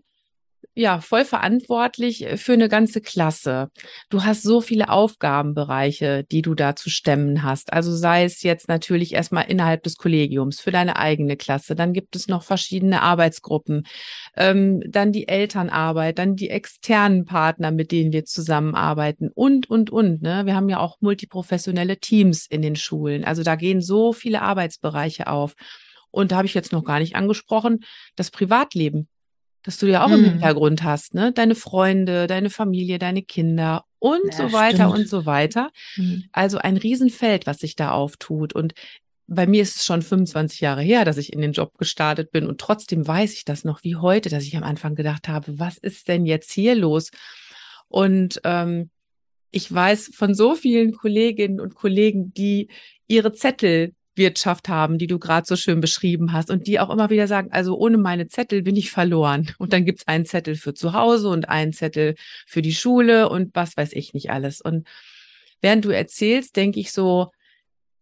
ja, 0.73 1.01
voll 1.01 1.25
verantwortlich 1.25 2.25
äh, 2.25 2.38
für 2.38 2.53
eine 2.53 2.69
ganze 2.69 3.01
Klasse. 3.01 3.69
Du 4.10 4.23
hast 4.23 4.43
so 4.43 4.62
viele 4.62 4.89
Aufgabenbereiche, 4.89 6.23
die 6.23 6.41
du 6.41 6.55
da 6.55 6.75
zu 6.77 6.89
stemmen 6.89 7.43
hast. 7.43 7.73
Also 7.73 7.93
sei 7.93 8.23
es 8.23 8.41
jetzt 8.43 8.69
natürlich 8.69 9.13
erstmal 9.13 9.49
innerhalb 9.49 9.84
des 9.84 9.97
Kollegiums 9.97 10.62
für 10.62 10.71
deine 10.71 10.95
eigene 10.95 11.36
Klasse. 11.36 11.75
Dann 11.75 11.91
gibt 11.91 12.15
es 12.15 12.29
noch 12.29 12.43
verschiedene 12.43 13.01
Arbeitsgruppen. 13.01 13.84
Ähm, 14.38 14.81
dann 14.88 15.12
die 15.12 15.27
Elternarbeit, 15.27 16.17
dann 16.19 16.38
die 16.38 16.49
externen 16.49 17.25
Partner, 17.25 17.71
mit 17.71 17.91
denen 17.91 18.13
wir 18.13 18.23
zusammenarbeiten 18.23 19.29
und, 19.29 19.69
und, 19.69 19.89
und. 19.89 20.21
Ne? 20.21 20.45
Wir 20.45 20.55
haben 20.55 20.69
ja 20.69 20.79
auch 20.79 20.97
multiprofessionelle 21.01 21.97
Teams 21.97 22.45
in 22.47 22.62
den 22.62 22.77
Schulen. 22.77 23.25
Also 23.25 23.43
da 23.43 23.55
gehen 23.55 23.81
so 23.81 24.13
viele 24.13 24.41
Arbeitsbereiche 24.41 25.27
auf. 25.27 25.55
Und 26.12 26.31
da 26.31 26.38
habe 26.38 26.45
ich 26.45 26.53
jetzt 26.53 26.71
noch 26.71 26.84
gar 26.84 26.99
nicht 26.99 27.15
angesprochen, 27.15 27.84
das 28.15 28.31
Privatleben 28.31 29.07
dass 29.63 29.78
du 29.78 29.88
ja 29.88 30.04
auch 30.04 30.10
mhm. 30.10 30.15
im 30.15 30.24
Hintergrund 30.26 30.84
hast, 30.84 31.13
ne? 31.13 31.32
Deine 31.32 31.56
Freunde, 31.56 32.28
deine 32.28 32.50
Familie, 32.50 33.00
deine 33.00 33.21
Kinder 33.21 33.86
und 34.00 34.26
ja, 34.26 34.38
so 34.38 34.54
weiter 34.54 34.89
stimmt. 34.89 34.93
und 34.93 35.08
so 35.08 35.26
weiter. 35.26 35.71
Mhm. 35.95 36.26
Also 36.32 36.58
ein 36.58 36.78
Riesenfeld, 36.78 37.45
was 37.45 37.60
sich 37.60 37.76
da 37.76 37.91
auftut. 37.91 38.54
Und 38.54 38.74
bei 39.28 39.47
mir 39.47 39.62
ist 39.62 39.78
es 39.78 39.86
schon 39.86 40.02
25 40.02 40.60
Jahre 40.60 40.82
her, 40.82 41.06
dass 41.06 41.17
ich 41.17 41.32
in 41.32 41.41
den 41.41 41.54
Job 41.54 41.78
gestartet 41.78 42.32
bin 42.32 42.47
und 42.47 42.60
trotzdem 42.60 43.08
weiß 43.08 43.34
ich 43.34 43.45
das 43.45 43.63
noch 43.63 43.84
wie 43.84 43.95
heute, 43.95 44.30
dass 44.30 44.43
ich 44.43 44.58
am 44.58 44.63
Anfang 44.63 44.95
gedacht 44.95 45.28
habe, 45.28 45.58
was 45.60 45.78
ist 45.78 46.08
denn 46.08 46.26
jetzt 46.26 46.52
hier 46.52 46.76
los? 46.76 47.12
Und 47.88 48.41
ähm, 48.43 48.89
ich 49.52 49.71
weiß 49.71 50.12
von 50.13 50.34
so 50.34 50.56
vielen 50.56 50.93
Kolleginnen 50.93 51.60
und 51.60 51.76
Kollegen, 51.76 52.34
die 52.34 52.69
ihre 53.08 53.34
Zettel 53.34 53.93
Wirtschaft 54.15 54.67
haben, 54.67 54.97
die 54.97 55.08
du 55.08 55.19
gerade 55.19 55.47
so 55.47 55.56
schön 55.56 55.80
beschrieben 55.80 56.34
hast 56.34 56.50
und 56.50 56.67
die 56.67 56.80
auch 56.80 56.89
immer 56.89 57.10
wieder 57.10 57.28
sagen, 57.28 57.52
also 57.52 57.78
ohne 57.78 57.97
meine 57.97 58.28
Zettel 58.28 58.62
bin 58.62 58.76
ich 58.76 58.91
verloren. 58.91 59.52
Und 59.58 59.74
dann 59.74 59.86
gibt's 59.86 60.08
einen 60.08 60.26
Zettel 60.26 60.56
für 60.56 60.74
zu 60.74 60.93
Hause 60.93 61.30
und 61.30 61.50
einen 61.50 61.74
Zettel 61.74 62.15
für 62.45 62.62
die 62.62 62.74
Schule 62.74 63.30
und 63.30 63.56
was 63.56 63.78
weiß 63.78 63.93
ich 63.93 64.13
nicht 64.13 64.30
alles. 64.30 64.62
Und 64.62 64.88
während 65.62 65.86
du 65.86 65.89
erzählst, 65.89 66.56
denke 66.56 66.80
ich 66.80 66.91
so, 66.91 67.32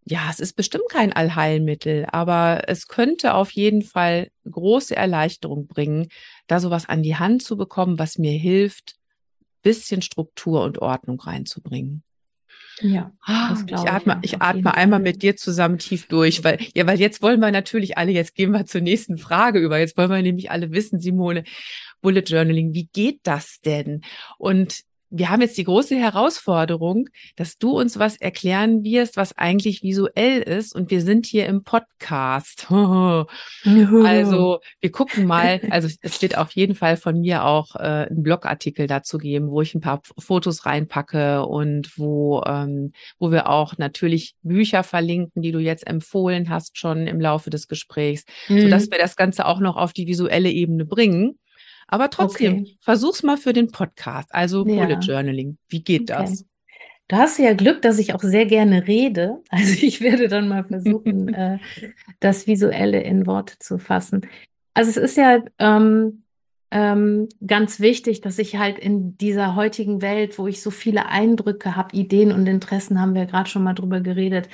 ja, 0.06 0.28
es 0.32 0.40
ist 0.40 0.54
bestimmt 0.54 0.90
kein 0.90 1.14
Allheilmittel, 1.14 2.08
aber 2.12 2.64
es 2.68 2.88
könnte 2.88 3.36
auf 3.36 3.52
jeden 3.52 3.84
Fall 3.84 4.32
große 4.50 4.96
Erleichterung 4.96 5.68
bringen, 5.68 6.08
da 6.48 6.60
sowas 6.60 6.90
an 6.90 7.04
die 7.04 7.18
Hand 7.18 7.44
zu 7.44 7.58
bekommen, 7.58 8.00
was 8.00 8.18
mir 8.18 8.32
hilft, 8.32 8.96
bisschen 9.62 10.02
Struktur 10.02 10.64
und 10.64 10.80
Ordnung 10.80 11.20
reinzubringen. 11.20 12.04
Ja, 12.82 13.12
ah, 13.22 13.58
ich 13.68 13.76
atme, 13.76 14.20
ich 14.22 14.42
atme 14.42 14.74
einmal 14.74 15.00
mit 15.00 15.22
dir 15.22 15.36
zusammen 15.36 15.78
tief 15.80 16.08
durch, 16.08 16.44
weil, 16.44 16.60
ja, 16.74 16.88
weil 16.88 17.00
jetzt 17.00 17.22
wollen 17.22 17.40
wir 17.40 17.52
natürlich 17.52 17.98
alle, 17.98 18.12
jetzt 18.12 18.36
gehen 18.36 18.52
wir 18.52 18.66
zur 18.66 18.82
nächsten 18.82 19.18
Frage 19.18 19.60
über. 19.60 19.80
Jetzt 19.80 19.98
wollen 19.98 20.10
wir 20.10 20.22
nämlich 20.22 20.50
alle 20.52 20.72
wissen, 20.72 21.00
Simone, 21.00 21.44
Bullet 22.02 22.24
Journaling, 22.26 22.74
wie 22.74 22.88
geht 22.92 23.20
das 23.24 23.60
denn? 23.60 24.02
Und 24.38 24.84
wir 25.10 25.30
haben 25.30 25.42
jetzt 25.42 25.58
die 25.58 25.64
große 25.64 25.96
Herausforderung, 25.96 27.10
dass 27.36 27.58
du 27.58 27.78
uns 27.80 27.98
was 27.98 28.18
erklären 28.18 28.84
wirst, 28.84 29.18
was 29.18 29.38
eigentlich 29.38 29.82
visuell 29.82 30.42
ist. 30.42 30.76
Und 30.76 30.92
wir 30.92 31.02
sind 31.02 31.26
hier 31.26 31.48
im 31.48 31.64
Podcast. 31.64 32.68
also 32.72 34.60
wir 34.80 34.92
gucken 34.92 35.26
mal. 35.26 35.62
Also 35.72 35.88
es 36.02 36.22
wird 36.22 36.38
auf 36.38 36.52
jeden 36.52 36.76
Fall 36.76 36.98
von 36.98 37.20
mir 37.20 37.44
auch 37.44 37.76
äh, 37.76 38.08
einen 38.10 38.24
Blogartikel 38.24 38.88
dazu 38.88 39.18
geben, 39.18 39.50
wo 39.50 39.62
ich 39.62 39.74
ein 39.74 39.82
paar 39.82 40.02
Fotos 40.18 40.66
reinpacke 40.66 41.46
und 41.46 41.98
wo, 41.98 42.44
ähm, 42.46 42.94
wo 43.18 43.32
wir 43.32 43.50
auch 43.50 43.78
natürlich 43.78 44.36
Bücher 44.44 44.84
verlinken, 44.84 45.42
die 45.42 45.52
du 45.52 45.60
jetzt 45.60 45.88
empfohlen 45.88 46.50
hast 46.50 46.78
schon 46.78 47.08
im 47.08 47.20
Laufe 47.20 47.50
des 47.50 47.68
Gesprächs, 47.68 48.26
mhm. 48.48 48.62
sodass 48.62 48.92
wir 48.92 49.00
das 49.00 49.16
Ganze 49.16 49.46
auch 49.46 49.60
noch 49.60 49.76
auf 49.76 49.94
die 49.94 50.08
visuelle 50.08 50.52
Ebene 50.52 50.86
bringen. 50.86 51.40
Aber 51.90 52.10
trotzdem, 52.10 52.62
okay. 52.62 52.78
versuch's 52.82 53.24
mal 53.24 53.38
für 53.38 53.54
den 53.54 53.72
Podcast, 53.72 54.34
also 54.34 54.66
ja. 54.66 54.86
Bullet 54.86 55.00
Journaling. 55.02 55.58
Wie 55.68 55.84
geht 55.84 56.12
okay. 56.12 56.24
das? 56.24 56.46
Da 57.08 57.18
hast 57.18 57.40
du 57.40 57.44
ja 57.44 57.54
Glück, 57.54 57.82
dass 57.82 57.98
ich 57.98 58.14
auch 58.14 58.22
sehr 58.22 58.46
gerne 58.46 58.88
rede. 58.88 59.42
Also 59.50 59.84
ich 59.84 60.00
werde 60.00 60.28
dann 60.28 60.48
mal 60.48 60.64
versuchen, 60.64 61.34
äh, 61.34 61.58
das 62.20 62.46
Visuelle 62.48 63.02
in 63.02 63.26
Worte 63.26 63.58
zu 63.60 63.80
fassen. 63.80 64.22
Also 64.76 64.92
es 64.92 64.98
ist 64.98 65.18
ja 65.18 65.44
ähm, 65.58 66.24
ähm, 66.72 67.28
ganz 67.46 67.80
wichtig, 67.80 68.22
dass 68.22 68.38
ich 68.38 68.58
halt 68.58 68.78
in 68.78 69.18
dieser 69.18 69.56
heutigen 69.56 70.04
Welt, 70.04 70.38
wo 70.38 70.46
ich 70.46 70.62
so 70.62 70.70
viele 70.70 71.08
Eindrücke 71.08 71.76
habe, 71.76 71.96
Ideen 71.96 72.32
und 72.32 72.46
Interessen, 72.46 73.02
haben 73.02 73.16
wir 73.16 73.26
gerade 73.26 73.50
schon 73.50 73.64
mal 73.64 73.74
drüber 73.74 74.02
geredet, 74.02 74.48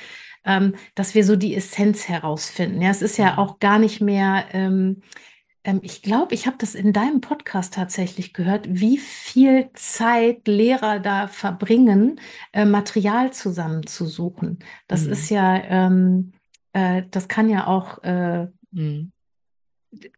ähm, 0.46 0.74
dass 0.94 1.14
wir 1.14 1.24
so 1.24 1.36
die 1.36 1.54
Essenz 1.54 2.08
herausfinden. 2.08 2.80
Ja, 2.80 2.90
es 2.90 3.02
ist 3.02 3.18
ja 3.18 3.32
mhm. 3.32 3.38
auch 3.38 3.58
gar 3.58 3.78
nicht 3.78 4.00
mehr 4.00 4.46
ähm, 4.52 5.02
ich 5.82 6.02
glaube, 6.02 6.34
ich 6.34 6.46
habe 6.46 6.56
das 6.58 6.74
in 6.74 6.92
deinem 6.92 7.20
Podcast 7.20 7.74
tatsächlich 7.74 8.32
gehört, 8.32 8.66
wie 8.68 8.98
viel 8.98 9.70
Zeit 9.74 10.46
Lehrer 10.46 11.00
da 11.00 11.26
verbringen, 11.26 12.20
äh, 12.52 12.64
Material 12.64 13.32
zusammenzusuchen. 13.32 14.60
Das 14.86 15.04
mhm. 15.04 15.12
ist 15.12 15.30
ja, 15.30 15.56
ähm, 15.56 16.32
äh, 16.72 17.02
das 17.10 17.26
kann 17.28 17.48
ja 17.48 17.66
auch 17.66 18.02
äh, 18.04 18.46
mhm. 18.70 19.12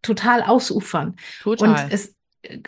total 0.02 0.42
ausufern. 0.42 1.16
Total. 1.42 1.68
Und 1.68 1.92
es, 1.92 2.16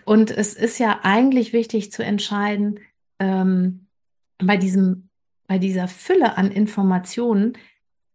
und 0.04 0.30
es 0.30 0.54
ist 0.54 0.78
ja 0.78 1.00
eigentlich 1.02 1.52
wichtig 1.52 1.92
zu 1.92 2.02
entscheiden, 2.02 2.80
ähm, 3.18 3.86
bei 4.38 4.56
diesem, 4.56 5.10
bei 5.46 5.58
dieser 5.58 5.86
Fülle 5.86 6.38
an 6.38 6.50
Informationen, 6.50 7.58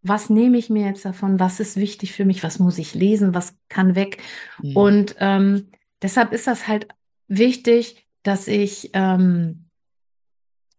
was 0.08 0.30
nehme 0.30 0.58
ich 0.58 0.70
mir 0.70 0.86
jetzt 0.86 1.04
davon, 1.04 1.40
was 1.40 1.60
ist 1.60 1.78
wichtig 1.78 2.14
für 2.14 2.26
mich, 2.26 2.44
was 2.44 2.60
muss 2.60 2.78
ich 2.78 2.94
lesen, 2.94 3.34
was 3.34 3.58
kann 3.70 3.96
weg. 3.96 4.22
Mhm. 4.62 4.78
Und 4.78 5.16
ähm, 5.20 5.72
deshalb 6.02 6.32
ist 6.32 6.46
das 6.46 6.68
halt 6.68 6.88
wichtig, 7.28 8.06
dass 8.22 8.48
ich, 8.48 8.92
ähm, 8.94 9.66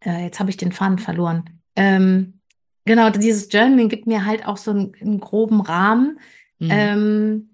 äh, 0.05 0.25
jetzt 0.25 0.39
habe 0.39 0.51
ich 0.51 0.57
den 0.57 0.71
Faden 0.71 0.99
verloren. 0.99 1.61
Ähm, 1.75 2.41
genau, 2.85 3.11
dieses 3.11 3.51
Journaling 3.53 3.89
gibt 3.89 4.07
mir 4.07 4.25
halt 4.25 4.47
auch 4.47 4.57
so 4.59 4.71
einen, 4.71 4.93
einen 5.01 5.19
groben 5.19 5.61
Rahmen, 5.61 6.21
mhm. 6.61 6.69
ähm, 6.71 7.51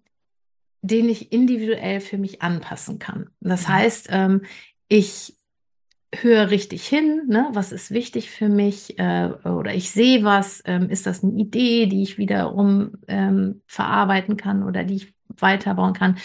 den 0.83 1.09
ich 1.09 1.33
individuell 1.33 2.01
für 2.01 2.19
mich 2.19 2.43
anpassen 2.43 2.99
kann. 2.99 3.31
Das 3.41 3.67
mhm. 3.67 3.73
heißt, 3.73 4.09
ähm, 4.11 4.43
ich 4.89 5.37
höre 6.15 6.51
richtig 6.51 6.87
hin, 6.87 7.23
ne? 7.29 7.49
was 7.53 7.73
ist 7.73 7.91
wichtig 7.91 8.31
für 8.31 8.49
mich 8.49 8.99
äh, 8.99 9.31
oder 9.45 9.75
ich 9.75 9.91
sehe 9.91 10.25
was, 10.25 10.63
ähm, 10.67 10.91
ist 10.91 11.07
das 11.07 11.23
eine 11.23 11.33
Idee, 11.35 11.87
die 11.87 12.03
ich 12.03 12.19
wiederum 12.19 12.93
ähm, 13.09 13.63
verarbeiten 13.67 14.37
kann 14.37 14.63
oder 14.63 14.85
die 14.85 14.97
ich 14.97 15.15
weiterbauen 15.39 15.95
kann. 15.95 16.19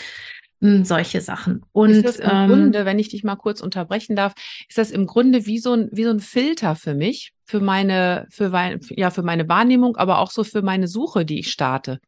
Hm, 0.60 0.86
solche 0.86 1.22
Sachen. 1.22 1.64
Und 1.72 1.92
ist 1.92 2.06
das 2.06 2.16
im 2.18 2.30
ähm, 2.32 2.50
Grunde, 2.50 2.86
wenn 2.86 2.98
ich 2.98 3.10
dich 3.10 3.24
mal 3.24 3.36
kurz 3.36 3.62
unterbrechen 3.62 4.16
darf, 4.16 4.34
ist 4.68 4.78
das 4.78 4.90
im 4.90 5.06
Grunde 5.06 5.46
wie 5.46 5.60
so 5.60 5.74
ein, 5.74 5.90
wie 5.92 6.04
so 6.04 6.10
ein 6.10 6.20
Filter 6.20 6.76
für 6.76 6.96
mich, 6.96 7.34
für 7.46 7.60
meine, 7.60 8.26
für, 8.32 8.52
ja, 8.90 9.12
für 9.12 9.22
meine 9.22 9.48
Wahrnehmung, 9.48 9.98
aber 9.98 10.18
auch 10.18 10.32
so 10.32 10.44
für 10.44 10.64
meine 10.64 10.88
Suche, 10.88 11.26
die 11.26 11.40
ich 11.40 11.52
starte. 11.52 12.00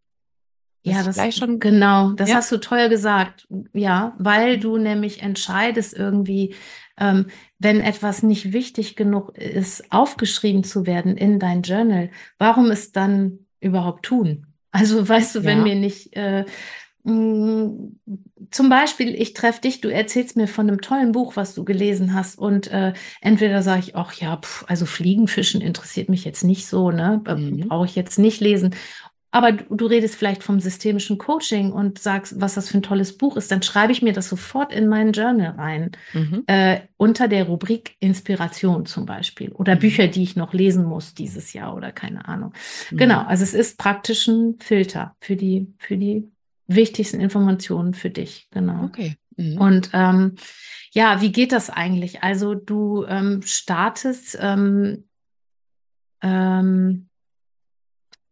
Das 0.84 0.94
ja, 0.94 1.04
das 1.04 1.36
schon 1.36 1.60
genau, 1.60 2.12
das 2.14 2.30
ja? 2.30 2.36
hast 2.38 2.52
du 2.52 2.58
toll 2.58 2.88
gesagt. 2.90 3.46
Ja, 3.74 4.16
weil 4.18 4.58
du 4.58 4.78
nämlich 4.78 5.22
entscheidest 5.22 5.94
irgendwie, 5.94 6.56
ähm, 7.00 7.28
wenn 7.58 7.80
etwas 7.80 8.24
nicht 8.24 8.54
wichtig 8.54 8.95
genug 8.95 9.38
ist, 9.38 9.91
aufgeschrieben 9.91 10.64
zu 10.64 10.86
werden 10.86 11.18
in 11.18 11.39
dein 11.39 11.62
Journal, 11.62 12.10
warum 12.38 12.72
es 12.72 12.91
dann 12.91 13.39
überhaupt 13.60 14.06
tun? 14.06 14.47
Also 14.72 15.08
weißt 15.10 15.36
du, 15.36 15.43
wenn 15.43 15.60
ja. 15.60 15.64
mir 15.64 15.76
nicht 15.76 16.16
äh, 16.16 16.45
Mm, 17.04 17.95
zum 18.52 18.70
Beispiel, 18.70 19.16
ich 19.16 19.34
treffe 19.34 19.62
dich, 19.62 19.80
du 19.80 19.89
erzählst 19.89 20.36
mir 20.36 20.47
von 20.47 20.68
einem 20.68 20.82
tollen 20.82 21.12
Buch, 21.12 21.36
was 21.36 21.56
du 21.56 21.64
gelesen 21.64 22.14
hast, 22.14 22.38
und 22.38 22.68
äh, 22.72 22.93
entweder 23.22 23.62
sage 23.62 23.82
ich, 23.82 23.95
ach 23.95 24.14
ja, 24.14 24.38
pf, 24.38 24.66
also 24.68 24.86
Fliegenfischen 24.86 25.62
interessiert 25.62 26.10
mich 26.10 26.26
jetzt 26.26 26.43
nicht 26.43 26.68
so, 26.68 26.91
ne? 26.91 27.22
Mhm. 27.26 27.68
Brauche 27.68 27.86
ich 27.86 27.95
jetzt 27.95 28.20
nicht 28.20 28.41
lesen. 28.41 28.76
Aber 29.32 29.52
du, 29.52 29.76
du, 29.76 29.86
redest 29.86 30.16
vielleicht 30.16 30.44
vom 30.44 30.60
systemischen 30.60 31.20
Coaching 31.20 31.72
und 31.72 32.00
sagst, 32.00 32.42
was 32.42 32.56
das 32.56 32.70
für 32.70 32.80
ein 32.80 32.84
tolles 32.84 33.16
Buch 33.16 33.38
ist, 33.38 33.52
dann 33.52 33.62
schreibe 33.62 33.92
ich 33.92 34.02
mir 34.02 34.14
das 34.14 34.28
sofort 34.28 34.74
in 34.74 34.88
meinen 34.88 35.14
Journal 35.14 35.52
rein. 35.52 35.92
Mhm. 36.14 36.44
Äh, 36.48 36.82
unter 36.98 37.28
der 37.28 37.44
Rubrik 37.44 37.96
Inspiration 38.00 38.88
zum 38.88 39.06
Beispiel. 39.06 39.52
Oder 39.52 39.76
mhm. 39.76 39.80
Bücher, 39.80 40.08
die 40.08 40.24
ich 40.24 40.36
noch 40.36 40.54
lesen 40.54 40.84
muss 40.84 41.14
dieses 41.14 41.54
Jahr 41.54 41.76
oder 41.76 41.92
keine 41.92 42.28
Ahnung. 42.28 42.54
Mhm. 42.90 42.98
Genau, 42.98 43.22
also 43.22 43.44
es 43.44 43.54
ist 43.54 43.78
praktisch 43.78 44.28
ein 44.28 44.56
Filter 44.60 45.16
für 45.20 45.36
die, 45.36 45.74
für 45.78 45.98
die 45.98 46.28
wichtigsten 46.66 47.20
Informationen 47.20 47.94
für 47.94 48.10
dich. 48.10 48.48
Genau. 48.52 48.86
Okay. 48.86 49.16
Mhm. 49.38 49.58
Und 49.60 49.90
ähm, 49.94 50.36
ja, 50.92 51.22
wie 51.22 51.32
geht 51.32 51.52
das 51.52 51.70
eigentlich? 51.70 52.24
Also 52.24 52.56
du 52.56 53.06
ähm, 53.06 53.42
startest, 53.44 54.38
ähm, 54.42 55.06
ähm, 56.22 57.09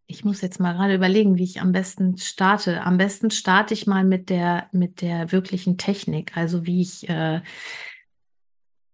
ich 0.07 0.23
muss 0.23 0.41
jetzt 0.41 0.59
mal 0.59 0.73
gerade 0.73 0.95
überlegen, 0.95 1.37
wie 1.37 1.43
ich 1.43 1.59
am 1.61 1.73
besten 1.73 2.17
starte. 2.17 2.81
Am 2.81 2.97
besten 2.97 3.29
starte 3.29 3.73
ich 3.73 3.87
mal 3.87 4.05
mit 4.05 4.29
der, 4.29 4.67
mit 4.71 5.01
der 5.01 5.31
wirklichen 5.33 5.77
Technik, 5.77 6.35
also 6.35 6.65
wie 6.65 6.81
ich 6.81 7.07
äh, 7.09 7.41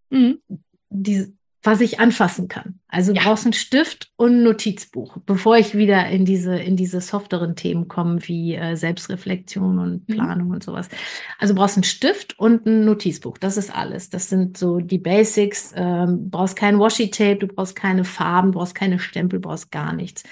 mhm. 0.09 0.39
die, 0.89 1.34
was 1.61 1.82
ich 1.82 1.99
anfassen 1.99 2.47
kann. 2.47 2.80
Also 2.88 3.14
ja. 3.14 3.22
brauchst 3.24 3.45
einen 3.45 3.53
Stift 3.53 4.11
und 4.18 4.39
ein 4.39 4.43
Notizbuch, 4.43 5.18
bevor 5.26 5.55
ich 5.55 5.76
wieder 5.76 6.07
in 6.07 6.26
diese, 6.26 6.57
in 6.57 6.76
diese 6.76 6.99
softeren 6.99 7.55
Themen 7.55 7.88
komme, 7.88 8.28
wie 8.28 8.55
äh, 8.55 8.76
Selbstreflexion 8.76 9.78
und 9.78 10.09
mhm. 10.09 10.14
Planung 10.14 10.47
mhm. 10.47 10.53
und 10.55 10.64
sowas. 10.64 10.89
Also 11.38 11.53
brauchst 11.53 11.78
einen 11.78 11.84
Stift 11.84 12.38
und 12.39 12.66
ein 12.66 12.86
Notizbuch. 12.86 13.38
Das 13.38 13.55
ist 13.55 13.74
alles. 13.74 14.09
Das 14.09 14.30
sind 14.30 14.57
so 14.57 14.80
die 14.80 14.97
Basics. 14.97 15.74
Ähm, 15.76 16.32
brauchst 16.32 16.55
kein 16.55 16.80
Washi-Tape, 16.80 17.38
du 17.38 17.47
brauchst 17.47 17.76
keine 17.76 18.03
Farben, 18.03 18.49
brauchst 18.49 18.74
keine 18.74 18.97
Stempel, 18.97 19.39
brauchst 19.39 19.72
gar 19.72 19.93
nichts. 19.93 20.24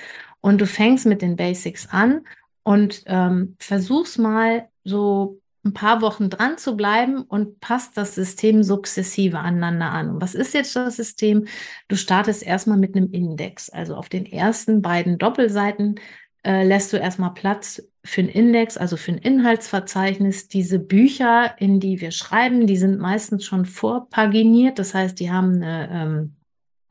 Und 0.41 0.59
du 0.59 0.65
fängst 0.65 1.05
mit 1.05 1.21
den 1.21 1.35
Basics 1.35 1.87
an 1.89 2.21
und 2.63 3.03
ähm, 3.05 3.55
versuchst 3.59 4.19
mal 4.19 4.67
so 4.83 5.39
ein 5.63 5.73
paar 5.73 6.01
Wochen 6.01 6.29
dran 6.29 6.57
zu 6.57 6.75
bleiben 6.75 7.21
und 7.21 7.59
passt 7.59 7.95
das 7.95 8.15
System 8.15 8.63
sukzessive 8.63 9.37
aneinander 9.37 9.91
an. 9.91 10.09
Und 10.09 10.21
was 10.21 10.33
ist 10.33 10.53
jetzt 10.53 10.75
das 10.75 10.95
System? 10.95 11.45
Du 11.87 11.95
startest 11.95 12.43
erstmal 12.43 12.79
mit 12.79 12.95
einem 12.95 13.11
Index. 13.11 13.69
Also 13.69 13.95
auf 13.95 14.09
den 14.09 14.25
ersten 14.25 14.81
beiden 14.81 15.19
Doppelseiten 15.19 15.99
äh, 16.43 16.63
lässt 16.65 16.91
du 16.93 16.97
erstmal 16.97 17.35
Platz 17.35 17.83
für 18.03 18.21
einen 18.21 18.29
Index, 18.29 18.77
also 18.77 18.97
für 18.97 19.11
ein 19.11 19.19
Inhaltsverzeichnis. 19.19 20.47
Diese 20.47 20.79
Bücher, 20.79 21.53
in 21.59 21.79
die 21.79 22.01
wir 22.01 22.09
schreiben, 22.09 22.65
die 22.65 22.77
sind 22.77 22.99
meistens 22.99 23.45
schon 23.45 23.65
vorpaginiert. 23.65 24.79
Das 24.79 24.95
heißt, 24.95 25.19
die 25.19 25.31
haben 25.31 25.61
eine 25.61 25.89
ähm, 25.91 26.35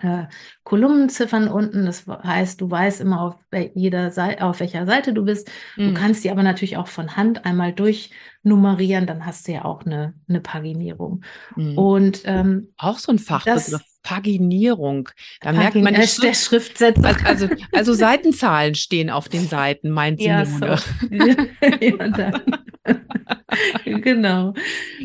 äh, 0.03 0.27
Kolumnenziffern 0.65 1.49
unten. 1.49 1.87
Das 1.87 2.07
heißt, 2.07 2.61
du 2.61 2.71
weißt 2.71 3.01
immer 3.01 3.21
auf 3.21 3.35
jeder 3.75 4.11
Seite, 4.11 4.45
auf 4.45 4.61
welcher 4.61 4.87
Seite 4.87 5.13
du 5.13 5.25
bist. 5.25 5.51
Mhm. 5.77 5.89
Du 5.89 6.01
kannst 6.01 6.25
die 6.25 6.31
aber 6.31 6.43
natürlich 6.43 6.77
auch 6.77 6.89
von 6.89 7.17
Hand 7.17 7.45
einmal 7.45 7.73
durchnummerieren, 7.73 9.07
dann 9.07 9.27
hast 9.27 9.49
du 9.49 9.53
ja 9.53 9.65
auch 9.65 9.85
eine, 9.85 10.15
eine 10.29 10.41
Paginierung. 10.41 11.23
Mhm. 11.57 11.79
Und 11.79 12.23
ähm, 12.25 12.73
auch 12.77 12.99
so 12.99 13.13
ein 13.13 13.19
Fachbegriff. 13.19 13.81
Paginierung. 14.03 15.09
Da 15.41 15.53
Pagin 15.53 15.61
merkt 15.61 15.77
man 15.77 15.95
äh, 15.95 16.07
der 16.23 16.35
Schriftsetzer. 16.35 17.09
Also, 17.25 17.47
also, 17.47 17.49
also, 17.73 17.93
Seitenzahlen 17.95 18.75
stehen 18.75 19.11
auf 19.11 19.29
den 19.29 19.47
Seiten, 19.47 19.91
meint 19.91 20.21
ja, 20.21 20.45
Simone. 20.45 20.79
So. 20.79 21.07
ja, 21.81 22.33
genau. 23.85 24.55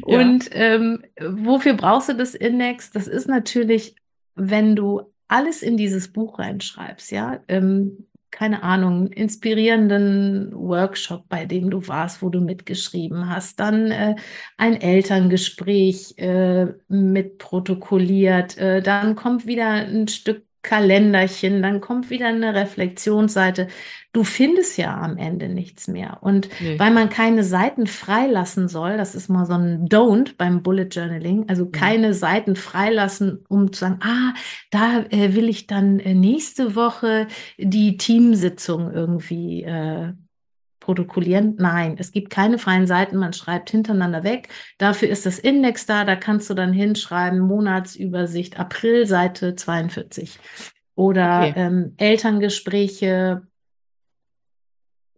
Ja. 0.08 0.20
Und 0.20 0.50
ähm, 0.52 1.04
wofür 1.20 1.74
brauchst 1.74 2.10
du 2.10 2.14
das 2.14 2.36
Index? 2.36 2.92
Das 2.92 3.08
ist 3.08 3.28
natürlich 3.28 3.96
wenn 4.36 4.76
du 4.76 5.02
alles 5.28 5.62
in 5.62 5.78
dieses 5.78 6.12
Buch 6.12 6.40
reinschreibst, 6.40 7.12
ja, 7.12 7.40
ähm, 7.48 8.06
keine 8.36 8.64
Ahnung, 8.64 9.08
inspirierenden 9.08 10.52
Workshop, 10.54 11.24
bei 11.30 11.46
dem 11.46 11.70
du 11.70 11.88
warst, 11.88 12.22
wo 12.22 12.30
du 12.30 12.42
mitgeschrieben 12.42 13.30
hast, 13.30 13.62
dann 13.62 13.92
äh, 13.92 14.16
ein 14.58 14.80
Elterngespräch 14.80 16.18
äh, 16.18 16.68
mit 16.90 17.38
protokolliert, 17.38 18.58
äh, 18.58 18.82
dann 18.82 19.16
kommt 19.16 19.46
wieder 19.48 19.70
ein 19.70 20.10
Stück 20.10 20.44
Kalenderchen, 20.66 21.62
dann 21.62 21.80
kommt 21.80 22.10
wieder 22.10 22.28
eine 22.28 22.56
Reflexionsseite. 22.56 23.68
Du 24.14 24.24
findest 24.24 24.78
ja 24.78 25.00
am 25.00 25.18
Ende 25.18 25.48
nichts 25.48 25.88
mehr. 25.88 26.18
Und 26.22 26.50
nee. 26.60 26.80
weil 26.80 26.92
man 26.92 27.10
keine 27.10 27.44
Seiten 27.44 27.86
freilassen 27.86 28.68
soll, 28.68 28.98
das 28.98 29.14
ist 29.14 29.30
mal 29.30 29.46
so 29.46 29.54
ein 29.54 29.88
Don't 29.88 30.34
beim 30.38 30.64
Bullet 30.64 30.88
Journaling, 30.90 31.48
also 31.50 31.70
keine 31.70 32.14
Seiten 32.14 32.56
freilassen, 32.56 33.46
um 33.48 33.72
zu 33.72 33.82
sagen, 33.82 34.00
ah, 34.02 34.34
da 34.72 35.06
äh, 35.12 35.36
will 35.36 35.50
ich 35.50 35.68
dann 35.68 36.00
äh, 36.00 36.16
nächste 36.16 36.76
Woche 36.76 37.28
die 37.58 37.98
Teamsitzung 37.98 38.92
irgendwie 38.92 39.64
äh, 39.64 40.14
protokollieren. 40.86 41.56
Nein, 41.58 41.96
es 41.98 42.12
gibt 42.12 42.30
keine 42.30 42.60
freien 42.60 42.86
Seiten, 42.86 43.18
man 43.18 43.34
schreibt 43.34 43.72
hintereinander 43.72 44.24
weg. 44.24 44.50
Dafür 44.78 45.10
ist 45.10 45.26
das 45.26 45.40
Index 45.40 45.88
da, 45.88 46.06
da 46.06 46.16
kannst 46.16 46.48
du 46.50 46.54
dann 46.54 46.74
hinschreiben, 46.74 47.40
Monatsübersicht, 47.40 48.60
April, 48.60 49.08
Seite 49.08 49.56
42. 49.56 50.38
Oder 50.94 51.40
okay. 51.40 51.54
ähm, 51.56 51.94
Elterngespräche, 51.98 53.42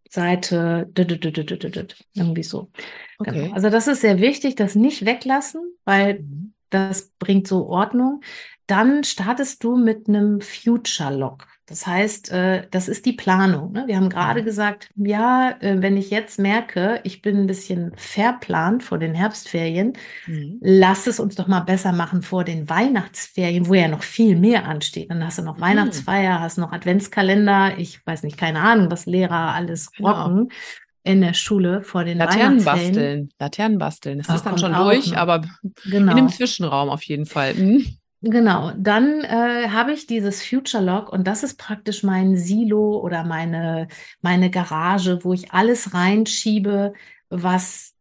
Seite, 0.09 0.89
irgendwie 0.95 2.43
so. 2.43 2.71
Genau. 2.71 2.79
Okay. 3.19 3.41
Genau. 3.43 3.53
Also 3.53 3.69
das 3.69 3.87
ist 3.87 4.01
sehr 4.01 4.19
wichtig, 4.19 4.55
das 4.55 4.75
nicht 4.75 5.05
weglassen, 5.05 5.61
weil 5.83 6.21
mhm. 6.21 6.53
das 6.69 7.11
bringt 7.19 7.45
so 7.45 7.67
Ordnung. 7.67 8.21
Dann 8.67 9.03
startest 9.03 9.65
du 9.65 9.75
mit 9.75 10.07
einem 10.07 10.39
Future 10.39 11.13
Log. 11.13 11.45
Das 11.67 11.85
heißt, 11.85 12.31
äh, 12.31 12.65
das 12.71 12.87
ist 12.87 13.05
die 13.05 13.11
Planung. 13.11 13.73
Ne? 13.73 13.83
Wir 13.87 13.97
haben 13.97 14.09
gerade 14.09 14.41
mhm. 14.41 14.45
gesagt, 14.45 14.89
ja, 14.95 15.51
äh, 15.59 15.81
wenn 15.81 15.97
ich 15.97 16.09
jetzt 16.09 16.39
merke, 16.39 17.01
ich 17.03 17.21
bin 17.21 17.41
ein 17.41 17.47
bisschen 17.47 17.91
verplant 17.97 18.83
vor 18.83 18.97
den 18.97 19.13
Herbstferien, 19.13 19.93
mhm. 20.27 20.59
lass 20.61 21.07
es 21.07 21.19
uns 21.19 21.35
doch 21.35 21.47
mal 21.47 21.59
besser 21.59 21.91
machen 21.91 22.21
vor 22.21 22.45
den 22.45 22.69
Weihnachtsferien, 22.69 23.67
wo 23.67 23.73
ja 23.73 23.89
noch 23.89 24.03
viel 24.03 24.37
mehr 24.37 24.65
ansteht. 24.65 25.11
Dann 25.11 25.25
hast 25.25 25.39
du 25.39 25.41
noch 25.41 25.57
mhm. 25.57 25.61
Weihnachtsfeier, 25.61 26.39
hast 26.39 26.57
noch 26.57 26.71
Adventskalender, 26.71 27.77
ich 27.77 27.99
weiß 28.05 28.23
nicht, 28.23 28.37
keine 28.37 28.61
Ahnung, 28.61 28.89
was 28.89 29.05
Lehrer 29.05 29.53
alles 29.53 29.91
genau. 29.91 30.09
rocken. 30.09 30.35
Genau 30.35 30.55
in 31.03 31.21
der 31.21 31.33
Schule 31.33 31.83
vor 31.83 32.03
den 32.03 32.17
Laternen 32.17 32.65
basteln, 32.65 33.29
Laternen 33.39 33.77
basteln. 33.77 34.17
Das 34.17 34.27
Ach, 34.27 34.35
ist 34.35 34.45
dann 34.45 34.57
schon 34.57 34.73
durch, 34.73 35.11
noch. 35.11 35.17
aber 35.17 35.41
genau. 35.85 36.11
in 36.11 36.17
dem 36.17 36.27
Zwischenraum 36.29 36.89
auf 36.89 37.01
jeden 37.03 37.25
Fall. 37.25 37.53
Mhm. 37.53 37.97
Genau, 38.29 38.73
dann 38.77 39.21
äh, 39.21 39.69
habe 39.69 39.93
ich 39.93 40.05
dieses 40.05 40.43
Future 40.43 40.83
Log 40.83 41.13
und 41.13 41.25
das 41.25 41.43
ist 41.43 41.57
praktisch 41.57 42.03
mein 42.03 42.35
Silo 42.35 42.99
oder 42.99 43.23
meine, 43.23 43.87
meine 44.21 44.51
Garage, 44.51 45.23
wo 45.23 45.31
ich 45.31 45.53
alles 45.53 45.93
reinschiebe, 45.93 46.91
was 47.29 47.93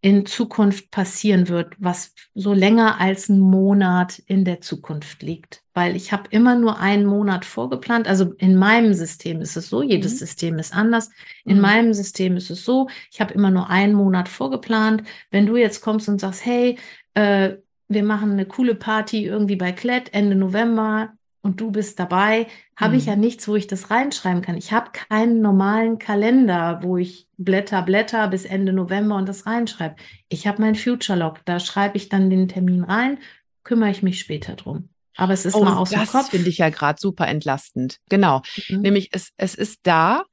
in 0.00 0.26
Zukunft 0.26 0.90
passieren 0.90 1.48
wird, 1.48 1.74
was 1.78 2.14
so 2.34 2.52
länger 2.52 3.00
als 3.00 3.30
einen 3.30 3.38
Monat 3.38 4.18
in 4.26 4.44
der 4.44 4.60
Zukunft 4.60 5.22
liegt. 5.22 5.62
Weil 5.72 5.94
ich 5.94 6.10
habe 6.10 6.24
immer 6.30 6.56
nur 6.56 6.80
einen 6.80 7.06
Monat 7.06 7.44
vorgeplant. 7.44 8.08
Also 8.08 8.32
in 8.38 8.56
meinem 8.56 8.92
System 8.94 9.40
ist 9.40 9.56
es 9.56 9.68
so, 9.68 9.84
jedes 9.84 10.14
mhm. 10.14 10.18
System 10.18 10.58
ist 10.58 10.74
anders. 10.74 11.10
In 11.44 11.56
mhm. 11.56 11.62
meinem 11.62 11.94
System 11.94 12.36
ist 12.36 12.50
es 12.50 12.64
so, 12.64 12.88
ich 13.12 13.20
habe 13.20 13.34
immer 13.34 13.52
nur 13.52 13.70
einen 13.70 13.94
Monat 13.94 14.28
vorgeplant. 14.28 15.04
Wenn 15.30 15.46
du 15.46 15.56
jetzt 15.56 15.80
kommst 15.80 16.08
und 16.08 16.20
sagst, 16.20 16.44
hey, 16.44 16.76
äh, 17.14 17.56
wir 17.90 18.02
machen 18.02 18.32
eine 18.32 18.46
coole 18.46 18.74
Party 18.74 19.26
irgendwie 19.26 19.56
bei 19.56 19.72
Klett 19.72 20.14
Ende 20.14 20.36
November, 20.36 21.12
und 21.42 21.60
du 21.60 21.70
bist 21.70 21.98
dabei, 21.98 22.46
habe 22.76 22.92
mhm. 22.92 22.98
ich 22.98 23.06
ja 23.06 23.16
nichts, 23.16 23.48
wo 23.48 23.56
ich 23.56 23.66
das 23.66 23.90
reinschreiben 23.90 24.42
kann. 24.42 24.56
Ich 24.56 24.72
habe 24.72 24.90
keinen 24.92 25.40
normalen 25.40 25.98
Kalender, 25.98 26.80
wo 26.82 26.98
ich 26.98 27.26
Blätter, 27.38 27.82
Blätter 27.82 28.28
bis 28.28 28.44
Ende 28.44 28.72
November 28.72 29.16
und 29.16 29.28
das 29.28 29.46
reinschreibe. 29.46 29.96
Ich 30.28 30.46
habe 30.46 30.60
mein 30.60 30.74
Future 30.74 31.18
Log, 31.18 31.40
da 31.46 31.58
schreibe 31.58 31.96
ich 31.96 32.08
dann 32.08 32.28
den 32.28 32.48
Termin 32.48 32.84
rein, 32.84 33.18
kümmere 33.64 33.90
ich 33.90 34.02
mich 34.02 34.20
später 34.20 34.54
drum. 34.54 34.90
Aber 35.16 35.32
es 35.32 35.44
ist 35.44 35.54
oh, 35.54 35.64
mal 35.64 35.76
aus 35.76 35.90
dem 35.90 36.00
Kopf. 36.00 36.12
Das 36.12 36.28
finde 36.28 36.48
ich 36.48 36.58
ja 36.58 36.68
gerade 36.68 37.00
super 37.00 37.26
entlastend. 37.26 37.98
Genau. 38.08 38.42
Mhm. 38.68 38.80
Nämlich 38.80 39.08
es, 39.12 39.32
es 39.36 39.54
ist 39.54 39.80
da, 39.82 40.24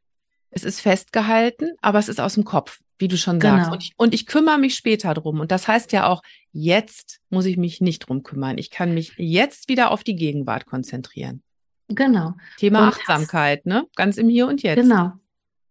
es 0.51 0.63
ist 0.63 0.81
festgehalten, 0.81 1.71
aber 1.81 1.99
es 1.99 2.09
ist 2.09 2.19
aus 2.19 2.35
dem 2.35 2.43
Kopf 2.43 2.79
wie 2.99 3.07
du 3.07 3.17
schon 3.17 3.39
sagst. 3.39 3.65
Genau. 3.65 3.73
Und, 3.73 3.83
ich, 3.83 3.93
und 3.97 4.13
ich 4.13 4.25
kümmere 4.25 4.57
mich 4.57 4.75
später 4.75 5.13
drum. 5.13 5.39
Und 5.39 5.51
das 5.51 5.67
heißt 5.67 5.91
ja 5.91 6.07
auch, 6.07 6.21
jetzt 6.51 7.19
muss 7.29 7.45
ich 7.45 7.57
mich 7.57 7.81
nicht 7.81 7.99
drum 7.99 8.23
kümmern. 8.23 8.57
Ich 8.57 8.71
kann 8.71 8.93
mich 8.93 9.13
jetzt 9.17 9.69
wieder 9.69 9.91
auf 9.91 10.03
die 10.03 10.15
Gegenwart 10.15 10.65
konzentrieren. 10.65 11.41
Genau. 11.89 12.33
Thema 12.57 12.83
und 12.83 12.93
Achtsamkeit, 12.93 13.65
ne? 13.65 13.85
Ganz 13.95 14.17
im 14.17 14.29
Hier 14.29 14.47
und 14.47 14.61
Jetzt. 14.63 14.81
Genau. 14.81 15.13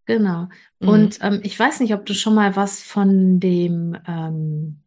Genau. 0.06 0.48
Mhm. 0.78 0.88
Und 0.88 1.18
ähm, 1.20 1.40
ich 1.42 1.58
weiß 1.58 1.80
nicht, 1.80 1.92
ob 1.92 2.06
du 2.06 2.14
schon 2.14 2.34
mal 2.34 2.56
was 2.56 2.82
von 2.82 3.40
dem 3.40 3.96
ähm, 4.06 4.80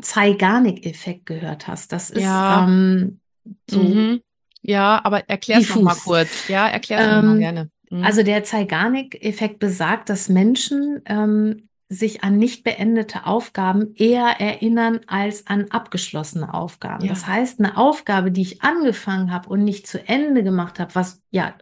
Zeigarnik-Effekt 0.00 1.26
gehört 1.26 1.66
hast. 1.66 1.92
Das 1.92 2.10
ist 2.10 2.22
ja. 2.22 2.64
ähm, 2.64 3.20
so. 3.68 3.82
Mhm. 3.82 4.20
Ja, 4.62 5.00
aber 5.02 5.28
erklär 5.28 5.58
es 5.58 5.74
mal 5.74 5.94
kurz. 5.94 6.48
Ja, 6.48 6.68
erklär 6.68 7.00
es 7.00 7.18
ähm, 7.18 7.26
mal 7.26 7.38
gerne. 7.38 7.70
Mhm. 7.90 8.04
Also 8.04 8.22
der 8.22 8.44
Zeigarnik-Effekt 8.44 9.58
besagt, 9.58 10.10
dass 10.10 10.28
Menschen 10.28 11.00
ähm, 11.06 11.69
sich 11.92 12.22
an 12.22 12.38
nicht 12.38 12.62
beendete 12.62 13.26
Aufgaben 13.26 13.94
eher 13.96 14.40
erinnern 14.40 15.00
als 15.08 15.48
an 15.48 15.66
abgeschlossene 15.70 16.54
Aufgaben. 16.54 17.04
Ja. 17.04 17.10
Das 17.10 17.26
heißt, 17.26 17.58
eine 17.58 17.76
Aufgabe, 17.76 18.30
die 18.30 18.42
ich 18.42 18.62
angefangen 18.62 19.32
habe 19.32 19.48
und 19.48 19.64
nicht 19.64 19.88
zu 19.88 20.06
Ende 20.06 20.44
gemacht 20.44 20.78
habe, 20.78 20.94
was 20.94 21.20
ja 21.32 21.52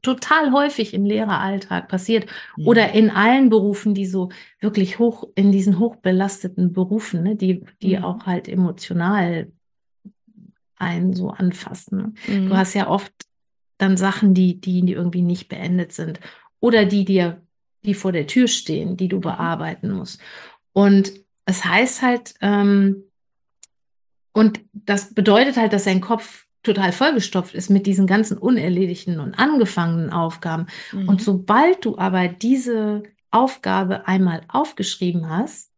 total 0.00 0.52
häufig 0.52 0.94
im 0.94 1.04
Lehreralltag 1.04 1.88
passiert 1.88 2.26
mhm. 2.56 2.66
oder 2.66 2.92
in 2.92 3.10
allen 3.10 3.50
Berufen, 3.50 3.92
die 3.92 4.06
so 4.06 4.30
wirklich 4.60 4.98
hoch 4.98 5.28
in 5.34 5.52
diesen 5.52 5.78
hochbelasteten 5.78 6.72
Berufen, 6.72 7.22
ne, 7.22 7.36
die 7.36 7.62
die 7.82 7.98
mhm. 7.98 8.04
auch 8.04 8.24
halt 8.24 8.48
emotional 8.48 9.52
einen 10.76 11.12
so 11.12 11.30
anfassen. 11.30 12.16
Mhm. 12.26 12.48
Du 12.48 12.56
hast 12.56 12.72
ja 12.72 12.88
oft 12.88 13.12
dann 13.76 13.98
Sachen, 13.98 14.32
die 14.32 14.58
die 14.58 14.90
irgendwie 14.90 15.22
nicht 15.22 15.48
beendet 15.48 15.92
sind 15.92 16.18
oder 16.60 16.86
die 16.86 17.04
dir 17.04 17.42
die 17.86 17.94
vor 17.94 18.12
der 18.12 18.26
Tür 18.26 18.48
stehen, 18.48 18.96
die 18.96 19.08
du 19.08 19.16
mhm. 19.16 19.22
bearbeiten 19.22 19.90
musst. 19.90 20.20
Und 20.72 21.12
es 21.46 21.64
heißt 21.64 22.02
halt, 22.02 22.34
ähm, 22.40 23.04
und 24.32 24.60
das 24.72 25.14
bedeutet 25.14 25.56
halt, 25.56 25.72
dass 25.72 25.84
dein 25.84 26.02
Kopf 26.02 26.46
total 26.62 26.92
vollgestopft 26.92 27.54
ist 27.54 27.70
mit 27.70 27.86
diesen 27.86 28.06
ganzen 28.06 28.36
unerledigten 28.36 29.20
und 29.20 29.34
angefangenen 29.34 30.10
Aufgaben. 30.10 30.66
Mhm. 30.92 31.08
Und 31.08 31.22
sobald 31.22 31.84
du 31.84 31.96
aber 31.96 32.28
diese 32.28 33.04
Aufgabe 33.30 34.06
einmal 34.06 34.42
aufgeschrieben 34.48 35.30
hast, 35.30 35.70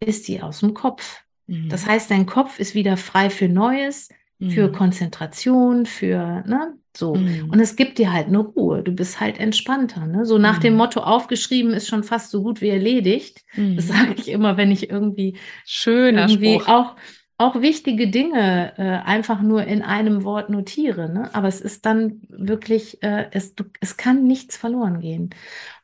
ist 0.00 0.28
die 0.28 0.40
aus 0.40 0.60
dem 0.60 0.72
Kopf. 0.72 1.22
Mhm. 1.46 1.68
Das 1.68 1.86
heißt, 1.86 2.10
dein 2.10 2.26
Kopf 2.26 2.58
ist 2.58 2.74
wieder 2.74 2.96
frei 2.96 3.28
für 3.28 3.48
Neues, 3.48 4.08
für 4.38 4.68
mhm. 4.68 4.72
Konzentration, 4.72 5.86
für, 5.86 6.44
ne, 6.46 6.74
so. 6.96 7.14
Mhm. 7.14 7.50
Und 7.50 7.60
es 7.60 7.76
gibt 7.76 7.98
dir 7.98 8.12
halt 8.12 8.28
eine 8.28 8.38
Ruhe. 8.38 8.82
Du 8.82 8.92
bist 8.92 9.20
halt 9.20 9.38
entspannter. 9.38 10.06
Ne? 10.06 10.24
So 10.24 10.38
nach 10.38 10.58
mhm. 10.58 10.62
dem 10.62 10.76
Motto, 10.76 11.00
aufgeschrieben 11.00 11.72
ist 11.72 11.88
schon 11.88 12.04
fast 12.04 12.30
so 12.30 12.42
gut 12.42 12.60
wie 12.60 12.68
erledigt. 12.68 13.42
Mhm. 13.54 13.76
Das 13.76 13.88
sage 13.88 14.14
ich 14.16 14.28
immer, 14.28 14.56
wenn 14.56 14.70
ich 14.70 14.90
irgendwie 14.90 15.38
schöner 15.64 16.22
irgendwie 16.22 16.60
Spruch. 16.60 16.68
auch 16.68 16.96
auch 17.38 17.60
wichtige 17.60 18.08
Dinge 18.08 18.72
äh, 18.78 18.82
einfach 18.82 19.42
nur 19.42 19.64
in 19.64 19.82
einem 19.82 20.24
Wort 20.24 20.48
notiere. 20.48 21.12
Ne? 21.12 21.28
Aber 21.34 21.48
es 21.48 21.60
ist 21.60 21.84
dann 21.84 22.22
wirklich, 22.30 23.02
äh, 23.02 23.26
es, 23.30 23.54
du, 23.54 23.64
es 23.80 23.98
kann 23.98 24.26
nichts 24.26 24.56
verloren 24.56 25.00
gehen. 25.00 25.34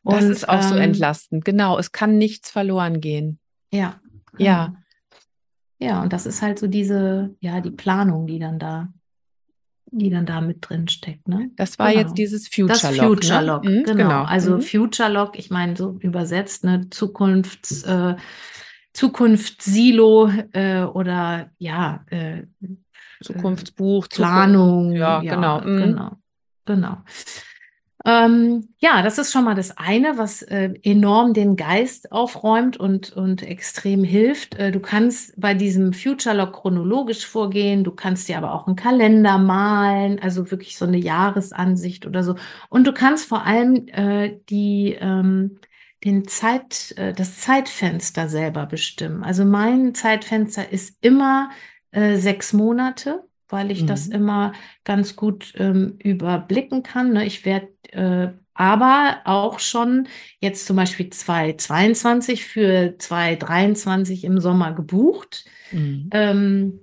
Und, 0.02 0.14
das 0.14 0.24
ist 0.24 0.48
auch 0.48 0.62
ähm, 0.62 0.68
so 0.68 0.76
entlastend. 0.76 1.44
Genau, 1.44 1.78
es 1.78 1.92
kann 1.92 2.16
nichts 2.16 2.50
verloren 2.50 3.02
gehen. 3.02 3.38
Ja. 3.70 4.00
Ja. 4.38 4.38
Genau. 4.38 4.44
Ja, 4.44 4.74
und 6.02 6.12
das 6.12 6.26
ist 6.26 6.42
halt 6.42 6.58
so 6.58 6.66
diese, 6.66 7.34
ja, 7.40 7.60
die 7.60 7.70
Planung, 7.70 8.26
die 8.26 8.38
dann 8.38 8.58
da 8.58 8.88
die 9.92 10.08
dann 10.10 10.24
da 10.24 10.40
mit 10.40 10.68
drin 10.68 10.88
steckt. 10.88 11.28
Ne? 11.28 11.50
Das 11.56 11.78
war 11.78 11.90
genau. 11.90 12.00
jetzt 12.00 12.14
dieses 12.14 12.48
Future 12.48 12.72
Lock. 12.72 12.80
Das 12.80 12.96
Future 12.96 13.44
Lock, 13.44 13.64
ne? 13.64 13.70
mhm, 13.70 13.84
genau. 13.84 13.96
genau. 13.96 14.22
Also 14.24 14.56
mhm. 14.56 14.62
Future 14.62 15.10
Lock, 15.10 15.38
ich 15.38 15.50
meine, 15.50 15.76
so 15.76 15.98
übersetzt, 16.00 16.64
ne, 16.64 16.88
Zukunfts, 16.90 17.82
äh, 17.82 18.16
Zukunftssilo 18.94 20.30
äh, 20.52 20.82
oder 20.82 21.50
ja, 21.58 22.04
äh, 22.10 22.44
Zukunftsbuch, 23.22 24.08
Planung. 24.08 24.94
Zukunft, 24.94 24.98
ja, 24.98 25.22
ja, 25.22 25.34
genau. 25.34 25.60
Mhm. 25.60 25.78
Genau. 25.78 26.10
Genau. 26.64 26.96
Ähm, 28.04 28.68
ja, 28.78 29.02
das 29.02 29.18
ist 29.18 29.32
schon 29.32 29.44
mal 29.44 29.54
das 29.54 29.76
eine, 29.78 30.18
was 30.18 30.42
äh, 30.42 30.74
enorm 30.82 31.34
den 31.34 31.54
Geist 31.54 32.10
aufräumt 32.10 32.76
und, 32.76 33.12
und 33.12 33.42
extrem 33.42 34.02
hilft. 34.02 34.56
Äh, 34.56 34.72
du 34.72 34.80
kannst 34.80 35.40
bei 35.40 35.54
diesem 35.54 35.92
Future 35.92 36.36
Log 36.36 36.52
chronologisch 36.52 37.24
vorgehen, 37.24 37.84
du 37.84 37.92
kannst 37.92 38.28
dir 38.28 38.38
aber 38.38 38.54
auch 38.54 38.66
einen 38.66 38.74
Kalender 38.74 39.38
malen, 39.38 40.18
also 40.20 40.50
wirklich 40.50 40.76
so 40.76 40.84
eine 40.84 40.98
Jahresansicht 40.98 42.04
oder 42.04 42.24
so. 42.24 42.34
Und 42.68 42.88
du 42.88 42.92
kannst 42.92 43.28
vor 43.28 43.46
allem 43.46 43.86
äh, 43.88 44.36
die, 44.50 44.96
ähm, 45.00 45.60
den 46.02 46.26
Zeit, 46.26 46.94
äh, 46.96 47.12
das 47.12 47.38
Zeitfenster 47.38 48.28
selber 48.28 48.66
bestimmen. 48.66 49.22
Also 49.22 49.44
mein 49.44 49.94
Zeitfenster 49.94 50.72
ist 50.72 50.96
immer 51.02 51.50
äh, 51.92 52.16
sechs 52.16 52.52
Monate 52.52 53.22
weil 53.52 53.70
ich 53.70 53.82
mhm. 53.82 53.86
das 53.86 54.08
immer 54.08 54.52
ganz 54.84 55.14
gut 55.14 55.52
ähm, 55.56 55.96
überblicken 55.98 56.82
kann. 56.82 57.12
Ne? 57.12 57.26
Ich 57.26 57.44
werde 57.44 57.68
äh, 57.92 58.28
aber 58.54 59.20
auch 59.24 59.58
schon 59.58 60.08
jetzt 60.40 60.66
zum 60.66 60.76
Beispiel 60.76 61.10
2022 61.10 62.44
für 62.44 62.94
2023 62.98 64.24
im 64.24 64.40
Sommer 64.40 64.72
gebucht. 64.72 65.44
Mhm. 65.70 66.10
Ähm, 66.12 66.80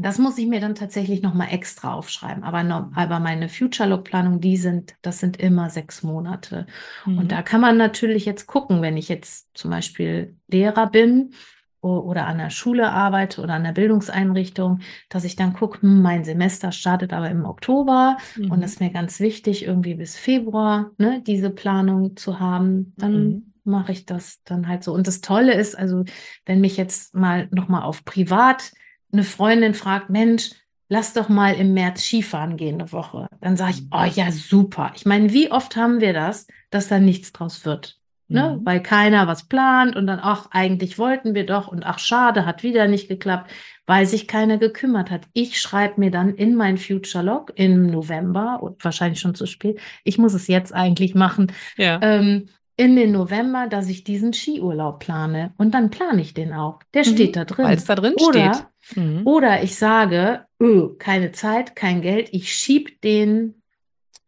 das 0.00 0.18
muss 0.18 0.38
ich 0.38 0.46
mir 0.46 0.60
dann 0.60 0.76
tatsächlich 0.76 1.22
nochmal 1.22 1.48
extra 1.50 1.92
aufschreiben. 1.92 2.44
Aber, 2.44 2.62
no, 2.62 2.90
aber 2.94 3.18
meine 3.18 3.48
Future-Log-Planung, 3.48 4.40
die 4.40 4.56
sind, 4.56 4.94
das 5.02 5.18
sind 5.18 5.38
immer 5.38 5.70
sechs 5.70 6.04
Monate. 6.04 6.66
Mhm. 7.04 7.18
Und 7.18 7.32
da 7.32 7.42
kann 7.42 7.60
man 7.60 7.76
natürlich 7.76 8.24
jetzt 8.24 8.46
gucken, 8.46 8.80
wenn 8.80 8.96
ich 8.96 9.08
jetzt 9.08 9.48
zum 9.54 9.72
Beispiel 9.72 10.36
Lehrer 10.46 10.88
bin 10.88 11.32
oder 11.80 12.26
an 12.26 12.38
der 12.38 12.50
Schule 12.50 12.90
arbeite 12.90 13.40
oder 13.40 13.54
an 13.54 13.64
der 13.64 13.72
Bildungseinrichtung, 13.72 14.80
dass 15.08 15.24
ich 15.24 15.36
dann 15.36 15.52
gucke, 15.52 15.82
hm, 15.82 16.02
mein 16.02 16.24
Semester 16.24 16.72
startet 16.72 17.12
aber 17.12 17.30
im 17.30 17.44
Oktober 17.44 18.18
mhm. 18.36 18.50
und 18.50 18.60
das 18.62 18.72
ist 18.72 18.80
mir 18.80 18.90
ganz 18.90 19.20
wichtig, 19.20 19.64
irgendwie 19.64 19.94
bis 19.94 20.16
Februar 20.16 20.90
ne, 20.98 21.22
diese 21.26 21.50
Planung 21.50 22.16
zu 22.16 22.40
haben. 22.40 22.94
Dann 22.96 23.28
mhm. 23.28 23.52
mache 23.64 23.92
ich 23.92 24.06
das 24.06 24.42
dann 24.44 24.66
halt 24.66 24.82
so. 24.82 24.92
Und 24.92 25.06
das 25.06 25.20
Tolle 25.20 25.54
ist, 25.54 25.78
also 25.78 26.04
wenn 26.46 26.60
mich 26.60 26.76
jetzt 26.76 27.14
mal 27.14 27.48
nochmal 27.50 27.82
auf 27.82 28.04
privat 28.04 28.72
eine 29.12 29.24
Freundin 29.24 29.74
fragt, 29.74 30.10
Mensch, 30.10 30.50
lass 30.88 31.12
doch 31.12 31.28
mal 31.28 31.54
im 31.54 31.74
März 31.74 32.02
Skifahren 32.02 32.56
gehen 32.56 32.80
eine 32.80 32.92
Woche. 32.92 33.28
Dann 33.40 33.56
sage 33.56 33.72
ich, 33.72 33.82
mhm. 33.82 33.88
oh 33.92 34.04
ja, 34.04 34.30
super. 34.32 34.92
Ich 34.96 35.06
meine, 35.06 35.32
wie 35.32 35.52
oft 35.52 35.76
haben 35.76 36.00
wir 36.00 36.12
das, 36.12 36.46
dass 36.70 36.88
da 36.88 36.98
nichts 36.98 37.32
draus 37.32 37.64
wird? 37.64 37.97
Ne? 38.28 38.58
Mhm. 38.60 38.66
Weil 38.66 38.82
keiner 38.82 39.26
was 39.26 39.44
plant 39.44 39.96
und 39.96 40.06
dann, 40.06 40.20
ach, 40.22 40.48
eigentlich 40.50 40.98
wollten 40.98 41.34
wir 41.34 41.46
doch 41.46 41.68
und 41.68 41.84
ach, 41.84 41.98
schade, 41.98 42.44
hat 42.44 42.62
wieder 42.62 42.86
nicht 42.86 43.08
geklappt, 43.08 43.50
weil 43.86 44.04
sich 44.04 44.28
keiner 44.28 44.58
gekümmert 44.58 45.10
hat. 45.10 45.22
Ich 45.32 45.58
schreibe 45.58 45.98
mir 45.98 46.10
dann 46.10 46.34
in 46.34 46.54
mein 46.54 46.76
Future 46.76 47.24
Log 47.24 47.52
im 47.56 47.86
November, 47.86 48.62
und 48.62 48.84
wahrscheinlich 48.84 49.20
schon 49.20 49.34
zu 49.34 49.46
spät, 49.46 49.80
ich 50.04 50.18
muss 50.18 50.34
es 50.34 50.46
jetzt 50.46 50.74
eigentlich 50.74 51.14
machen, 51.14 51.52
ja. 51.78 51.98
ähm, 52.02 52.48
in 52.76 52.94
den 52.94 53.12
November, 53.12 53.66
dass 53.66 53.88
ich 53.88 54.04
diesen 54.04 54.32
Skiurlaub 54.32 55.00
plane. 55.00 55.52
Und 55.56 55.74
dann 55.74 55.90
plane 55.90 56.20
ich 56.20 56.32
den 56.32 56.52
auch. 56.52 56.80
Der 56.94 57.04
mhm. 57.04 57.10
steht 57.10 57.34
da 57.34 57.44
drin. 57.44 57.64
Weil 57.64 57.76
es 57.76 57.86
da 57.86 57.96
drin 57.96 58.14
oder, 58.18 58.54
steht. 58.54 58.96
Mhm. 58.96 59.26
Oder 59.26 59.62
ich 59.64 59.74
sage, 59.74 60.44
öh, 60.62 60.90
keine 60.98 61.32
Zeit, 61.32 61.74
kein 61.74 62.02
Geld, 62.02 62.28
ich 62.30 62.54
schiebe 62.54 62.92
den 63.02 63.62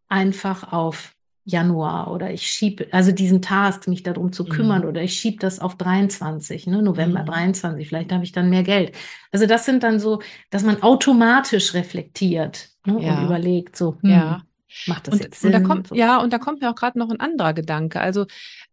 einfach 0.09 0.72
auf 0.72 1.14
Januar 1.51 2.11
oder 2.11 2.30
ich 2.30 2.46
schiebe, 2.46 2.86
also 2.92 3.12
diesen 3.12 3.42
Task, 3.42 3.88
mich 3.88 4.03
darum 4.03 4.32
zu 4.32 4.44
kümmern 4.44 4.82
mhm. 4.82 4.88
oder 4.88 5.03
ich 5.03 5.14
schiebe 5.14 5.38
das 5.38 5.59
auf 5.61 5.76
23, 5.76 6.66
ne, 6.66 6.82
November 6.82 7.20
mhm. 7.22 7.26
23, 7.26 7.88
vielleicht 7.88 8.12
habe 8.12 8.24
ich 8.24 8.32
dann 8.32 8.51
mehr 8.51 8.62
Geld. 8.62 8.94
Also 9.32 9.46
das 9.46 9.64
sind 9.64 9.82
dann 9.82 10.01
so, 10.01 10.20
dass 10.51 10.62
man 10.62 10.82
automatisch 10.82 11.74
reflektiert 11.74 12.70
ne, 12.84 13.03
ja. 13.03 13.18
und 13.18 13.26
überlegt, 13.26 13.76
so, 13.76 13.96
hm, 14.01 14.11
ja. 14.11 14.42
macht 14.86 15.07
das 15.07 15.14
und, 15.14 15.24
jetzt 15.24 15.40
Sinn? 15.40 15.55
Und 15.55 15.62
da 15.62 15.66
kommt, 15.66 15.88
so. 15.88 15.94
Ja, 15.94 16.18
und 16.18 16.32
da 16.32 16.38
kommt 16.38 16.61
mir 16.61 16.70
auch 16.70 16.76
gerade 16.76 16.98
noch 16.98 17.11
ein 17.11 17.20
anderer 17.20 17.55
Gedanke. 17.55 18.01
Also 18.01 18.26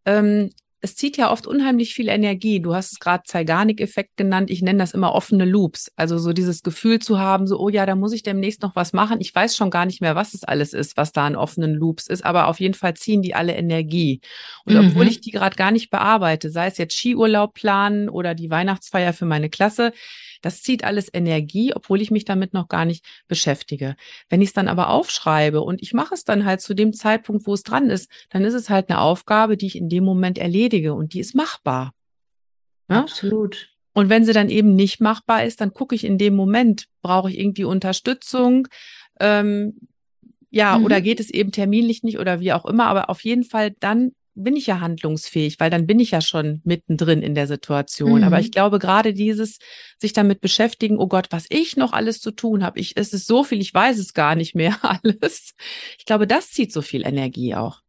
ähm, 0.05 0.51
es 0.79 0.95
zieht 0.95 1.17
ja 1.17 1.31
oft 1.31 1.47
unheimlich 1.47 1.95
viel 1.95 2.07
Energie. 2.07 2.59
Du 2.59 2.75
hast 2.75 2.91
es 2.91 2.99
gerade 2.99 3.23
Zeigarnik-Effekt 3.25 4.15
genannt. 4.15 4.51
Ich 4.51 4.61
nenne 4.61 4.77
das 4.77 4.93
immer 4.93 5.13
offene 5.13 5.43
Loops. 5.43 5.91
Also 5.95 6.19
so 6.19 6.33
dieses 6.33 6.61
Gefühl 6.61 6.99
zu 6.99 7.17
haben, 7.17 7.47
so, 7.47 7.59
oh 7.59 7.69
ja, 7.69 7.87
da 7.87 7.95
muss 7.95 8.13
ich 8.13 8.21
demnächst 8.21 8.61
noch 8.61 8.75
was 8.75 8.93
machen. 8.93 9.19
Ich 9.19 9.33
weiß 9.33 9.55
schon 9.55 9.71
gar 9.71 9.87
nicht 9.87 10.01
mehr, 10.01 10.15
was 10.15 10.35
es 10.35 10.43
alles 10.43 10.73
ist, 10.73 10.95
was 10.95 11.11
da 11.11 11.25
an 11.25 11.35
offenen 11.35 11.73
Loops 11.73 12.07
ist, 12.07 12.23
aber 12.23 12.47
auf 12.47 12.59
jeden 12.59 12.75
Fall 12.75 12.93
ziehen 12.93 13.23
die 13.23 13.33
alle 13.33 13.55
Energie. 13.55 14.21
Und 14.65 14.75
mhm. 14.75 14.89
obwohl 14.89 15.07
ich 15.07 15.19
die 15.19 15.31
gerade 15.31 15.55
gar 15.55 15.71
nicht 15.71 15.89
bearbeite, 15.89 16.51
sei 16.51 16.67
es 16.67 16.77
jetzt 16.77 16.95
Skiurlaub 16.95 17.55
planen 17.55 18.07
oder 18.07 18.35
die 18.35 18.51
Weihnachtsfeier 18.51 19.13
für 19.13 19.25
meine 19.25 19.49
Klasse, 19.49 19.93
das 20.41 20.61
zieht 20.61 20.83
alles 20.83 21.09
Energie, 21.13 21.73
obwohl 21.75 22.01
ich 22.01 22.11
mich 22.11 22.25
damit 22.25 22.53
noch 22.53 22.67
gar 22.67 22.85
nicht 22.85 23.05
beschäftige. 23.27 23.95
Wenn 24.29 24.41
ich 24.41 24.49
es 24.49 24.53
dann 24.53 24.67
aber 24.67 24.89
aufschreibe 24.89 25.61
und 25.61 25.81
ich 25.81 25.93
mache 25.93 26.13
es 26.13 26.23
dann 26.23 26.45
halt 26.45 26.61
zu 26.61 26.73
dem 26.73 26.93
Zeitpunkt, 26.93 27.47
wo 27.47 27.53
es 27.53 27.63
dran 27.63 27.89
ist, 27.89 28.09
dann 28.29 28.43
ist 28.43 28.53
es 28.53 28.69
halt 28.69 28.89
eine 28.89 28.99
Aufgabe, 28.99 29.57
die 29.57 29.67
ich 29.67 29.75
in 29.75 29.89
dem 29.89 30.03
Moment 30.03 30.37
erledige 30.37 30.93
und 30.93 31.13
die 31.13 31.19
ist 31.19 31.35
machbar. 31.35 31.93
Ja? 32.89 33.01
Absolut. 33.01 33.69
Und 33.93 34.09
wenn 34.09 34.25
sie 34.25 34.33
dann 34.33 34.49
eben 34.49 34.75
nicht 34.75 35.01
machbar 35.01 35.43
ist, 35.43 35.59
dann 35.59 35.73
gucke 35.73 35.95
ich 35.95 36.03
in 36.03 36.17
dem 36.17 36.35
Moment, 36.35 36.87
brauche 37.01 37.31
ich 37.31 37.39
irgendwie 37.39 37.63
Unterstützung, 37.63 38.67
ähm, 39.19 39.79
ja, 40.49 40.77
mhm. 40.77 40.85
oder 40.85 41.01
geht 41.01 41.19
es 41.19 41.29
eben 41.29 41.51
terminlich 41.51 42.03
nicht 42.03 42.19
oder 42.19 42.39
wie 42.39 42.53
auch 42.53 42.65
immer, 42.65 42.85
aber 42.85 43.09
auf 43.09 43.21
jeden 43.21 43.43
Fall 43.43 43.71
dann 43.79 44.11
bin 44.37 44.55
ich 44.55 44.67
ja 44.67 44.79
handlungsfähig, 44.79 45.59
weil 45.59 45.69
dann 45.69 45.87
bin 45.87 45.99
ich 45.99 46.11
ja 46.11 46.21
schon 46.21 46.61
mittendrin 46.63 47.21
in 47.21 47.35
der 47.35 47.47
Situation. 47.47 48.21
Mhm. 48.21 48.23
Aber 48.23 48.39
ich 48.39 48.51
glaube, 48.51 48.79
gerade 48.79 49.13
dieses 49.13 49.59
sich 49.97 50.13
damit 50.13 50.41
beschäftigen, 50.41 50.97
oh 50.97 51.07
Gott, 51.07 51.27
was 51.31 51.45
ich 51.49 51.75
noch 51.75 51.93
alles 51.93 52.21
zu 52.21 52.31
tun 52.31 52.63
habe, 52.63 52.79
ich, 52.79 52.95
es 52.95 53.13
ist 53.13 53.27
so 53.27 53.43
viel, 53.43 53.59
ich 53.59 53.73
weiß 53.73 53.97
es 53.97 54.13
gar 54.13 54.35
nicht 54.35 54.55
mehr 54.55 54.77
alles. 54.81 55.53
Ich 55.97 56.05
glaube, 56.05 56.27
das 56.27 56.51
zieht 56.51 56.71
so 56.71 56.81
viel 56.81 57.05
Energie 57.05 57.55
auch. 57.55 57.81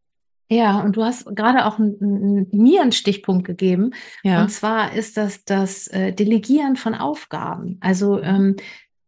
Ja, 0.50 0.80
und 0.80 0.96
du 0.96 1.04
hast 1.04 1.26
gerade 1.36 1.66
auch 1.66 1.78
mir 1.78 2.80
einen 2.80 2.92
Stichpunkt 2.92 3.46
gegeben. 3.46 3.90
Ja. 4.22 4.42
Und 4.42 4.48
zwar 4.48 4.94
ist 4.94 5.18
das 5.18 5.44
das 5.44 5.88
äh, 5.88 6.12
Delegieren 6.12 6.76
von 6.76 6.94
Aufgaben. 6.94 7.76
Also 7.80 8.16
mhm. 8.16 8.24
ähm, 8.24 8.56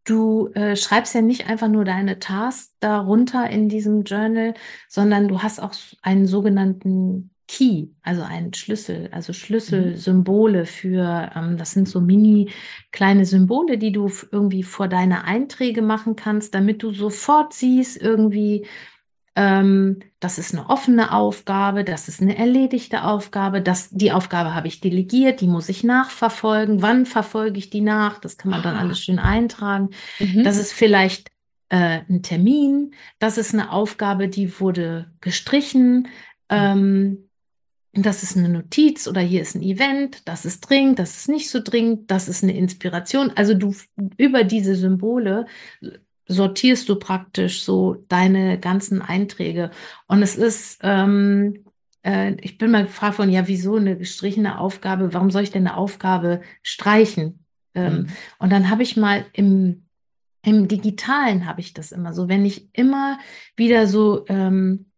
du 0.04 0.48
äh, 0.48 0.76
schreibst 0.76 1.14
ja 1.14 1.22
nicht 1.22 1.48
einfach 1.48 1.68
nur 1.68 1.84
deine 1.84 2.18
Tasks 2.18 2.74
darunter 2.80 3.48
in 3.48 3.68
diesem 3.68 4.02
Journal, 4.02 4.54
sondern 4.88 5.28
du 5.28 5.42
hast 5.42 5.60
auch 5.60 5.72
einen 6.02 6.26
sogenannten 6.26 7.29
Key, 7.50 7.88
also 8.02 8.22
einen 8.22 8.54
Schlüssel, 8.54 9.08
also 9.10 9.32
Schlüsselsymbole 9.32 10.66
für, 10.66 11.32
ähm, 11.34 11.56
das 11.56 11.72
sind 11.72 11.88
so 11.88 12.00
mini 12.00 12.48
kleine 12.92 13.26
Symbole, 13.26 13.76
die 13.76 13.90
du 13.90 14.08
irgendwie 14.30 14.62
vor 14.62 14.86
deine 14.86 15.24
Einträge 15.24 15.82
machen 15.82 16.14
kannst, 16.14 16.54
damit 16.54 16.84
du 16.84 16.92
sofort 16.92 17.52
siehst, 17.52 18.00
irgendwie, 18.00 18.68
ähm, 19.34 19.98
das 20.20 20.38
ist 20.38 20.54
eine 20.54 20.70
offene 20.70 21.12
Aufgabe, 21.12 21.82
das 21.82 22.06
ist 22.06 22.22
eine 22.22 22.38
erledigte 22.38 23.02
Aufgabe, 23.02 23.60
das, 23.60 23.90
die 23.90 24.12
Aufgabe 24.12 24.54
habe 24.54 24.68
ich 24.68 24.80
delegiert, 24.80 25.40
die 25.40 25.48
muss 25.48 25.68
ich 25.68 25.82
nachverfolgen. 25.82 26.82
Wann 26.82 27.04
verfolge 27.04 27.58
ich 27.58 27.68
die 27.68 27.80
nach? 27.80 28.20
Das 28.20 28.38
kann 28.38 28.52
man 28.52 28.62
dann 28.62 28.76
ah. 28.76 28.80
alles 28.80 29.00
schön 29.00 29.18
eintragen. 29.18 29.90
Mhm. 30.20 30.44
Das 30.44 30.56
ist 30.56 30.72
vielleicht 30.72 31.32
äh, 31.68 32.02
ein 32.08 32.22
Termin, 32.22 32.94
das 33.18 33.38
ist 33.38 33.54
eine 33.54 33.72
Aufgabe, 33.72 34.28
die 34.28 34.60
wurde 34.60 35.10
gestrichen. 35.20 36.06
Ähm, 36.48 37.26
das 37.92 38.22
ist 38.22 38.36
eine 38.36 38.48
Notiz 38.48 39.08
oder 39.08 39.20
hier 39.20 39.42
ist 39.42 39.56
ein 39.56 39.62
Event, 39.62 40.28
das 40.28 40.44
ist 40.44 40.60
dringend, 40.60 40.98
das 40.98 41.16
ist 41.16 41.28
nicht 41.28 41.50
so 41.50 41.60
dringend, 41.62 42.10
das 42.10 42.28
ist 42.28 42.42
eine 42.42 42.56
Inspiration. 42.56 43.32
Also 43.34 43.54
du 43.54 43.74
über 44.16 44.44
diese 44.44 44.76
Symbole 44.76 45.46
sortierst 46.28 46.88
du 46.88 46.96
praktisch 46.96 47.64
so 47.64 48.04
deine 48.08 48.58
ganzen 48.60 49.02
Einträge. 49.02 49.72
Und 50.06 50.22
es 50.22 50.36
ist, 50.36 50.78
ähm, 50.82 51.64
äh, 52.04 52.34
ich 52.40 52.58
bin 52.58 52.70
mal 52.70 52.84
gefragt 52.84 53.16
von, 53.16 53.30
ja, 53.30 53.48
wieso 53.48 53.74
eine 53.74 53.96
gestrichene 53.96 54.60
Aufgabe? 54.60 55.12
Warum 55.12 55.32
soll 55.32 55.42
ich 55.42 55.50
denn 55.50 55.66
eine 55.66 55.76
Aufgabe 55.76 56.42
streichen? 56.62 57.44
Ähm, 57.74 57.92
mhm. 57.92 58.06
Und 58.38 58.52
dann 58.52 58.70
habe 58.70 58.84
ich 58.84 58.96
mal 58.96 59.26
im, 59.32 59.86
im 60.42 60.68
Digitalen 60.68 61.46
habe 61.46 61.60
ich 61.60 61.74
das 61.74 61.90
immer 61.90 62.14
so, 62.14 62.28
wenn 62.28 62.44
ich 62.44 62.68
immer 62.74 63.18
wieder 63.56 63.88
so 63.88 64.24
ähm, 64.28 64.89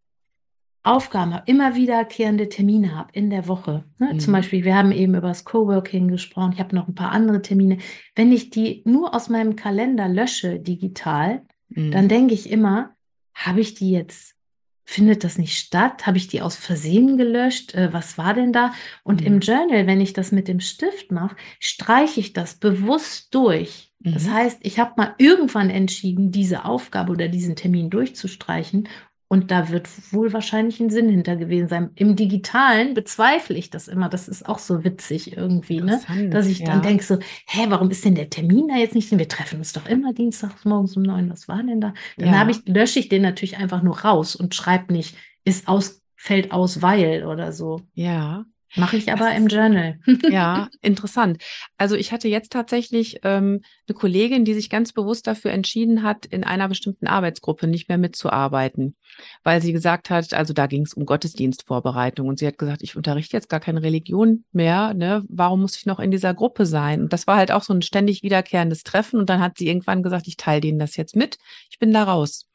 Aufgaben 0.83 1.33
habe, 1.33 1.43
immer 1.49 1.75
wiederkehrende 1.75 2.49
Termine 2.49 2.95
habe 2.95 3.09
in 3.13 3.29
der 3.29 3.47
Woche. 3.47 3.85
Ne? 3.99 4.13
Mhm. 4.13 4.19
Zum 4.19 4.33
Beispiel, 4.33 4.65
wir 4.65 4.75
haben 4.75 4.91
eben 4.91 5.15
über 5.15 5.29
das 5.29 5.45
Coworking 5.45 6.09
gesprochen, 6.09 6.51
ich 6.53 6.59
habe 6.59 6.75
noch 6.75 6.89
ein 6.89 6.95
paar 6.95 7.11
andere 7.11 7.41
Termine. 7.41 7.77
Wenn 8.15 8.33
ich 8.33 8.49
die 8.49 8.81
nur 8.85 9.15
aus 9.15 9.29
meinem 9.29 9.55
Kalender 9.55 10.09
lösche 10.09 10.59
digital, 10.59 11.43
mhm. 11.69 11.91
dann 11.91 12.09
denke 12.09 12.33
ich 12.33 12.49
immer, 12.49 12.95
habe 13.33 13.61
ich 13.61 13.75
die 13.75 13.91
jetzt, 13.91 14.35
findet 14.83 15.23
das 15.23 15.37
nicht 15.37 15.57
statt? 15.57 16.05
Habe 16.05 16.17
ich 16.17 16.27
die 16.27 16.41
aus 16.41 16.57
Versehen 16.57 17.17
gelöscht? 17.17 17.73
Äh, 17.73 17.93
was 17.93 18.17
war 18.17 18.33
denn 18.33 18.51
da? 18.51 18.73
Und 19.03 19.21
mhm. 19.21 19.27
im 19.27 19.39
Journal, 19.39 19.87
wenn 19.87 20.01
ich 20.01 20.11
das 20.11 20.33
mit 20.33 20.49
dem 20.49 20.59
Stift 20.59 21.13
mache, 21.13 21.37
streiche 21.59 22.19
ich 22.19 22.33
das 22.33 22.55
bewusst 22.55 23.33
durch. 23.33 23.93
Das 23.99 24.25
mhm. 24.25 24.33
heißt, 24.33 24.59
ich 24.63 24.79
habe 24.79 24.95
mal 24.97 25.15
irgendwann 25.17 25.69
entschieden, 25.69 26.31
diese 26.31 26.65
Aufgabe 26.65 27.13
oder 27.13 27.29
diesen 27.29 27.55
Termin 27.55 27.89
durchzustreichen 27.89 28.89
und 29.33 29.49
da 29.49 29.69
wird 29.69 29.89
wohl 30.13 30.31
wahrscheinlich 30.31 30.79
ein 30.79 30.91
Sinn 30.91 31.09
hinter 31.09 31.35
gewesen 31.35 31.67
sein. 31.67 31.89
Im 31.95 32.15
Digitalen 32.15 32.93
bezweifle 32.93 33.57
ich 33.57 33.71
das 33.71 33.87
immer. 33.87 34.07
Das 34.07 34.27
ist 34.27 34.47
auch 34.47 34.59
so 34.59 34.83
witzig 34.83 35.35
irgendwie, 35.35 35.81
ne? 35.81 35.99
Dass 36.29 36.45
ich 36.45 36.59
ja. 36.59 36.67
dann 36.67 36.83
denke 36.83 37.03
so, 37.03 37.17
hä, 37.47 37.65
warum 37.69 37.89
ist 37.89 38.05
denn 38.05 38.13
der 38.13 38.29
Termin 38.29 38.67
da 38.67 38.75
jetzt 38.75 38.93
nicht? 38.93 39.09
Wir 39.09 39.27
treffen 39.27 39.57
uns 39.57 39.73
doch 39.73 39.87
immer 39.87 40.13
dienstags 40.13 40.65
morgens 40.65 40.95
um 40.97 41.01
neun. 41.01 41.31
Was 41.31 41.47
war 41.47 41.63
denn 41.63 41.81
da? 41.81 41.95
Dann 42.15 42.27
ja. 42.27 42.47
ich, 42.47 42.63
lösche 42.67 42.99
ich 42.99 43.09
den 43.09 43.23
natürlich 43.23 43.57
einfach 43.57 43.81
nur 43.81 44.01
raus 44.01 44.35
und 44.35 44.53
schreibe 44.53 44.93
nicht, 44.93 45.17
ist 45.45 45.67
aus, 45.67 46.03
fällt 46.15 46.51
aus, 46.51 46.83
weil 46.83 47.25
oder 47.25 47.51
so. 47.53 47.81
Ja. 47.95 48.45
Mache 48.75 48.97
ich 48.97 49.11
aber 49.11 49.25
das, 49.25 49.37
im 49.37 49.47
Journal. 49.47 49.99
ja, 50.29 50.69
interessant. 50.81 51.41
Also 51.77 51.95
ich 51.95 52.11
hatte 52.11 52.27
jetzt 52.27 52.51
tatsächlich 52.51 53.19
ähm, 53.23 53.61
eine 53.87 53.95
Kollegin, 53.95 54.45
die 54.45 54.53
sich 54.53 54.69
ganz 54.69 54.93
bewusst 54.93 55.27
dafür 55.27 55.51
entschieden 55.51 56.01
hat, 56.03 56.25
in 56.25 56.43
einer 56.43 56.67
bestimmten 56.67 57.07
Arbeitsgruppe 57.07 57.67
nicht 57.67 57.87
mehr 57.87 57.99
mitzuarbeiten, 57.99 58.95
weil 59.43 59.61
sie 59.61 59.73
gesagt 59.73 60.09
hat, 60.09 60.33
also 60.33 60.53
da 60.53 60.67
ging 60.67 60.83
es 60.83 60.93
um 60.93 61.05
Gottesdienstvorbereitung 61.05 62.27
und 62.27 62.39
sie 62.39 62.47
hat 62.47 62.57
gesagt, 62.57 62.81
ich 62.81 62.95
unterrichte 62.95 63.37
jetzt 63.37 63.49
gar 63.49 63.59
keine 63.59 63.83
Religion 63.83 64.43
mehr, 64.51 64.93
ne? 64.93 65.23
Warum 65.29 65.61
muss 65.61 65.77
ich 65.77 65.85
noch 65.85 65.99
in 65.99 66.11
dieser 66.11 66.33
Gruppe 66.33 66.65
sein? 66.65 67.01
Und 67.03 67.13
das 67.13 67.27
war 67.27 67.37
halt 67.37 67.51
auch 67.51 67.63
so 67.63 67.73
ein 67.73 67.81
ständig 67.83 68.23
wiederkehrendes 68.23 68.83
Treffen 68.83 69.19
und 69.19 69.29
dann 69.29 69.39
hat 69.39 69.57
sie 69.57 69.67
irgendwann 69.67 70.01
gesagt, 70.01 70.27
ich 70.27 70.37
teile 70.37 70.61
denen 70.61 70.79
das 70.79 70.97
jetzt 70.97 71.15
mit, 71.15 71.37
ich 71.69 71.77
bin 71.77 71.93
da 71.93 72.03
raus. 72.03 72.47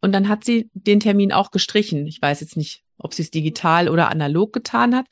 Und 0.00 0.12
dann 0.12 0.28
hat 0.28 0.44
sie 0.44 0.70
den 0.74 1.00
Termin 1.00 1.32
auch 1.32 1.50
gestrichen. 1.50 2.06
Ich 2.06 2.22
weiß 2.22 2.40
jetzt 2.40 2.56
nicht, 2.56 2.82
ob 2.98 3.14
sie 3.14 3.22
es 3.22 3.30
digital 3.30 3.88
oder 3.88 4.10
analog 4.10 4.52
getan 4.52 4.94
hat. 4.94 5.06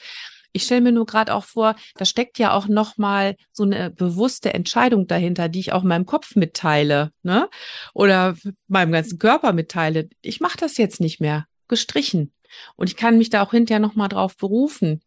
Ich 0.53 0.65
stelle 0.65 0.81
mir 0.81 0.93
nur 0.93 1.07
gerade 1.07 1.35
auch 1.35 1.45
vor, 1.45 1.77
da 1.97 2.05
steckt 2.05 2.39
ja 2.39 2.53
auch 2.53 2.69
noch 2.69 2.97
mal 2.97 3.37
so 3.53 3.65
eine 3.65 3.91
bewusste 3.91 4.55
Entscheidung 4.55 5.07
dahinter, 5.07 5.49
die 5.49 5.61
ich 5.61 5.73
auch 5.73 5.83
meinem 5.83 6.07
Kopf 6.07 6.37
mitteile, 6.37 7.13
ne? 7.23 7.49
Oder 7.95 8.35
meinem 8.67 8.93
ganzen 8.93 9.19
Körper 9.19 9.53
mitteile. 9.53 10.09
Ich 10.23 10.41
mache 10.41 10.59
das 10.59 10.77
jetzt 10.77 11.01
nicht 11.01 11.21
mehr, 11.21 11.47
gestrichen. 11.69 12.33
Und 12.77 12.89
ich 12.89 12.97
kann 12.97 13.19
mich 13.19 13.31
da 13.31 13.43
auch 13.43 13.51
hinterher 13.51 13.81
noch 13.81 13.95
mal 13.95 14.09
drauf 14.09 14.37
berufen. 14.37 15.03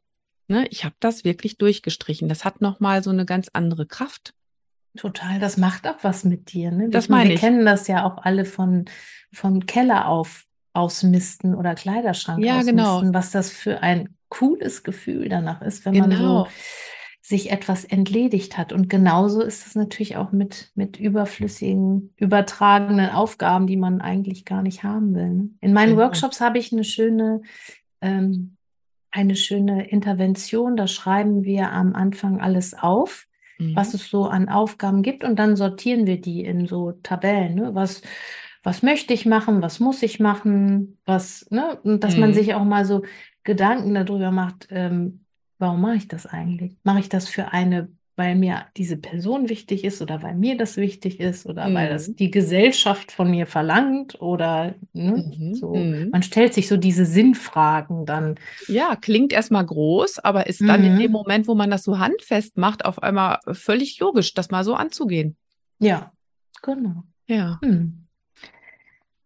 Ne? 0.48 0.68
Ich 0.70 0.84
habe 0.84 0.96
das 1.00 1.24
wirklich 1.24 1.58
durchgestrichen. 1.58 2.30
Das 2.30 2.46
hat 2.46 2.62
noch 2.62 2.80
mal 2.80 3.04
so 3.04 3.10
eine 3.10 3.26
ganz 3.26 3.50
andere 3.54 3.86
Kraft. 3.86 4.34
Total, 4.98 5.40
das 5.40 5.58
macht 5.58 5.88
auch 5.88 5.98
was 6.02 6.26
mit 6.26 6.52
dir. 6.52 6.72
Ne? 6.72 6.90
Das 6.90 7.08
meine 7.08 7.30
wir 7.30 7.36
ich. 7.36 7.40
Kennen 7.40 7.66
das 7.66 7.88
ja 7.88 8.06
auch 8.06 8.24
alle 8.24 8.46
von, 8.46 8.86
von 9.32 9.66
Keller 9.66 10.08
auf 10.08 10.46
ausmisten 10.74 11.56
oder 11.56 11.76
Kleiderschrank 11.76 12.44
ja, 12.44 12.60
ausmisten, 12.60 12.78
genau. 12.78 13.14
was 13.14 13.32
das 13.32 13.50
für 13.50 13.82
ein 13.82 14.16
cooles 14.32 14.82
Gefühl 14.82 15.30
danach 15.30 15.62
ist, 15.62 15.86
wenn 15.86 15.94
genau. 15.94 16.08
man 16.08 16.18
so 16.18 16.24
genau. 16.24 16.48
sich 17.22 17.52
etwas 17.52 17.86
entledigt 17.86 18.58
hat. 18.58 18.74
Und 18.74 18.90
genauso 18.90 19.42
ist 19.42 19.68
es 19.68 19.76
natürlich 19.76 20.18
auch 20.18 20.32
mit, 20.32 20.72
mit 20.74 21.00
überflüssigen, 21.00 22.16
übertragenen 22.18 23.12
Aufgaben, 23.12 23.68
die 23.68 23.78
man 23.78 24.02
eigentlich 24.02 24.46
gar 24.46 24.64
nicht 24.64 24.84
haben 24.84 25.14
will. 25.14 25.30
Ne? 25.30 25.50
In 25.60 25.74
meinen 25.74 25.92
genau. 25.92 26.02
Workshops 26.02 26.42
habe 26.42 26.58
ich 26.58 26.72
eine 26.72 26.84
schöne, 26.84 27.44
ähm, 28.02 28.58
eine 29.12 29.36
schöne 29.36 29.88
Intervention. 29.90 30.76
Da 30.76 30.88
schreiben 30.88 31.44
wir 31.44 31.72
am 31.72 31.94
Anfang 31.94 32.42
alles 32.42 32.74
auf, 32.74 33.28
mhm. 33.60 33.76
was 33.76 33.94
es 33.94 34.10
so 34.10 34.26
an 34.26 34.50
Aufgaben 34.50 35.04
gibt, 35.04 35.24
und 35.24 35.38
dann 35.38 35.56
sortieren 35.56 36.08
wir 36.08 36.20
die 36.20 36.44
in 36.44 36.66
so 36.66 36.94
Tabellen. 37.04 37.56
Ne? 37.56 37.76
Was 37.76 38.02
was 38.64 38.84
möchte 38.84 39.14
ich 39.14 39.26
machen, 39.26 39.62
was 39.62 39.80
muss 39.80 40.04
ich 40.04 40.20
machen, 40.20 41.00
was, 41.06 41.48
ne, 41.50 41.80
und 41.84 42.04
dass 42.04 42.16
mhm. 42.16 42.22
man 42.22 42.34
sich 42.34 42.54
auch 42.54 42.64
mal 42.64 42.86
so 42.86 43.04
Gedanken 43.44 43.94
darüber 43.94 44.32
macht, 44.32 44.68
ähm, 44.70 45.26
warum 45.58 45.82
mache 45.82 45.96
ich 45.96 46.08
das 46.08 46.26
eigentlich? 46.26 46.76
Mache 46.84 47.00
ich 47.00 47.10
das 47.10 47.28
für 47.28 47.52
eine, 47.54 47.90
weil 48.16 48.36
mir 48.36 48.66
diese 48.78 48.98
Person 48.98 49.50
wichtig 49.50 49.84
ist 49.84 50.02
oder 50.02 50.22
weil 50.22 50.36
mir 50.36 50.58
das 50.58 50.78
wichtig 50.78 51.20
ist 51.20 51.46
oder 51.46 51.70
mhm. 51.70 51.74
weil 51.74 51.90
das 51.90 52.10
mhm. 52.10 52.16
die 52.18 52.32
Gesellschaft 52.32 53.12
von 53.12 53.32
mir 53.32 53.48
verlangt 53.48 54.22
oder 54.22 54.76
ne, 54.94 55.34
mhm. 55.38 55.56
so. 55.56 55.74
Mhm. 55.74 56.10
Man 56.12 56.24
stellt 56.24 56.54
sich 56.54 56.68
so 56.68 56.78
diese 56.78 57.06
Sinnfragen 57.06 58.06
dann. 58.06 58.36
Ja, 58.68 58.96
klingt 58.96 59.34
erstmal 59.34 59.66
groß, 59.66 60.20
aber 60.20 60.48
ist 60.48 60.62
dann 60.62 60.84
in 60.84 60.98
dem 60.98 61.08
mhm. 61.08 61.18
Moment, 61.18 61.48
wo 61.48 61.56
man 61.56 61.70
das 61.70 61.84
so 61.84 62.00
handfest 62.00 62.58
macht, 62.58 62.86
auf 62.86 63.02
einmal 63.02 63.40
völlig 63.54 64.00
logisch, 64.00 64.34
das 64.34 64.52
mal 64.52 64.64
so 64.64 64.76
anzugehen. 64.76 65.38
Ja, 65.80 66.12
genau. 66.62 67.04
Ja. 67.28 67.60
Hm. 67.64 68.08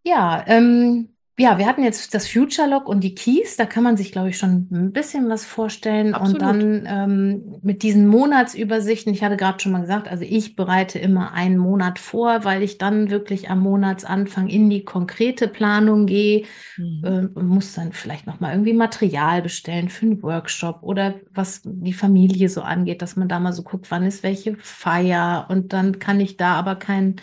Ja, 0.04 0.44
ähm, 0.46 1.15
ja, 1.38 1.58
wir 1.58 1.66
hatten 1.66 1.84
jetzt 1.84 2.14
das 2.14 2.26
Future 2.26 2.66
Log 2.66 2.88
und 2.88 3.04
die 3.04 3.14
Keys. 3.14 3.56
Da 3.56 3.66
kann 3.66 3.84
man 3.84 3.98
sich, 3.98 4.10
glaube 4.10 4.30
ich, 4.30 4.38
schon 4.38 4.68
ein 4.72 4.92
bisschen 4.92 5.28
was 5.28 5.44
vorstellen. 5.44 6.14
Absolut. 6.14 6.34
Und 6.34 6.42
dann 6.42 6.86
ähm, 6.88 7.58
mit 7.62 7.82
diesen 7.82 8.06
Monatsübersichten, 8.06 9.12
ich 9.12 9.22
hatte 9.22 9.36
gerade 9.36 9.60
schon 9.60 9.72
mal 9.72 9.82
gesagt, 9.82 10.08
also 10.08 10.24
ich 10.24 10.56
bereite 10.56 10.98
immer 10.98 11.34
einen 11.34 11.58
Monat 11.58 11.98
vor, 11.98 12.44
weil 12.44 12.62
ich 12.62 12.78
dann 12.78 13.10
wirklich 13.10 13.50
am 13.50 13.60
Monatsanfang 13.60 14.48
in 14.48 14.70
die 14.70 14.84
konkrete 14.84 15.46
Planung 15.46 16.06
gehe 16.06 16.46
mhm. 16.78 17.04
äh, 17.04 17.38
und 17.38 17.48
muss 17.48 17.74
dann 17.74 17.92
vielleicht 17.92 18.26
nochmal 18.26 18.52
irgendwie 18.52 18.72
Material 18.72 19.42
bestellen 19.42 19.90
für 19.90 20.06
einen 20.06 20.22
Workshop 20.22 20.78
oder 20.80 21.16
was 21.34 21.60
die 21.64 21.92
Familie 21.92 22.48
so 22.48 22.62
angeht, 22.62 23.02
dass 23.02 23.16
man 23.16 23.28
da 23.28 23.40
mal 23.40 23.52
so 23.52 23.62
guckt, 23.62 23.90
wann 23.90 24.06
ist 24.06 24.22
welche 24.22 24.56
Feier 24.56 25.46
und 25.50 25.74
dann 25.74 25.98
kann 25.98 26.18
ich 26.18 26.38
da 26.38 26.54
aber 26.54 26.76
kein 26.76 27.16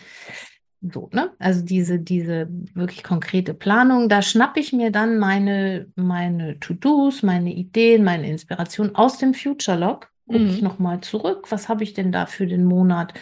so, 0.92 1.10
ne? 1.14 1.32
Also 1.40 1.62
diese, 1.62 2.00
diese 2.00 2.48
wirklich 2.74 3.04
konkrete 3.04 3.54
Planung, 3.54 4.10
da 4.10 4.22
schnappe 4.22 4.60
ich 4.60 4.74
mir 4.74 4.92
dann 4.92 5.18
meine, 5.18 5.88
meine 5.96 6.60
To-Dos, 6.60 7.24
meine 7.24 7.54
Ideen, 7.54 8.04
meine 8.04 8.30
Inspiration 8.30 8.96
aus 8.96 9.18
dem 9.18 9.34
Future 9.34 9.78
Log, 9.78 10.12
gucke 10.28 10.40
mhm. 10.40 10.50
ich 10.50 10.62
nochmal 10.62 11.02
zurück, 11.02 11.48
was 11.50 11.70
habe 11.70 11.84
ich 11.84 11.94
denn 11.94 12.12
da 12.12 12.26
für 12.26 12.48
den 12.48 12.66
Monat 12.66 13.14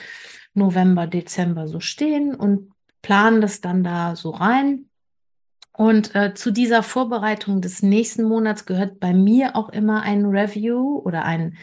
November, 0.54 1.08
Dezember 1.08 1.68
so 1.68 1.80
stehen 1.80 2.36
und 2.36 2.72
plane 3.02 3.40
das 3.42 3.62
dann 3.62 3.84
da 3.84 4.16
so 4.16 4.32
rein. 4.32 4.86
Und 5.74 6.16
äh, 6.16 6.34
zu 6.34 6.52
dieser 6.52 6.84
Vorbereitung 6.84 7.62
des 7.62 7.82
nächsten 7.82 8.24
Monats 8.24 8.66
gehört 8.66 9.00
bei 9.00 9.14
mir 9.14 9.56
auch 9.56 9.70
immer 9.70 10.02
ein 10.02 10.26
Review 10.26 11.00
oder 11.00 11.26
ein, 11.26 11.58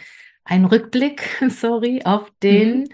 ein 0.45 0.65
Rückblick, 0.65 1.43
sorry, 1.49 2.03
auf 2.05 2.31
den 2.43 2.81
mhm 2.81 2.89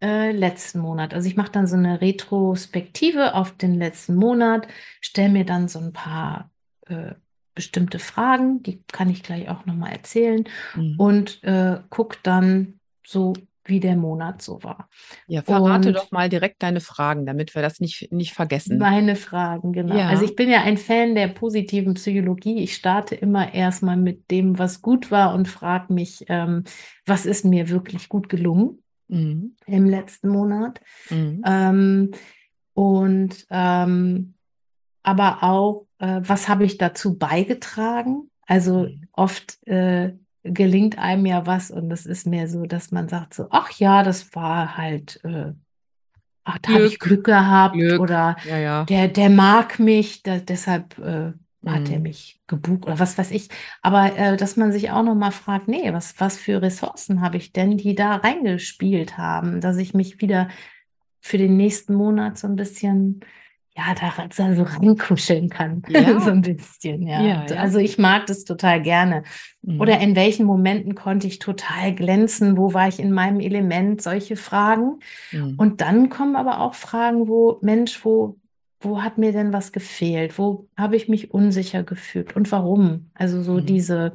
äh, 0.00 0.32
letzten 0.32 0.80
Monat. 0.80 1.14
Also 1.14 1.28
ich 1.28 1.36
mache 1.36 1.52
dann 1.52 1.66
so 1.66 1.76
eine 1.76 2.00
Retrospektive 2.00 3.34
auf 3.34 3.56
den 3.56 3.74
letzten 3.74 4.14
Monat, 4.14 4.68
stelle 5.00 5.30
mir 5.30 5.44
dann 5.44 5.68
so 5.68 5.78
ein 5.78 5.92
paar 5.92 6.50
äh, 6.86 7.14
bestimmte 7.54 7.98
Fragen, 7.98 8.62
die 8.62 8.82
kann 8.92 9.10
ich 9.10 9.22
gleich 9.22 9.48
auch 9.48 9.66
nochmal 9.66 9.92
erzählen 9.92 10.44
mhm. 10.76 10.94
und 10.98 11.42
äh, 11.42 11.78
gucke 11.90 12.18
dann 12.22 12.78
so, 13.04 13.32
wie 13.64 13.80
der 13.80 13.96
Monat 13.96 14.40
so 14.40 14.62
war. 14.62 14.88
Ja, 15.26 15.42
verrate 15.42 15.88
und 15.88 15.94
doch 15.94 16.10
mal 16.10 16.28
direkt 16.28 16.62
deine 16.62 16.80
Fragen, 16.80 17.26
damit 17.26 17.54
wir 17.54 17.62
das 17.62 17.80
nicht, 17.80 18.10
nicht 18.12 18.32
vergessen. 18.32 18.78
Meine 18.78 19.16
Fragen, 19.16 19.72
genau. 19.72 19.96
Ja. 19.96 20.08
Also 20.08 20.24
ich 20.24 20.36
bin 20.36 20.48
ja 20.48 20.62
ein 20.62 20.78
Fan 20.78 21.14
der 21.14 21.28
positiven 21.28 21.94
Psychologie. 21.94 22.62
Ich 22.62 22.74
starte 22.74 23.14
immer 23.14 23.52
erstmal 23.52 23.96
mit 23.96 24.30
dem, 24.30 24.58
was 24.58 24.80
gut 24.80 25.10
war 25.10 25.34
und 25.34 25.48
frage 25.48 25.92
mich, 25.92 26.24
ähm, 26.28 26.64
was 27.04 27.26
ist 27.26 27.44
mir 27.44 27.68
wirklich 27.68 28.08
gut 28.08 28.28
gelungen 28.28 28.82
mhm. 29.08 29.56
im 29.66 29.86
letzten 29.86 30.28
Monat. 30.28 30.80
Mhm. 31.10 31.42
Ähm, 31.44 32.10
und 32.74 33.46
ähm, 33.50 34.34
aber 35.02 35.42
auch, 35.42 35.86
äh, 35.98 36.20
was 36.22 36.48
habe 36.48 36.64
ich 36.64 36.78
dazu 36.78 37.18
beigetragen? 37.18 38.30
Also 38.46 38.84
mhm. 38.84 39.08
oft 39.12 39.66
äh, 39.66 40.12
gelingt 40.42 40.98
einem 40.98 41.26
ja 41.26 41.46
was 41.46 41.70
und 41.70 41.90
es 41.92 42.06
ist 42.06 42.26
mehr 42.26 42.48
so, 42.48 42.66
dass 42.66 42.90
man 42.90 43.08
sagt 43.08 43.34
so, 43.34 43.48
ach 43.50 43.70
ja, 43.72 44.02
das 44.02 44.34
war 44.34 44.76
halt, 44.76 45.20
äh, 45.24 45.52
ach, 46.44 46.58
da 46.58 46.72
habe 46.72 46.86
ich 46.86 46.98
Glück 46.98 47.24
gehabt 47.24 47.74
Glück. 47.74 48.00
oder 48.00 48.36
ja, 48.48 48.58
ja. 48.58 48.84
Der, 48.84 49.08
der 49.08 49.30
mag 49.30 49.78
mich, 49.78 50.22
da, 50.22 50.38
deshalb 50.38 50.98
äh, 50.98 51.32
hat 51.66 51.90
er 51.90 51.96
mhm. 51.96 52.04
mich 52.04 52.40
gebucht 52.46 52.86
oder 52.86 52.98
was 52.98 53.18
weiß 53.18 53.30
ich. 53.32 53.48
Aber 53.82 54.16
äh, 54.16 54.36
dass 54.36 54.56
man 54.56 54.72
sich 54.72 54.90
auch 54.90 55.02
noch 55.02 55.14
mal 55.14 55.32
fragt, 55.32 55.68
nee, 55.68 55.92
was, 55.92 56.18
was 56.20 56.36
für 56.36 56.62
Ressourcen 56.62 57.20
habe 57.20 57.36
ich 57.36 57.52
denn, 57.52 57.76
die 57.76 57.94
da 57.94 58.16
reingespielt 58.16 59.18
haben, 59.18 59.60
dass 59.60 59.76
ich 59.76 59.94
mich 59.94 60.20
wieder 60.20 60.48
für 61.20 61.38
den 61.38 61.56
nächsten 61.56 61.94
Monat 61.94 62.38
so 62.38 62.46
ein 62.46 62.56
bisschen 62.56 63.20
ja, 63.78 63.94
da 63.94 64.54
so 64.54 64.62
reinkuscheln 64.64 65.48
kann. 65.50 65.82
Ja. 65.88 66.18
so 66.20 66.30
ein 66.30 66.42
bisschen, 66.42 67.06
ja. 67.06 67.22
Ja, 67.22 67.46
ja. 67.48 67.56
Also 67.56 67.78
ich 67.78 67.96
mag 67.96 68.26
das 68.26 68.44
total 68.44 68.82
gerne. 68.82 69.22
Mhm. 69.62 69.80
Oder 69.80 70.00
in 70.00 70.16
welchen 70.16 70.46
Momenten 70.46 70.96
konnte 70.96 71.28
ich 71.28 71.38
total 71.38 71.94
glänzen? 71.94 72.56
Wo 72.56 72.74
war 72.74 72.88
ich 72.88 72.98
in 72.98 73.12
meinem 73.12 73.38
Element? 73.38 74.02
Solche 74.02 74.34
Fragen. 74.34 74.98
Mhm. 75.30 75.54
Und 75.58 75.80
dann 75.80 76.08
kommen 76.08 76.34
aber 76.34 76.58
auch 76.58 76.74
Fragen, 76.74 77.28
wo, 77.28 77.58
Mensch, 77.62 78.04
wo 78.04 78.37
wo 78.80 79.02
hat 79.02 79.18
mir 79.18 79.32
denn 79.32 79.52
was 79.52 79.72
gefehlt? 79.72 80.38
Wo 80.38 80.68
habe 80.76 80.96
ich 80.96 81.08
mich 81.08 81.32
unsicher 81.32 81.82
gefühlt 81.82 82.36
und 82.36 82.50
warum? 82.52 83.10
Also 83.14 83.42
so 83.42 83.54
mhm. 83.54 83.66
diese 83.66 84.14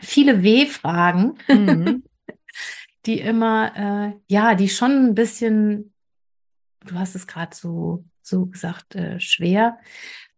viele 0.00 0.42
W-Fragen, 0.42 1.38
mhm. 1.48 2.04
die 3.06 3.20
immer, 3.20 3.76
äh, 3.76 4.12
ja, 4.28 4.54
die 4.54 4.68
schon 4.68 5.06
ein 5.06 5.14
bisschen, 5.14 5.92
du 6.86 6.94
hast 6.94 7.14
es 7.14 7.26
gerade 7.26 7.54
so, 7.54 8.04
so 8.22 8.46
gesagt, 8.46 8.94
äh, 8.94 9.20
schwer, 9.20 9.78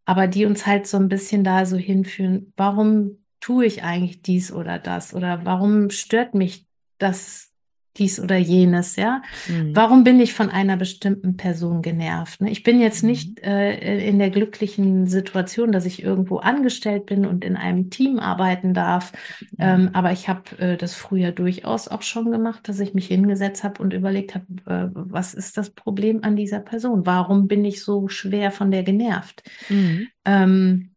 aber 0.05 0.27
die 0.27 0.45
uns 0.45 0.67
halt 0.67 0.87
so 0.87 0.97
ein 0.97 1.09
bisschen 1.09 1.45
da 1.45 1.67
so 1.67 1.77
hinführen, 1.77 2.53
warum 2.57 3.25
tue 3.41 3.67
ich 3.67 3.83
eigentlich 3.83 4.23
dies 4.23 4.53
oder 4.53 4.79
das? 4.79 5.15
Oder 5.15 5.45
warum 5.45 5.91
stört 5.91 6.35
mich 6.35 6.67
das 6.99 7.54
dies 7.97 8.19
oder 8.19 8.37
jenes, 8.37 8.97
ja. 8.97 9.23
Mhm. 9.49 9.75
Warum 9.75 10.05
bin 10.05 10.19
ich 10.19 10.35
von 10.35 10.51
einer 10.51 10.77
bestimmten 10.77 11.37
Person 11.37 11.81
genervt? 11.81 12.41
Ne? 12.41 12.51
Ich 12.51 12.63
bin 12.63 12.81
jetzt 12.81 13.03
mhm. 13.03 13.11
nicht 13.11 13.41
äh, 13.41 14.07
in 14.09 14.19
der 14.19 14.31
glücklichen 14.31 15.07
Situation, 15.07 15.71
dass 15.71 15.87
ich 15.87 16.03
irgendwo 16.03 16.39
angestellt 16.39 17.07
bin 17.07 17.25
und 17.25 17.45
in 17.45 17.57
einem 17.57 17.91
Team 17.91 18.19
arbeiten 18.19 18.75
darf. 18.75 19.13
Mhm. 19.41 19.49
Ähm, 19.59 19.91
aber 19.93 20.13
ich 20.13 20.29
habe 20.29 20.59
äh, 20.59 20.77
das 20.77 20.95
früher 20.95 21.31
durchaus 21.31 21.89
auch 21.89 22.03
schon 22.03 22.33
gemacht, 22.33 22.69
dass 22.69 22.81
ich 22.81 22.95
mich 22.95 23.07
hingesetzt 23.07 23.63
habe 23.63 23.83
und 23.83 23.93
überlegt 23.93 24.35
habe, 24.35 24.47
äh, 24.67 24.91
was 24.93 25.35
ist 25.35 25.57
das 25.57 25.71
Problem 25.71 26.25
an 26.25 26.35
dieser 26.35 26.61
Person? 26.61 27.07
Warum 27.07 27.47
bin 27.47 27.65
ich 27.65 27.83
so 27.83 28.09
schwer 28.09 28.51
von 28.51 28.71
der 28.71 28.83
genervt? 28.83 29.45
Mhm. 29.69 30.09
Ähm, 30.25 30.91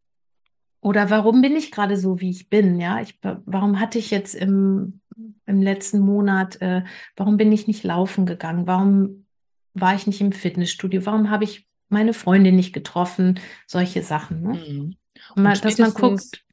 oder 0.80 1.10
warum 1.10 1.42
bin 1.42 1.56
ich 1.56 1.72
gerade 1.72 1.98
so, 1.98 2.22
wie 2.22 2.30
ich 2.30 2.50
bin? 2.50 2.80
Ja, 2.80 3.02
ich, 3.02 3.20
warum 3.46 3.80
hatte 3.80 4.00
ich 4.00 4.10
jetzt 4.10 4.36
im 4.36 5.02
im 5.46 5.62
letzten 5.62 6.00
Monat, 6.00 6.62
äh, 6.62 6.84
warum 7.16 7.38
bin 7.38 7.52
ich 7.52 7.68
nicht 7.68 7.84
laufen 7.84 8.26
gegangen? 8.26 8.68
Warum 8.68 9.26
war 9.74 9.96
ich 9.96 10.08
nicht 10.08 10.22
im 10.22 10.32
Fitnessstudio? 10.32 11.06
Warum 11.06 11.30
habe 11.30 11.44
ich 11.44 11.68
meine 11.90 12.14
Freundin 12.14 12.56
nicht 12.56 12.74
getroffen? 12.74 13.40
Solche 13.66 14.04
Sachen. 14.04 14.42
Ne? 14.42 14.54
Mhm. 14.54 14.96
Mal, 15.36 15.58
dass 15.58 15.78
man 15.78 15.94
guckt. 15.94 16.44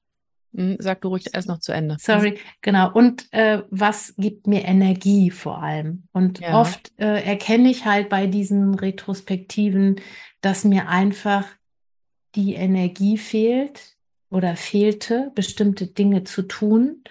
Hm, 0.55 0.77
sag 0.79 1.01
du 1.01 1.09
ruhig 1.09 1.27
erst 1.33 1.49
noch 1.49 1.59
zu 1.59 1.73
Ende. 1.73 1.97
Sorry, 1.99 2.39
genau. 2.63 2.93
Und 2.93 3.27
äh, 3.33 3.63
was 3.71 4.15
gibt 4.17 4.47
mir 4.47 4.65
Energie 4.65 5.31
vor 5.31 5.63
allem? 5.63 6.05
Und 6.13 6.39
ja. 6.39 6.61
oft 6.61 6.93
äh, 6.97 7.25
erkenne 7.25 7.71
ich 7.71 7.85
halt 7.85 8.09
bei 8.09 8.27
diesen 8.29 8.75
Retrospektiven, 8.75 9.97
dass 10.41 10.63
mir 10.65 10.89
einfach 10.89 11.45
die 12.37 12.55
Energie 12.55 13.19
fehlt 13.19 13.97
oder 14.31 14.55
fehlte, 14.55 15.33
bestimmte 15.35 15.89
Dinge 15.89 16.23
zu 16.23 16.43
tun. 16.43 17.03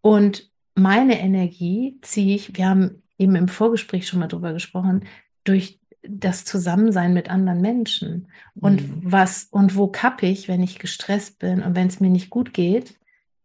Und 0.00 0.50
meine 0.74 1.20
Energie 1.20 1.98
ziehe 2.02 2.34
ich, 2.34 2.56
wir 2.56 2.68
haben 2.68 3.02
eben 3.18 3.36
im 3.36 3.48
Vorgespräch 3.48 4.06
schon 4.06 4.20
mal 4.20 4.28
drüber 4.28 4.52
gesprochen, 4.52 5.04
durch 5.44 5.80
das 6.02 6.44
Zusammensein 6.44 7.14
mit 7.14 7.30
anderen 7.30 7.60
Menschen. 7.60 8.28
Und 8.54 8.82
mhm. 8.82 9.00
was 9.04 9.48
und 9.50 9.76
wo 9.76 9.88
kappe 9.88 10.26
ich, 10.26 10.48
wenn 10.48 10.62
ich 10.62 10.78
gestresst 10.78 11.38
bin 11.38 11.62
und 11.62 11.76
wenn 11.76 11.86
es 11.86 12.00
mir 12.00 12.10
nicht 12.10 12.30
gut 12.30 12.52
geht? 12.52 12.98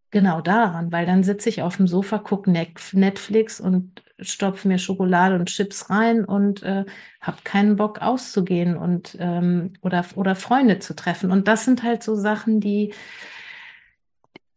Genau 0.09 0.41
daran, 0.41 0.91
weil 0.91 1.05
dann 1.05 1.23
sitze 1.23 1.49
ich 1.49 1.61
auf 1.61 1.77
dem 1.77 1.87
Sofa, 1.87 2.17
gucke 2.17 2.49
Netflix 2.49 3.59
und 3.59 4.01
stopfe 4.19 4.67
mir 4.67 4.79
Schokolade 4.79 5.35
und 5.35 5.49
Chips 5.49 5.89
rein 5.89 6.23
und 6.23 6.63
äh, 6.63 6.85
habe 7.21 7.37
keinen 7.43 7.75
Bock 7.75 8.01
auszugehen 8.01 8.77
und 8.77 9.17
ähm, 9.19 9.73
oder, 9.81 10.05
oder 10.15 10.35
Freunde 10.35 10.79
zu 10.79 10.95
treffen. 10.95 11.29
Und 11.29 11.47
das 11.47 11.65
sind 11.65 11.83
halt 11.83 12.03
so 12.03 12.15
Sachen, 12.15 12.59
die, 12.59 12.93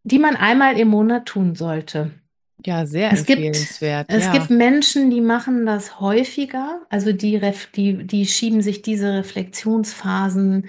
die 0.05 0.19
man 0.19 0.37
einmal 0.37 0.79
im 0.79 0.89
Monat 0.89 1.27
tun 1.27 1.55
sollte. 1.57 2.13
Ja, 2.67 2.87
sehr 2.87 3.13
es 3.13 3.21
empfehlenswert. 3.21 4.09
Gibt, 4.09 4.21
ja. 4.21 4.27
Es 4.27 4.33
gibt 4.33 4.51
Menschen, 4.51 5.11
die 5.11 5.21
machen 5.21 5.67
das 5.67 6.01
häufiger, 6.01 6.81
also 6.89 7.13
die, 7.13 7.41
die, 7.75 8.07
die 8.07 8.27
schieben 8.27 8.63
sich 8.63 8.83
diese 8.83 9.15
Reflexionsphasen 9.15 10.69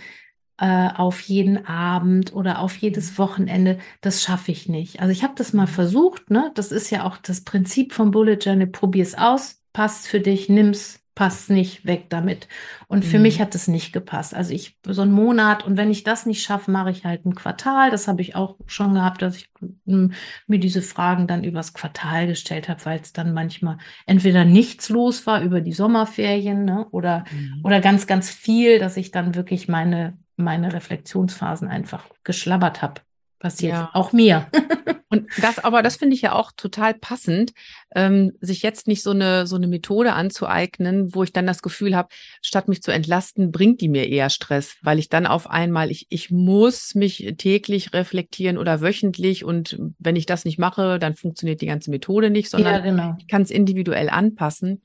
äh, 0.58 0.90
auf 0.96 1.22
jeden 1.22 1.66
Abend 1.66 2.34
oder 2.34 2.60
auf 2.60 2.76
jedes 2.78 3.14
mhm. 3.14 3.18
Wochenende. 3.18 3.80
Das 4.02 4.22
schaffe 4.22 4.52
ich 4.52 4.70
nicht. 4.70 5.02
Also 5.02 5.12
ich 5.12 5.24
habe 5.24 5.34
das 5.36 5.54
mal 5.54 5.64
mhm. 5.66 5.72
versucht, 5.72 6.30
ne? 6.30 6.52
Das 6.56 6.72
ist 6.72 6.90
ja 6.92 7.06
auch 7.06 7.18
das 7.18 7.42
Prinzip 7.42 7.94
vom 7.94 8.12
Bullet 8.12 8.38
Journal. 8.40 8.68
Probier 8.68 9.04
es 9.04 9.18
aus, 9.18 9.62
passt 9.74 10.08
für 10.08 10.20
dich, 10.20 10.50
nimm's 10.50 11.01
passt 11.14 11.50
nicht, 11.50 11.86
weg 11.86 12.06
damit. 12.10 12.48
Und 12.88 13.04
für 13.04 13.18
mhm. 13.18 13.24
mich 13.24 13.42
hat 13.42 13.54
es 13.54 13.68
nicht 13.68 13.92
gepasst. 13.92 14.34
Also 14.34 14.54
ich 14.54 14.78
so 14.86 15.02
einen 15.02 15.12
Monat 15.12 15.66
und 15.66 15.76
wenn 15.76 15.92
ich 15.92 16.04
das 16.04 16.26
nicht 16.26 16.42
schaffe, 16.42 16.72
mache 16.72 16.92
ich 16.92 17.04
halt 17.04 17.26
ein 17.26 17.36
Quartal. 17.36 17.92
Das 17.92 18.08
habe 18.08 18.22
ich 18.22 18.36
auch 18.36 18.56
schon 18.66 18.94
gehabt, 18.94 19.22
dass 19.22 19.36
ich 19.36 19.50
hm, 19.86 20.14
mir 20.48 20.60
diese 20.60 20.82
Fragen 20.82 21.28
dann 21.28 21.44
übers 21.44 21.74
Quartal 21.74 22.28
gestellt 22.28 22.70
habe, 22.70 22.86
weil 22.86 23.02
es 23.02 23.12
dann 23.12 23.34
manchmal 23.34 23.78
entweder 24.06 24.46
nichts 24.46 24.90
los 24.90 25.28
war 25.28 25.42
über 25.42 25.60
die 25.60 25.74
Sommerferien 25.74 26.64
ne, 26.64 26.88
oder, 26.92 27.26
mhm. 27.32 27.62
oder 27.64 27.82
ganz, 27.82 28.08
ganz 28.08 28.30
viel, 28.30 28.80
dass 28.80 28.96
ich 28.96 29.12
dann 29.12 29.36
wirklich 29.36 29.68
meine, 29.68 30.18
meine 30.38 30.72
Reflexionsphasen 30.74 31.68
einfach 31.68 32.06
geschlabbert 32.24 32.82
habe. 32.82 33.02
Passiert 33.42 33.74
ja. 33.74 33.90
auch 33.94 34.14
mir. 34.14 34.48
Und 35.10 35.28
das, 35.42 35.60
aber 35.60 35.84
das 35.84 35.98
finde 35.98 36.16
ich 36.16 36.22
ja 36.22 36.34
auch 36.34 36.54
total 36.56 36.94
passend, 36.94 37.54
ähm, 37.96 38.32
sich 38.40 38.62
jetzt 38.62 38.88
nicht 38.88 39.04
so 39.04 39.10
eine, 39.10 39.46
so 39.46 39.58
eine 39.58 39.68
Methode 39.68 40.14
anzueignen, 40.14 41.14
wo 41.14 41.24
ich 41.24 41.34
dann 41.34 41.48
das 41.48 41.62
Gefühl 41.62 41.96
habe, 41.96 42.08
statt 42.42 42.70
mich 42.70 42.82
zu 42.82 42.92
entlasten, 42.92 43.52
bringt 43.52 43.82
die 43.82 43.90
mir 43.90 44.08
eher 44.08 44.30
Stress, 44.30 44.78
weil 44.84 45.00
ich 45.00 45.10
dann 45.10 45.26
auf 45.26 45.50
einmal, 45.50 45.92
ich, 45.92 46.06
ich 46.10 46.32
muss 46.32 46.96
mich 46.96 47.34
täglich 47.38 47.94
reflektieren 47.94 48.58
oder 48.58 48.80
wöchentlich 48.80 49.44
und 49.44 49.78
wenn 50.00 50.16
ich 50.16 50.28
das 50.28 50.46
nicht 50.46 50.60
mache, 50.60 50.98
dann 50.98 51.16
funktioniert 51.16 51.60
die 51.62 51.68
ganze 51.68 51.90
Methode 51.90 52.30
nicht, 52.30 52.50
sondern 52.50 52.76
ja, 52.76 52.80
genau. 52.80 53.16
ich 53.20 53.28
kann 53.28 53.42
es 53.42 53.52
individuell 53.52 54.10
anpassen. 54.10 54.82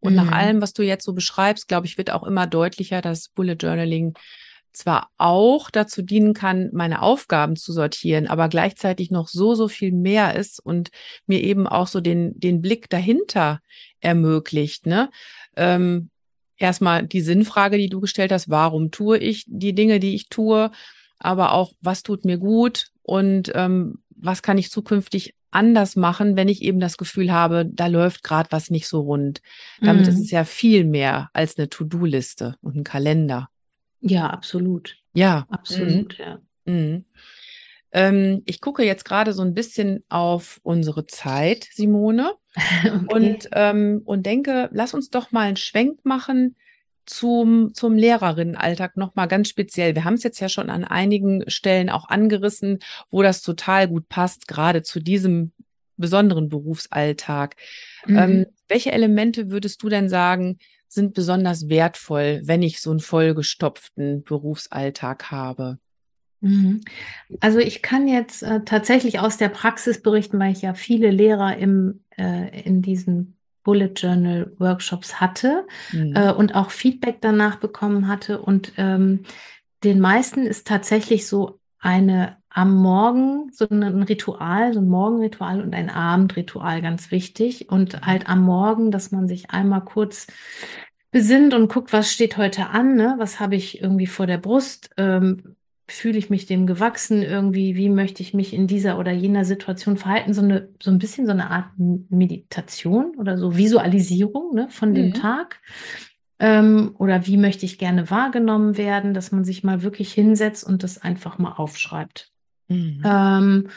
Und 0.00 0.12
mhm. 0.12 0.16
nach 0.16 0.32
allem, 0.32 0.60
was 0.60 0.74
du 0.74 0.82
jetzt 0.82 1.04
so 1.04 1.14
beschreibst, 1.14 1.68
glaube 1.68 1.86
ich, 1.86 1.96
wird 1.96 2.10
auch 2.10 2.24
immer 2.24 2.46
deutlicher, 2.46 3.00
dass 3.00 3.28
Bullet 3.28 3.56
Journaling 3.58 4.14
zwar 4.72 5.08
auch 5.18 5.70
dazu 5.70 6.02
dienen 6.02 6.34
kann, 6.34 6.70
meine 6.72 7.02
Aufgaben 7.02 7.56
zu 7.56 7.72
sortieren, 7.72 8.26
aber 8.26 8.48
gleichzeitig 8.48 9.10
noch 9.10 9.28
so, 9.28 9.54
so 9.54 9.68
viel 9.68 9.92
mehr 9.92 10.36
ist 10.36 10.60
und 10.60 10.90
mir 11.26 11.42
eben 11.42 11.66
auch 11.66 11.86
so 11.86 12.00
den, 12.00 12.38
den 12.38 12.60
Blick 12.62 12.88
dahinter 12.88 13.60
ermöglicht. 14.00 14.86
Ne? 14.86 15.10
Ähm, 15.56 16.10
erstmal 16.56 17.06
die 17.06 17.20
Sinnfrage, 17.22 17.78
die 17.78 17.88
du 17.88 18.00
gestellt 18.00 18.32
hast, 18.32 18.48
warum 18.48 18.90
tue 18.90 19.18
ich 19.18 19.44
die 19.46 19.74
Dinge, 19.74 20.00
die 20.00 20.14
ich 20.14 20.28
tue, 20.28 20.70
aber 21.18 21.52
auch, 21.52 21.72
was 21.80 22.02
tut 22.02 22.24
mir 22.24 22.38
gut 22.38 22.88
und 23.02 23.50
ähm, 23.54 23.98
was 24.08 24.42
kann 24.42 24.58
ich 24.58 24.70
zukünftig 24.70 25.34
anders 25.50 25.96
machen, 25.96 26.36
wenn 26.36 26.48
ich 26.48 26.62
eben 26.62 26.80
das 26.80 26.96
Gefühl 26.96 27.32
habe, 27.32 27.66
da 27.66 27.86
läuft 27.86 28.22
gerade 28.22 28.52
was 28.52 28.70
nicht 28.70 28.86
so 28.86 29.00
rund. 29.00 29.40
Damit 29.80 30.02
mhm. 30.02 30.08
ist 30.08 30.20
es 30.20 30.30
ja 30.30 30.44
viel 30.44 30.84
mehr 30.84 31.28
als 31.32 31.58
eine 31.58 31.68
To-Do-Liste 31.68 32.56
und 32.60 32.76
ein 32.76 32.84
Kalender. 32.84 33.48
Ja, 34.00 34.28
absolut. 34.28 34.96
Ja. 35.12 35.46
Absolut, 35.48 36.18
mhm. 36.18 36.24
ja. 36.24 36.40
Mhm. 36.64 37.04
Ähm, 37.92 38.42
ich 38.46 38.60
gucke 38.60 38.84
jetzt 38.84 39.04
gerade 39.04 39.32
so 39.32 39.42
ein 39.42 39.54
bisschen 39.54 40.04
auf 40.08 40.60
unsere 40.62 41.06
Zeit, 41.06 41.68
Simone, 41.72 42.34
okay. 42.84 43.06
und, 43.08 43.48
ähm, 43.52 44.02
und 44.04 44.26
denke, 44.26 44.68
lass 44.72 44.94
uns 44.94 45.10
doch 45.10 45.32
mal 45.32 45.48
einen 45.48 45.56
Schwenk 45.56 46.04
machen 46.04 46.56
zum, 47.06 47.74
zum 47.74 47.96
Lehrerinnenalltag 47.96 48.96
nochmal 48.96 49.26
ganz 49.26 49.48
speziell. 49.48 49.96
Wir 49.96 50.04
haben 50.04 50.14
es 50.14 50.22
jetzt 50.22 50.38
ja 50.38 50.48
schon 50.48 50.70
an 50.70 50.84
einigen 50.84 51.48
Stellen 51.50 51.90
auch 51.90 52.08
angerissen, 52.08 52.78
wo 53.10 53.22
das 53.22 53.42
total 53.42 53.88
gut 53.88 54.08
passt, 54.08 54.46
gerade 54.46 54.82
zu 54.82 55.00
diesem 55.00 55.52
besonderen 55.96 56.48
Berufsalltag. 56.48 57.56
Mhm. 58.06 58.16
Ähm, 58.16 58.46
welche 58.68 58.92
Elemente 58.92 59.50
würdest 59.50 59.82
du 59.82 59.88
denn 59.88 60.08
sagen, 60.08 60.58
sind 60.90 61.14
besonders 61.14 61.68
wertvoll, 61.68 62.42
wenn 62.44 62.62
ich 62.62 62.80
so 62.80 62.90
einen 62.90 63.00
vollgestopften 63.00 64.24
Berufsalltag 64.24 65.30
habe? 65.30 65.78
Mhm. 66.40 66.80
Also 67.38 67.58
ich 67.58 67.80
kann 67.80 68.08
jetzt 68.08 68.42
äh, 68.42 68.60
tatsächlich 68.64 69.20
aus 69.20 69.36
der 69.36 69.50
Praxis 69.50 70.02
berichten, 70.02 70.38
weil 70.38 70.52
ich 70.52 70.62
ja 70.62 70.74
viele 70.74 71.10
Lehrer 71.10 71.56
im, 71.56 72.02
äh, 72.18 72.62
in 72.62 72.82
diesen 72.82 73.36
Bullet 73.62 73.92
Journal 73.94 74.52
Workshops 74.58 75.20
hatte 75.20 75.66
mhm. 75.92 76.16
äh, 76.16 76.32
und 76.32 76.54
auch 76.54 76.70
Feedback 76.70 77.18
danach 77.20 77.56
bekommen 77.56 78.08
hatte. 78.08 78.40
Und 78.40 78.72
ähm, 78.76 79.24
den 79.84 80.00
meisten 80.00 80.44
ist 80.44 80.66
tatsächlich 80.66 81.26
so 81.26 81.60
eine 81.78 82.39
am 82.50 82.74
Morgen 82.74 83.50
so 83.52 83.66
ein 83.70 83.82
Ritual, 84.02 84.72
so 84.72 84.80
ein 84.80 84.88
Morgenritual 84.88 85.62
und 85.62 85.74
ein 85.74 85.88
Abendritual 85.88 86.82
ganz 86.82 87.10
wichtig. 87.10 87.70
Und 87.70 87.94
mhm. 87.94 88.06
halt 88.06 88.28
am 88.28 88.42
Morgen, 88.42 88.90
dass 88.90 89.12
man 89.12 89.28
sich 89.28 89.50
einmal 89.50 89.82
kurz 89.82 90.26
besinnt 91.10 91.54
und 91.54 91.68
guckt, 91.68 91.92
was 91.92 92.12
steht 92.12 92.36
heute 92.36 92.68
an, 92.68 92.94
ne? 92.94 93.14
was 93.18 93.40
habe 93.40 93.56
ich 93.56 93.80
irgendwie 93.80 94.06
vor 94.06 94.26
der 94.26 94.38
Brust, 94.38 94.90
ähm, 94.96 95.56
fühle 95.88 96.18
ich 96.18 96.30
mich 96.30 96.46
dem 96.46 96.66
gewachsen 96.66 97.22
irgendwie, 97.22 97.74
wie 97.74 97.88
möchte 97.88 98.22
ich 98.22 98.32
mich 98.32 98.54
in 98.54 98.68
dieser 98.68 98.98
oder 98.98 99.10
jener 99.10 99.44
Situation 99.44 99.96
verhalten, 99.96 100.34
so, 100.34 100.42
eine, 100.42 100.68
so 100.80 100.90
ein 100.90 101.00
bisschen 101.00 101.26
so 101.26 101.32
eine 101.32 101.50
Art 101.50 101.70
Meditation 101.76 103.16
oder 103.16 103.36
so 103.36 103.56
Visualisierung 103.56 104.54
ne, 104.54 104.68
von 104.70 104.90
mhm. 104.90 104.94
dem 104.94 105.14
Tag. 105.14 105.60
Ähm, 106.38 106.94
oder 106.98 107.26
wie 107.26 107.36
möchte 107.36 107.66
ich 107.66 107.76
gerne 107.76 108.08
wahrgenommen 108.08 108.76
werden, 108.78 109.14
dass 109.14 109.32
man 109.32 109.44
sich 109.44 109.64
mal 109.64 109.82
wirklich 109.82 110.12
hinsetzt 110.12 110.64
und 110.64 110.82
das 110.82 110.96
einfach 110.98 111.38
mal 111.38 111.52
aufschreibt. 111.52 112.32
Mhm. 112.70 113.02
Ähm, 113.04 113.68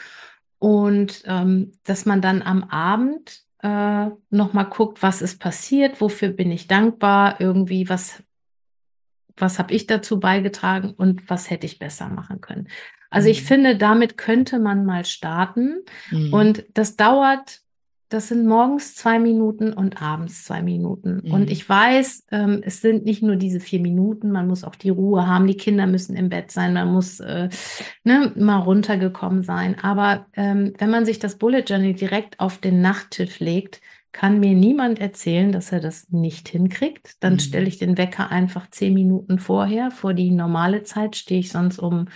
und 0.58 1.22
ähm, 1.26 1.72
dass 1.84 2.06
man 2.06 2.22
dann 2.22 2.40
am 2.40 2.64
Abend 2.64 3.42
äh, 3.58 4.10
nochmal 4.30 4.66
guckt, 4.66 5.02
was 5.02 5.20
ist 5.20 5.40
passiert, 5.40 6.00
wofür 6.00 6.28
bin 6.28 6.50
ich 6.50 6.68
dankbar, 6.68 7.40
irgendwie, 7.40 7.88
was, 7.88 8.22
was 9.36 9.58
habe 9.58 9.74
ich 9.74 9.86
dazu 9.86 10.20
beigetragen 10.20 10.92
und 10.92 11.28
was 11.28 11.50
hätte 11.50 11.66
ich 11.66 11.78
besser 11.78 12.08
machen 12.08 12.40
können. 12.40 12.68
Also 13.10 13.26
mhm. 13.26 13.32
ich 13.32 13.42
finde, 13.42 13.76
damit 13.76 14.16
könnte 14.16 14.58
man 14.58 14.84
mal 14.84 15.04
starten. 15.04 15.84
Mhm. 16.10 16.32
Und 16.32 16.64
das 16.74 16.96
dauert 16.96 17.63
das 18.14 18.28
sind 18.28 18.46
morgens 18.46 18.94
zwei 18.94 19.18
Minuten 19.18 19.72
und 19.72 20.00
abends 20.00 20.44
zwei 20.44 20.62
Minuten. 20.62 21.20
Mhm. 21.24 21.32
Und 21.32 21.50
ich 21.50 21.68
weiß, 21.68 22.26
ähm, 22.30 22.60
es 22.64 22.80
sind 22.80 23.04
nicht 23.04 23.22
nur 23.22 23.34
diese 23.34 23.58
vier 23.58 23.80
Minuten, 23.80 24.30
man 24.30 24.46
muss 24.46 24.62
auch 24.62 24.76
die 24.76 24.90
Ruhe 24.90 25.26
haben, 25.26 25.48
die 25.48 25.56
Kinder 25.56 25.88
müssen 25.88 26.14
im 26.14 26.28
Bett 26.28 26.52
sein, 26.52 26.74
man 26.74 26.92
muss 26.92 27.18
äh, 27.18 27.48
ne, 28.04 28.32
mal 28.36 28.58
runtergekommen 28.58 29.42
sein. 29.42 29.76
Aber 29.82 30.26
ähm, 30.34 30.74
wenn 30.78 30.90
man 30.90 31.04
sich 31.04 31.18
das 31.18 31.38
Bullet 31.38 31.64
Journal 31.66 31.94
direkt 31.94 32.38
auf 32.38 32.58
den 32.58 32.80
Nachttisch 32.80 33.40
legt, 33.40 33.80
kann 34.12 34.38
mir 34.38 34.54
niemand 34.54 35.00
erzählen, 35.00 35.50
dass 35.50 35.72
er 35.72 35.80
das 35.80 36.10
nicht 36.10 36.48
hinkriegt. 36.48 37.16
Dann 37.18 37.32
mhm. 37.32 37.38
stelle 37.40 37.66
ich 37.66 37.78
den 37.78 37.98
Wecker 37.98 38.30
einfach 38.30 38.70
zehn 38.70 38.94
Minuten 38.94 39.40
vorher. 39.40 39.90
Vor 39.90 40.14
die 40.14 40.30
normale 40.30 40.84
Zeit 40.84 41.16
stehe 41.16 41.40
ich 41.40 41.50
sonst 41.50 41.80
um 41.80 42.06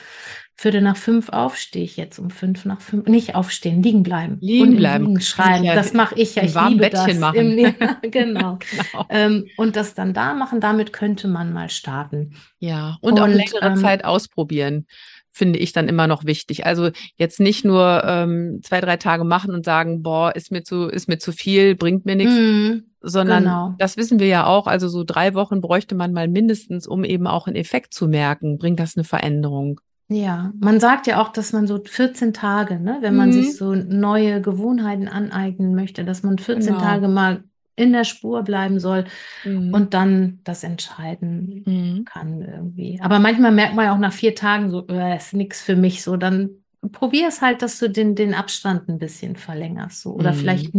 Viertel 0.60 0.80
nach 0.80 0.96
fünf 0.96 1.28
auf, 1.28 1.56
stehe 1.56 1.84
ich 1.84 1.96
jetzt 1.96 2.18
um 2.18 2.30
fünf 2.30 2.64
nach 2.64 2.80
fünf. 2.80 3.06
Nicht 3.06 3.36
aufstehen, 3.36 3.80
liegen 3.80 4.02
bleiben. 4.02 4.38
Liegen 4.40 4.74
bleiben. 4.74 5.06
Liegen 5.06 5.20
schreiben. 5.20 5.62
Ja, 5.62 5.76
das 5.76 5.92
mache 5.92 6.16
ich 6.16 6.34
ja. 6.34 6.42
Ich 6.42 6.52
liebe 6.52 6.80
Bettchen 6.80 7.06
das. 7.06 7.18
Machen. 7.20 7.58
Im, 7.58 7.74
genau. 8.10 8.58
genau. 8.90 9.06
Ähm, 9.08 9.46
und 9.56 9.76
das 9.76 9.94
dann 9.94 10.14
da 10.14 10.34
machen, 10.34 10.60
damit 10.60 10.92
könnte 10.92 11.28
man 11.28 11.52
mal 11.52 11.70
starten. 11.70 12.34
Ja, 12.58 12.98
und, 13.02 13.12
und 13.12 13.20
auch 13.20 13.28
längere 13.28 13.68
ähm, 13.68 13.76
Zeit 13.76 14.04
ausprobieren 14.04 14.86
finde 15.30 15.60
ich 15.60 15.72
dann 15.72 15.86
immer 15.86 16.08
noch 16.08 16.24
wichtig. 16.24 16.66
Also 16.66 16.90
jetzt 17.14 17.38
nicht 17.38 17.64
nur 17.64 18.02
ähm, 18.04 18.58
zwei, 18.64 18.80
drei 18.80 18.96
Tage 18.96 19.22
machen 19.22 19.54
und 19.54 19.64
sagen, 19.64 20.02
boah, 20.02 20.34
ist 20.34 20.50
mir 20.50 20.64
zu, 20.64 20.88
ist 20.88 21.06
mir 21.08 21.18
zu 21.18 21.30
viel, 21.30 21.76
bringt 21.76 22.04
mir 22.04 22.16
nichts, 22.16 22.34
mm, 22.34 22.82
sondern 23.00 23.44
genau. 23.44 23.74
das 23.78 23.96
wissen 23.96 24.18
wir 24.18 24.26
ja 24.26 24.46
auch. 24.46 24.66
Also 24.66 24.88
so 24.88 25.04
drei 25.04 25.34
Wochen 25.34 25.60
bräuchte 25.60 25.94
man 25.94 26.12
mal 26.12 26.26
mindestens, 26.26 26.88
um 26.88 27.04
eben 27.04 27.28
auch 27.28 27.46
einen 27.46 27.54
Effekt 27.54 27.94
zu 27.94 28.08
merken. 28.08 28.58
Bringt 28.58 28.80
das 28.80 28.96
eine 28.96 29.04
Veränderung? 29.04 29.80
Ja, 30.08 30.52
man 30.58 30.80
sagt 30.80 31.06
ja 31.06 31.20
auch, 31.20 31.28
dass 31.28 31.52
man 31.52 31.66
so 31.66 31.82
14 31.84 32.32
Tage, 32.32 32.80
ne, 32.80 32.98
wenn 33.02 33.14
man 33.14 33.28
mhm. 33.28 33.32
sich 33.34 33.56
so 33.56 33.74
neue 33.74 34.40
Gewohnheiten 34.40 35.06
aneignen 35.06 35.74
möchte, 35.74 36.04
dass 36.04 36.22
man 36.22 36.38
14 36.38 36.74
genau. 36.74 36.80
Tage 36.80 37.08
mal 37.08 37.44
in 37.76 37.92
der 37.92 38.04
Spur 38.04 38.42
bleiben 38.42 38.80
soll 38.80 39.04
mhm. 39.44 39.72
und 39.72 39.94
dann 39.94 40.40
das 40.44 40.64
entscheiden 40.64 41.62
mhm. 41.66 42.04
kann 42.06 42.42
irgendwie. 42.42 42.98
Aber 43.02 43.18
manchmal 43.18 43.52
merkt 43.52 43.74
man 43.74 43.84
ja 43.84 43.94
auch 43.94 43.98
nach 43.98 44.12
vier 44.12 44.34
Tagen 44.34 44.70
so, 44.70 44.86
äh, 44.88 45.16
ist 45.16 45.34
nichts 45.34 45.60
für 45.60 45.76
mich 45.76 46.02
so, 46.02 46.16
dann 46.16 46.50
probier 46.90 47.28
es 47.28 47.42
halt, 47.42 47.62
dass 47.62 47.78
du 47.78 47.88
den, 47.88 48.14
den 48.14 48.34
Abstand 48.34 48.88
ein 48.88 48.98
bisschen 48.98 49.36
verlängerst 49.36 50.00
so 50.00 50.14
oder 50.14 50.32
mhm. 50.32 50.36
vielleicht 50.36 50.74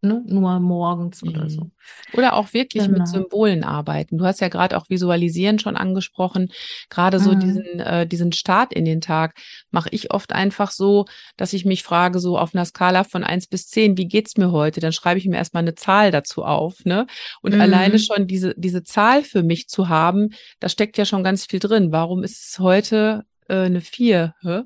ne, 0.00 0.22
nur 0.26 0.60
morgens 0.60 1.22
mhm. 1.22 1.28
oder 1.30 1.50
so. 1.50 1.70
Oder 2.12 2.34
auch 2.34 2.52
wirklich 2.52 2.84
genau. 2.84 2.98
mit 2.98 3.08
Symbolen 3.08 3.64
arbeiten. 3.64 4.18
Du 4.18 4.24
hast 4.24 4.40
ja 4.40 4.48
gerade 4.48 4.76
auch 4.76 4.88
Visualisieren 4.88 5.58
schon 5.58 5.76
angesprochen. 5.76 6.50
Gerade 6.90 7.18
so 7.18 7.32
mhm. 7.32 7.40
diesen, 7.40 7.80
äh, 7.80 8.06
diesen 8.06 8.32
Start 8.32 8.72
in 8.72 8.84
den 8.84 9.00
Tag 9.00 9.34
mache 9.70 9.88
ich 9.92 10.12
oft 10.12 10.32
einfach 10.32 10.70
so, 10.70 11.06
dass 11.36 11.52
ich 11.52 11.64
mich 11.64 11.82
frage, 11.82 12.20
so 12.20 12.38
auf 12.38 12.54
einer 12.54 12.64
Skala 12.64 13.04
von 13.04 13.24
eins 13.24 13.46
bis 13.46 13.68
zehn, 13.68 13.96
wie 13.96 14.06
geht's 14.06 14.36
mir 14.36 14.52
heute? 14.52 14.80
Dann 14.80 14.92
schreibe 14.92 15.18
ich 15.18 15.26
mir 15.26 15.36
erstmal 15.36 15.62
eine 15.62 15.74
Zahl 15.74 16.10
dazu 16.10 16.44
auf. 16.44 16.84
Ne? 16.84 17.06
Und 17.42 17.54
mhm. 17.54 17.60
alleine 17.60 17.98
schon 17.98 18.26
diese, 18.26 18.54
diese 18.56 18.84
Zahl 18.84 19.22
für 19.22 19.42
mich 19.42 19.68
zu 19.68 19.88
haben, 19.88 20.30
da 20.60 20.68
steckt 20.68 20.98
ja 20.98 21.04
schon 21.04 21.24
ganz 21.24 21.46
viel 21.46 21.60
drin. 21.60 21.92
Warum 21.92 22.22
ist 22.22 22.48
es 22.48 22.58
heute 22.58 23.24
äh, 23.48 23.64
eine 23.64 23.80
4. 23.80 24.34
Hä? 24.42 24.62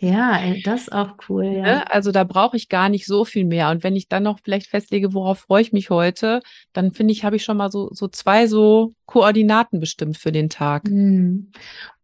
ja, 0.00 0.40
das 0.64 0.82
ist 0.82 0.92
auch 0.92 1.14
cool. 1.28 1.42
Ja. 1.52 1.62
Ne? 1.62 1.92
Also 1.92 2.12
da 2.12 2.24
brauche 2.24 2.56
ich 2.56 2.68
gar 2.68 2.88
nicht 2.88 3.04
so 3.06 3.24
viel 3.24 3.44
mehr. 3.44 3.70
Und 3.70 3.84
wenn 3.84 3.96
ich 3.96 4.08
dann 4.08 4.22
noch 4.22 4.38
vielleicht 4.42 4.68
festlege, 4.68 5.12
worauf 5.12 5.40
freue 5.40 5.60
ich 5.60 5.72
mich 5.72 5.90
heute, 5.90 6.40
dann 6.72 6.92
finde 6.92 7.12
ich, 7.12 7.24
habe 7.24 7.36
ich 7.36 7.44
schon 7.44 7.56
mal 7.56 7.70
so, 7.70 7.90
so 7.92 8.08
zwei 8.08 8.46
so 8.46 8.94
Koordinaten 9.06 9.80
bestimmt 9.80 10.16
für 10.16 10.32
den 10.32 10.48
Tag. 10.48 10.84
Hm. 10.88 11.52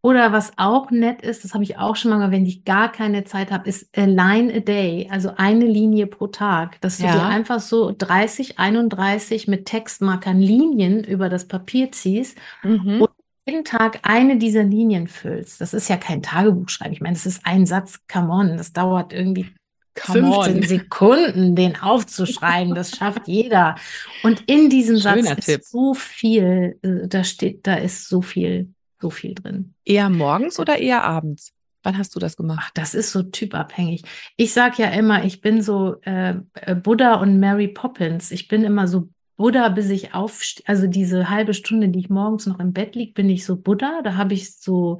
Oder 0.01 0.31
was 0.31 0.53
auch 0.57 0.91
nett 0.91 1.21
ist, 1.21 1.43
das 1.43 1.53
habe 1.53 1.63
ich 1.63 1.77
auch 1.77 1.95
schon 1.95 2.11
mal, 2.11 2.31
wenn 2.31 2.45
ich 2.45 2.63
gar 2.63 2.91
keine 2.91 3.25
Zeit 3.25 3.51
habe, 3.51 3.67
ist 3.67 3.89
a 3.97 4.05
line 4.05 4.53
a 4.53 4.59
day, 4.59 5.09
also 5.11 5.33
eine 5.35 5.65
Linie 5.65 6.07
pro 6.07 6.27
Tag, 6.27 6.79
dass 6.81 6.99
du 6.99 7.05
ja. 7.05 7.13
dir 7.13 7.25
einfach 7.25 7.59
so 7.59 7.93
30, 7.97 8.59
31 8.59 9.47
mit 9.47 9.65
Textmarkern 9.65 10.39
Linien 10.39 11.03
über 11.03 11.27
das 11.27 11.47
Papier 11.47 11.91
ziehst 11.91 12.37
mhm. 12.63 13.01
und 13.01 13.09
jeden 13.49 13.65
Tag 13.65 13.99
eine 14.03 14.37
dieser 14.37 14.63
Linien 14.63 15.07
füllst, 15.07 15.59
das 15.59 15.73
ist 15.73 15.89
ja 15.89 15.97
kein 15.97 16.21
Tagebuch 16.21 16.69
schreiben. 16.69 16.93
Ich 16.93 17.01
meine, 17.01 17.15
das 17.15 17.25
ist 17.25 17.41
ein 17.45 17.65
Satz, 17.65 17.99
come 18.11 18.29
on, 18.31 18.57
das 18.57 18.73
dauert 18.73 19.11
irgendwie 19.11 19.47
come 19.95 20.31
15 20.31 20.55
on. 20.55 20.63
Sekunden, 20.63 21.55
den 21.55 21.75
aufzuschreiben. 21.75 22.75
Das 22.75 22.91
schafft 22.91 23.27
jeder. 23.27 23.75
Und 24.23 24.43
in 24.47 24.69
diesem 24.69 24.99
Schöner 24.99 25.23
Satz 25.23 25.45
Tipp. 25.45 25.61
ist 25.61 25.71
so 25.71 25.93
viel, 25.93 26.77
äh, 26.83 27.07
da 27.07 27.23
steht, 27.23 27.65
da 27.65 27.75
ist 27.75 28.07
so 28.07 28.21
viel, 28.21 28.69
so 29.01 29.09
viel 29.09 29.33
drin. 29.33 29.73
Eher 29.83 30.09
morgens 30.09 30.59
oder 30.59 30.77
eher 30.77 31.03
abends? 31.03 31.51
Wann 31.81 31.97
hast 31.97 32.15
du 32.15 32.19
das 32.19 32.35
gemacht? 32.35 32.59
Ach, 32.61 32.71
das 32.73 32.93
ist 32.93 33.11
so 33.11 33.23
typabhängig. 33.23 34.03
Ich 34.35 34.53
sage 34.53 34.83
ja 34.83 34.89
immer, 34.89 35.23
ich 35.23 35.41
bin 35.41 35.61
so 35.61 35.95
äh, 36.01 36.35
äh, 36.53 36.75
Buddha 36.75 37.15
und 37.15 37.39
Mary 37.39 37.69
Poppins. 37.69 38.31
Ich 38.31 38.47
bin 38.47 38.63
immer 38.63 38.87
so 38.87 39.09
Buddha, 39.39 39.69
bis 39.69 39.89
ich 39.89 40.13
aufstehe. 40.13 40.65
Also 40.67 40.85
diese 40.85 41.29
halbe 41.29 41.53
Stunde, 41.53 41.87
die 41.87 41.99
ich 41.99 42.09
morgens 42.09 42.45
noch 42.45 42.59
im 42.59 42.73
Bett 42.73 42.95
liege, 42.95 43.13
bin 43.13 43.29
ich 43.29 43.45
so 43.45 43.55
Buddha. 43.55 44.01
Da 44.03 44.15
habe 44.15 44.33
ich 44.33 44.57
so, 44.57 44.97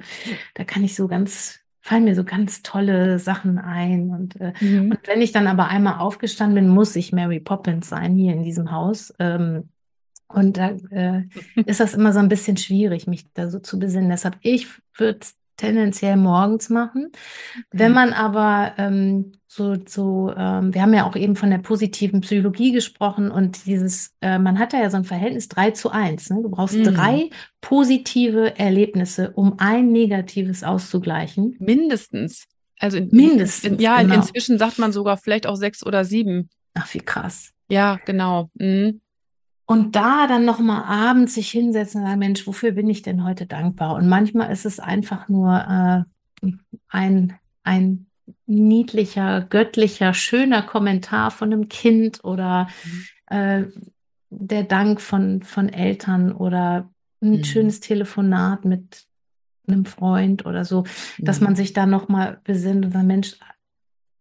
da 0.54 0.64
kann 0.64 0.82
ich 0.82 0.96
so 0.96 1.08
ganz, 1.08 1.60
fallen 1.82 2.04
mir 2.04 2.14
so 2.14 2.24
ganz 2.24 2.62
tolle 2.62 3.18
Sachen 3.18 3.58
ein. 3.58 4.08
Und, 4.08 4.40
äh, 4.40 4.54
mhm. 4.58 4.92
und 4.92 5.00
wenn 5.04 5.20
ich 5.20 5.32
dann 5.32 5.46
aber 5.46 5.68
einmal 5.68 5.98
aufgestanden 5.98 6.54
bin, 6.54 6.68
muss 6.72 6.96
ich 6.96 7.12
Mary 7.12 7.38
Poppins 7.38 7.90
sein 7.90 8.14
hier 8.14 8.32
in 8.32 8.42
diesem 8.42 8.72
Haus. 8.72 9.12
Ähm, 9.18 9.68
und 10.26 10.56
da 10.56 10.70
äh, 10.90 11.24
ist 11.66 11.80
das 11.80 11.92
immer 11.92 12.14
so 12.14 12.20
ein 12.20 12.30
bisschen 12.30 12.56
schwierig, 12.56 13.06
mich 13.06 13.30
da 13.34 13.50
so 13.50 13.58
zu 13.58 13.78
besinnen. 13.78 14.08
Deshalb, 14.08 14.38
ich 14.40 14.68
würde 14.96 15.20
tendenziell 15.60 16.16
morgens 16.16 16.70
machen. 16.70 17.12
Wenn 17.70 17.92
man 17.92 18.12
aber 18.12 18.72
ähm, 18.78 19.32
so, 19.46 19.76
so 19.86 20.32
ähm, 20.36 20.72
wir 20.72 20.82
haben 20.82 20.94
ja 20.94 21.06
auch 21.06 21.16
eben 21.16 21.36
von 21.36 21.50
der 21.50 21.58
positiven 21.58 22.22
Psychologie 22.22 22.72
gesprochen 22.72 23.30
und 23.30 23.66
dieses, 23.66 24.14
äh, 24.20 24.38
man 24.38 24.58
hat 24.58 24.72
da 24.72 24.78
ja 24.78 24.90
so 24.90 24.96
ein 24.96 25.04
Verhältnis 25.04 25.48
3 25.48 25.72
zu 25.72 25.90
1. 25.90 26.30
Ne? 26.30 26.42
Du 26.42 26.48
brauchst 26.48 26.76
mhm. 26.76 26.84
drei 26.84 27.30
positive 27.60 28.58
Erlebnisse, 28.58 29.32
um 29.34 29.54
ein 29.58 29.92
negatives 29.92 30.64
auszugleichen. 30.64 31.56
Mindestens. 31.58 32.46
Also 32.78 32.96
in, 32.96 33.08
mindestens. 33.10 33.72
In, 33.72 33.78
ja, 33.80 34.00
genau. 34.00 34.14
inzwischen 34.14 34.58
sagt 34.58 34.78
man 34.78 34.92
sogar 34.92 35.18
vielleicht 35.18 35.46
auch 35.46 35.56
sechs 35.56 35.84
oder 35.84 36.04
sieben. 36.04 36.48
Ach, 36.74 36.92
wie 36.94 37.00
krass. 37.00 37.50
Ja, 37.68 37.98
genau. 38.06 38.50
Mhm. 38.54 39.00
Und 39.70 39.94
da 39.94 40.26
dann 40.26 40.44
nochmal 40.44 40.82
abends 40.82 41.34
sich 41.34 41.48
hinsetzen 41.48 42.00
und 42.00 42.08
sagen, 42.08 42.18
Mensch, 42.18 42.44
wofür 42.44 42.72
bin 42.72 42.90
ich 42.90 43.02
denn 43.02 43.22
heute 43.22 43.46
dankbar? 43.46 43.94
Und 43.94 44.08
manchmal 44.08 44.50
ist 44.50 44.66
es 44.66 44.80
einfach 44.80 45.28
nur 45.28 46.04
äh, 46.42 46.50
ein, 46.88 47.34
ein 47.62 48.06
niedlicher, 48.46 49.42
göttlicher, 49.42 50.12
schöner 50.12 50.62
Kommentar 50.62 51.30
von 51.30 51.52
einem 51.52 51.68
Kind 51.68 52.24
oder 52.24 52.66
mhm. 52.82 53.36
äh, 53.36 53.64
der 54.30 54.64
Dank 54.64 55.00
von, 55.00 55.44
von 55.44 55.68
Eltern 55.68 56.32
oder 56.32 56.90
ein 57.22 57.36
mhm. 57.36 57.44
schönes 57.44 57.78
Telefonat 57.78 58.64
mit 58.64 59.04
einem 59.68 59.84
Freund 59.84 60.46
oder 60.46 60.64
so, 60.64 60.82
dass 61.18 61.38
mhm. 61.38 61.44
man 61.44 61.54
sich 61.54 61.74
da 61.74 61.86
nochmal 61.86 62.40
besinnt 62.42 62.86
und 62.86 62.90
sagt, 62.90 63.06
Mensch, 63.06 63.36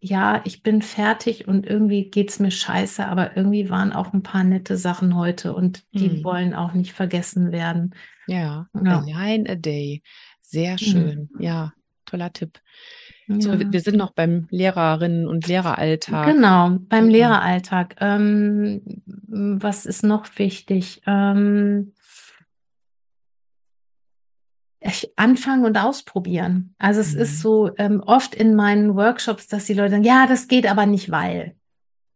ja, 0.02 0.41
ich 0.45 0.64
bin 0.64 0.82
fertig 0.82 1.47
und 1.47 1.66
irgendwie 1.66 2.10
geht 2.10 2.30
es 2.30 2.39
mir 2.39 2.52
scheiße, 2.52 3.06
aber 3.06 3.36
irgendwie 3.36 3.70
waren 3.70 3.91
auch 3.91 4.14
ein 4.14 4.24
paar 4.24 4.43
nette 4.43 4.78
Sachen 4.78 5.16
heute 5.16 5.54
und 5.54 5.84
die 5.93 6.10
mhm. 6.10 6.24
wollen 6.24 6.54
auch 6.54 6.74
nicht 6.74 6.93
vergessen 6.93 7.52
werden. 7.52 7.93
Ja, 8.28 8.68
ja. 8.74 9.02
Line 9.02 9.50
a 9.50 9.56
day. 9.56 10.02
Sehr 10.41 10.74
mhm. 10.74 10.78
schön. 10.78 11.30
Mhm. 11.34 11.41
Ja, 11.41 11.74
toller 12.06 12.32
Tipp. 12.32 12.60
Ja. 13.28 13.41
So, 13.41 13.60
wir 13.60 13.82
sind 13.82 13.97
noch 13.97 14.12
beim 14.12 14.47
Lehrerinnen- 14.50 15.28
und 15.28 15.47
Lehreralltag. 15.47 16.34
Genau, 16.34 16.78
beim 16.80 17.10
Lehreralltag. 17.10 17.95
Ähm, 18.00 18.82
was 19.28 19.86
ist 19.86 20.04
noch 20.04 20.26
wichtig? 20.38 21.02
Ähm, 21.06 21.93
anfangen 25.16 25.66
und 25.66 25.78
ausprobieren. 25.78 26.76
Also 26.78 27.02
es 27.02 27.16
mhm. 27.16 27.22
ist 27.22 27.39
so 27.41 27.72
ähm, 27.78 28.02
oft 28.06 28.36
in 28.36 28.56
meinen 28.56 28.95
Workshops, 28.95 29.47
dass 29.47 29.66
die 29.66 29.74
Leute 29.74 29.91
sagen, 29.91 30.04
ja, 30.04 30.28
das 30.28 30.47
geht 30.47 30.70
aber 30.70 30.86
nicht, 30.86 31.12
weil. 31.12 31.56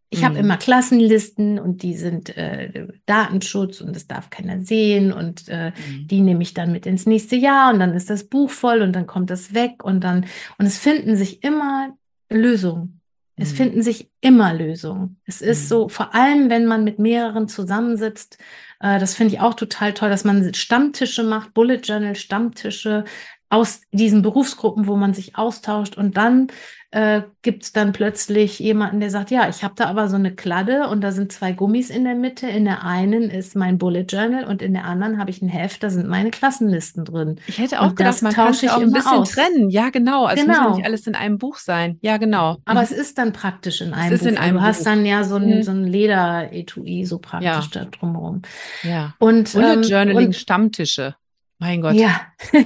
Ich 0.09 0.21
mhm. 0.21 0.25
habe 0.25 0.37
immer 0.37 0.57
Klassenlisten 0.57 1.57
und 1.57 1.81
die 1.81 1.95
sind 1.95 2.37
äh, 2.37 2.87
Datenschutz 3.07 3.81
und 3.81 3.95
das 3.95 4.07
darf 4.07 4.29
keiner 4.29 4.59
sehen 4.59 5.11
und 5.11 5.49
äh, 5.49 5.71
mhm. 5.71 6.07
die 6.07 6.21
nehme 6.21 6.43
ich 6.43 6.53
dann 6.53 6.71
mit 6.71 6.85
ins 6.85 7.07
nächste 7.07 7.35
Jahr 7.35 7.73
und 7.73 7.79
dann 7.79 7.95
ist 7.95 8.11
das 8.11 8.25
Buch 8.25 8.51
voll 8.51 8.81
und 8.83 8.93
dann 8.93 9.07
kommt 9.07 9.31
das 9.31 9.55
weg 9.55 9.83
und 9.83 10.03
dann 10.03 10.25
und 10.59 10.67
es 10.67 10.77
finden 10.77 11.15
sich 11.15 11.43
immer 11.43 11.97
Lösungen. 12.29 13.01
Es 13.35 13.51
mhm. 13.51 13.55
finden 13.55 13.81
sich 13.81 14.11
immer 14.21 14.53
Lösungen. 14.53 15.19
Es 15.25 15.41
ist 15.41 15.63
mhm. 15.63 15.67
so, 15.67 15.89
vor 15.89 16.13
allem 16.13 16.49
wenn 16.49 16.65
man 16.65 16.83
mit 16.83 16.99
mehreren 16.99 17.47
zusammensitzt, 17.47 18.37
äh, 18.79 18.99
das 18.99 19.15
finde 19.15 19.33
ich 19.33 19.39
auch 19.39 19.55
total 19.55 19.93
toll, 19.93 20.09
dass 20.09 20.23
man 20.23 20.53
Stammtische 20.53 21.23
macht, 21.23 21.53
Bullet 21.53 21.81
Journal 21.83 22.15
Stammtische 22.15 23.05
aus 23.53 23.81
diesen 23.91 24.23
Berufsgruppen, 24.23 24.87
wo 24.87 24.95
man 24.95 25.13
sich 25.13 25.37
austauscht 25.37 25.95
und 25.95 26.17
dann 26.17 26.47
äh, 26.89 27.21
gibt 27.41 27.63
es 27.63 27.71
dann 27.71 27.91
plötzlich 27.91 28.59
jemanden, 28.59 28.99
der 28.99 29.09
sagt, 29.09 29.31
ja, 29.31 29.47
ich 29.47 29.63
habe 29.63 29.73
da 29.75 29.85
aber 29.85 30.09
so 30.09 30.15
eine 30.15 30.33
Kladde 30.33 30.87
und 30.87 31.01
da 31.01 31.11
sind 31.11 31.31
zwei 31.31 31.51
Gummis 31.51 31.89
in 31.89 32.03
der 32.03 32.15
Mitte. 32.15 32.47
In 32.47 32.65
der 32.65 32.83
einen 32.83 33.29
ist 33.29 33.55
mein 33.55 33.77
Bullet 33.77 34.05
Journal 34.07 34.45
und 34.45 34.61
in 34.61 34.73
der 34.73 34.85
anderen 34.85 35.19
habe 35.19 35.29
ich 35.29 35.41
ein 35.41 35.49
Heft, 35.49 35.83
da 35.83 35.89
sind 35.89 36.07
meine 36.07 36.31
Klassenlisten 36.31 37.05
drin. 37.05 37.39
Ich 37.47 37.59
hätte 37.59 37.79
auch 37.79 37.89
und 37.89 37.95
gedacht, 37.95 38.21
man 38.23 38.33
kann 38.33 38.53
sich 38.53 38.69
auch 38.69 38.79
ein 38.79 38.91
bisschen 38.91 39.11
aus. 39.11 39.31
trennen. 39.31 39.69
Ja, 39.69 39.89
genau. 39.89 40.25
Also 40.25 40.45
genau. 40.45 40.69
muss 40.69 40.77
nicht 40.77 40.85
alles 40.85 41.05
in 41.05 41.15
einem 41.15 41.37
Buch 41.37 41.57
sein. 41.57 41.99
Ja, 42.01 42.17
genau. 42.17 42.57
Aber 42.65 42.79
mhm. 42.79 42.85
es 42.85 42.91
ist 42.91 43.17
dann 43.17 43.33
praktisch 43.33 43.81
in 43.81 43.93
einem 43.93 44.13
es 44.13 44.21
ist 44.21 44.25
Buch. 44.25 44.31
In 44.31 44.37
einem 44.37 44.55
du 44.55 44.59
Buch. 44.61 44.67
hast 44.67 44.85
dann 44.85 45.05
ja 45.05 45.23
so 45.23 45.35
ein, 45.35 45.57
mhm. 45.57 45.63
so 45.63 45.71
ein 45.71 45.85
Leder-Etui 45.85 47.05
so 47.05 47.19
praktisch 47.19 47.47
ja. 47.47 47.61
da 47.71 47.85
drumherum. 47.85 48.41
Ja. 48.83 49.13
Und, 49.19 49.53
Bullet 49.53 49.73
ähm, 49.73 49.81
Journaling 49.83 50.33
Stammtische. 50.33 51.15
Mein 51.57 51.81
Gott. 51.81 51.95
Ja. 51.95 52.21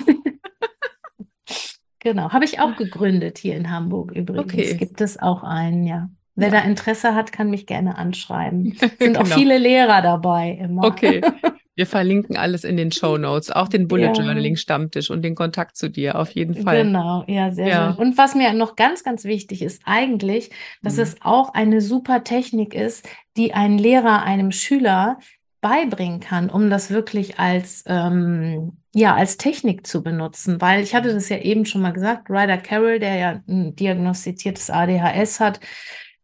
Genau, 2.08 2.32
habe 2.32 2.46
ich 2.46 2.62
auch 2.62 2.78
gegründet 2.78 3.38
hier 3.38 3.58
in 3.58 3.70
Hamburg 3.70 4.14
übrigens. 4.14 4.54
Okay. 4.54 4.78
Gibt 4.78 5.02
es 5.02 5.20
auch 5.20 5.44
einen, 5.44 5.86
ja. 5.86 6.10
Wer 6.36 6.48
ja. 6.48 6.54
da 6.54 6.60
Interesse 6.62 7.16
hat, 7.16 7.34
kann 7.34 7.50
mich 7.50 7.66
gerne 7.66 7.98
anschreiben. 7.98 8.72
Es 8.72 8.80
sind 8.80 9.00
genau. 9.00 9.20
auch 9.20 9.26
viele 9.26 9.58
Lehrer 9.58 10.02
dabei 10.02 10.58
immer. 10.62 10.86
Okay. 10.86 11.22
Wir 11.76 11.86
verlinken 11.86 12.38
alles 12.38 12.64
in 12.64 12.78
den 12.78 12.94
Show 12.94 13.18
Notes, 13.18 13.52
auch 13.52 13.68
den 13.68 13.90
Bullet 13.90 14.06
ja. 14.06 14.14
Journaling 14.14 14.56
Stammtisch 14.56 15.12
und 15.12 15.22
den 15.22 15.36
Kontakt 15.36 15.76
zu 15.76 15.90
dir 15.90 16.18
auf 16.18 16.32
jeden 16.32 16.56
Fall. 16.56 16.84
Genau, 16.84 17.26
ja, 17.28 17.52
sehr 17.52 17.68
ja. 17.68 17.94
schön. 17.94 18.08
Und 18.08 18.18
was 18.18 18.34
mir 18.34 18.54
noch 18.54 18.78
ganz, 18.78 19.04
ganz 19.04 19.26
wichtig 19.26 19.62
ist, 19.62 19.82
eigentlich, 19.86 20.50
dass 20.82 20.96
mhm. 20.96 21.04
es 21.04 21.16
auch 21.22 21.54
eine 21.54 21.82
super 21.82 22.24
Technik 22.24 22.74
ist, 22.74 23.08
die 23.36 23.54
ein 23.54 23.78
Lehrer 23.78 24.24
einem 24.24 24.52
Schüler 24.52 25.20
beibringen 25.62 26.20
kann, 26.20 26.50
um 26.50 26.70
das 26.70 26.90
wirklich 26.92 27.40
als, 27.40 27.84
ähm, 27.88 28.78
ja, 28.94 29.16
als 29.16 29.38
Technik 29.38 29.88
zu 29.88 30.04
benutzen. 30.04 30.62
Weil 30.62 30.84
ich 30.84 30.94
hatte 30.94 31.14
das 31.14 31.30
ja 31.30 31.38
eben 31.38 31.66
schon 31.66 31.82
mal 31.82 31.94
gesagt, 31.94 32.30
Ryder 32.30 32.58
Carroll, 32.58 33.00
der 33.00 33.16
ja 33.16 33.42
ein 33.48 33.76
diagnostiziertes 33.76 34.70
ADHS 34.70 35.40
hat, 35.40 35.60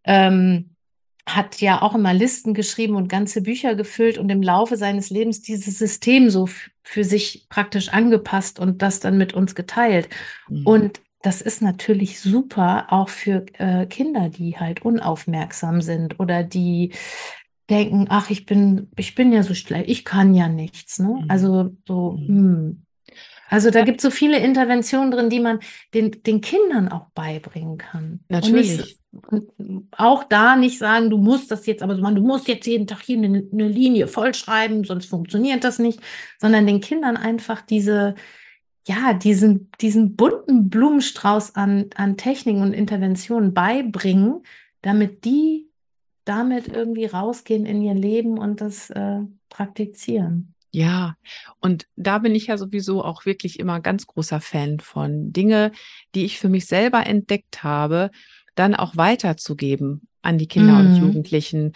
ähm, 0.03 0.75
hat 1.25 1.61
ja 1.61 1.81
auch 1.81 1.95
immer 1.95 2.13
Listen 2.13 2.53
geschrieben 2.53 2.95
und 2.95 3.07
ganze 3.07 3.41
Bücher 3.41 3.75
gefüllt 3.75 4.17
und 4.17 4.29
im 4.29 4.43
Laufe 4.43 4.75
seines 4.75 5.09
Lebens 5.09 5.41
dieses 5.41 5.79
System 5.79 6.29
so 6.29 6.49
für 6.83 7.03
sich 7.03 7.47
praktisch 7.49 7.89
angepasst 7.89 8.59
und 8.59 8.81
das 8.81 8.99
dann 8.99 9.17
mit 9.17 9.33
uns 9.33 9.55
geteilt. 9.55 10.09
Mhm. 10.49 10.67
Und 10.67 11.01
das 11.21 11.41
ist 11.41 11.61
natürlich 11.61 12.19
super 12.19 12.87
auch 12.89 13.07
für 13.07 13.45
äh, 13.53 13.85
Kinder, 13.85 14.27
die 14.27 14.57
halt 14.59 14.83
unaufmerksam 14.83 15.81
sind 15.81 16.19
oder 16.19 16.43
die 16.43 16.91
denken, 17.69 18.07
ach, 18.09 18.29
ich 18.29 18.45
bin, 18.45 18.89
ich 18.97 19.15
bin 19.15 19.31
ja 19.31 19.43
so 19.43 19.53
schlecht, 19.53 19.89
ich 19.89 20.05
kann 20.05 20.33
ja 20.33 20.47
nichts. 20.47 20.99
Ne? 20.99 21.19
Mhm. 21.21 21.25
Also 21.29 21.75
so, 21.87 22.17
mhm. 22.19 22.27
hm. 22.27 22.85
Also 23.49 23.69
da 23.69 23.83
gibt 23.83 23.99
es 23.99 24.03
so 24.03 24.09
viele 24.09 24.39
Interventionen 24.39 25.11
drin, 25.11 25.29
die 25.29 25.39
man 25.39 25.59
den, 25.93 26.23
den 26.23 26.41
Kindern 26.41 26.87
auch 26.87 27.09
beibringen 27.13 27.77
kann. 27.77 28.21
Natürlich. 28.27 28.97
Und, 29.21 29.31
nicht, 29.31 29.91
auch 29.95 30.23
da 30.23 30.55
nicht 30.55 30.79
sagen, 30.79 31.11
du 31.11 31.17
musst 31.17 31.51
das 31.51 31.67
jetzt, 31.67 31.83
aber 31.83 31.93
du 31.93 32.21
musst 32.23 32.47
jetzt 32.47 32.65
jeden 32.65 32.87
Tag 32.87 33.01
hier 33.01 33.17
eine, 33.17 33.47
eine 33.51 33.67
Linie 33.67 34.07
vollschreiben, 34.07 34.83
sonst 34.85 35.05
funktioniert 35.05 35.63
das 35.63 35.77
nicht, 35.77 35.99
sondern 36.39 36.65
den 36.65 36.81
Kindern 36.81 37.15
einfach 37.15 37.61
diese, 37.61 38.15
ja, 38.87 39.13
diesen, 39.13 39.69
diesen 39.81 40.15
bunten 40.15 40.69
Blumenstrauß 40.69 41.55
an, 41.55 41.91
an 41.95 42.17
Techniken 42.17 42.61
und 42.61 42.73
Interventionen 42.73 43.53
beibringen, 43.53 44.41
damit 44.81 45.25
die 45.25 45.69
damit 46.25 46.67
irgendwie 46.67 47.05
rausgehen 47.05 47.65
in 47.65 47.81
ihr 47.81 47.93
Leben 47.93 48.37
und 48.37 48.61
das 48.61 48.89
äh, 48.89 49.19
praktizieren. 49.49 50.53
Ja, 50.71 51.17
und 51.59 51.85
da 51.95 52.17
bin 52.17 52.33
ich 52.33 52.47
ja 52.47 52.57
sowieso 52.57 53.03
auch 53.03 53.25
wirklich 53.27 53.59
immer 53.59 53.79
ganz 53.79 54.07
großer 54.07 54.41
Fan 54.41 54.79
von 54.79 55.31
Dinge, 55.31 55.71
die 56.15 56.25
ich 56.25 56.39
für 56.39 56.49
mich 56.49 56.65
selber 56.65 57.05
entdeckt 57.05 57.63
habe, 57.63 58.09
dann 58.55 58.73
auch 58.73 58.97
weiterzugeben 58.97 60.07
an 60.23 60.39
die 60.39 60.47
Kinder 60.47 60.73
mhm. 60.73 60.87
und 60.87 61.01
Jugendlichen. 61.01 61.73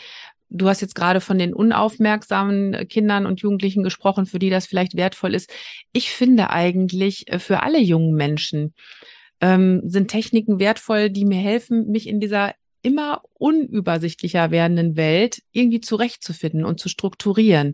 Du 0.50 0.68
hast 0.68 0.82
jetzt 0.82 0.96
gerade 0.96 1.22
von 1.22 1.38
den 1.38 1.54
unaufmerksamen 1.54 2.88
Kindern 2.88 3.28
und 3.28 3.42
Jugendlichen 3.42 3.84
gesprochen, 3.84 4.26
für 4.26 4.40
die 4.40 4.50
das 4.50 4.66
vielleicht 4.66 4.96
wertvoll 4.96 5.36
ist. 5.36 5.52
Ich 5.92 6.10
finde 6.10 6.50
eigentlich 6.50 7.28
äh, 7.28 7.38
für 7.38 7.62
alle 7.62 7.80
jungen 7.80 8.16
Menschen 8.16 8.74
ähm, 9.42 9.82
sind 9.86 10.08
Techniken 10.08 10.60
wertvoll, 10.60 11.12
die 11.12 11.26
mir 11.26 11.40
helfen, 11.40 11.92
mich 11.92 12.08
in 12.08 12.20
dieser 12.20 12.56
immer 12.88 13.22
unübersichtlicher 13.34 14.50
werdenden 14.50 14.96
Welt 14.96 15.42
irgendwie 15.52 15.82
zurechtzufinden 15.82 16.64
und 16.64 16.80
zu 16.80 16.88
strukturieren. 16.88 17.74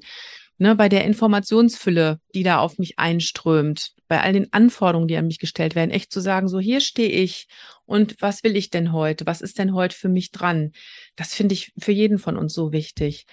Ne, 0.59 0.75
bei 0.75 0.87
der 0.87 1.03
Informationsfülle, 1.03 2.19
die 2.33 2.43
da 2.43 2.59
auf 2.59 2.77
mich 2.77 2.99
einströmt, 2.99 3.93
bei 4.07 4.21
all 4.21 4.33
den 4.33 4.53
Anforderungen, 4.53 5.07
die 5.07 5.17
an 5.17 5.27
mich 5.27 5.39
gestellt 5.39 5.75
werden, 5.75 5.91
echt 5.91 6.11
zu 6.11 6.19
sagen, 6.19 6.47
so 6.47 6.59
hier 6.59 6.79
stehe 6.79 7.09
ich 7.09 7.47
und 7.85 8.15
was 8.19 8.43
will 8.43 8.55
ich 8.55 8.69
denn 8.69 8.91
heute? 8.91 9.25
Was 9.25 9.41
ist 9.41 9.57
denn 9.57 9.73
heute 9.73 9.95
für 9.95 10.09
mich 10.09 10.31
dran? 10.31 10.71
Das 11.15 11.33
finde 11.33 11.53
ich 11.53 11.73
für 11.77 11.91
jeden 11.91 12.19
von 12.19 12.37
uns 12.37 12.53
so 12.53 12.71
wichtig. 12.71 13.25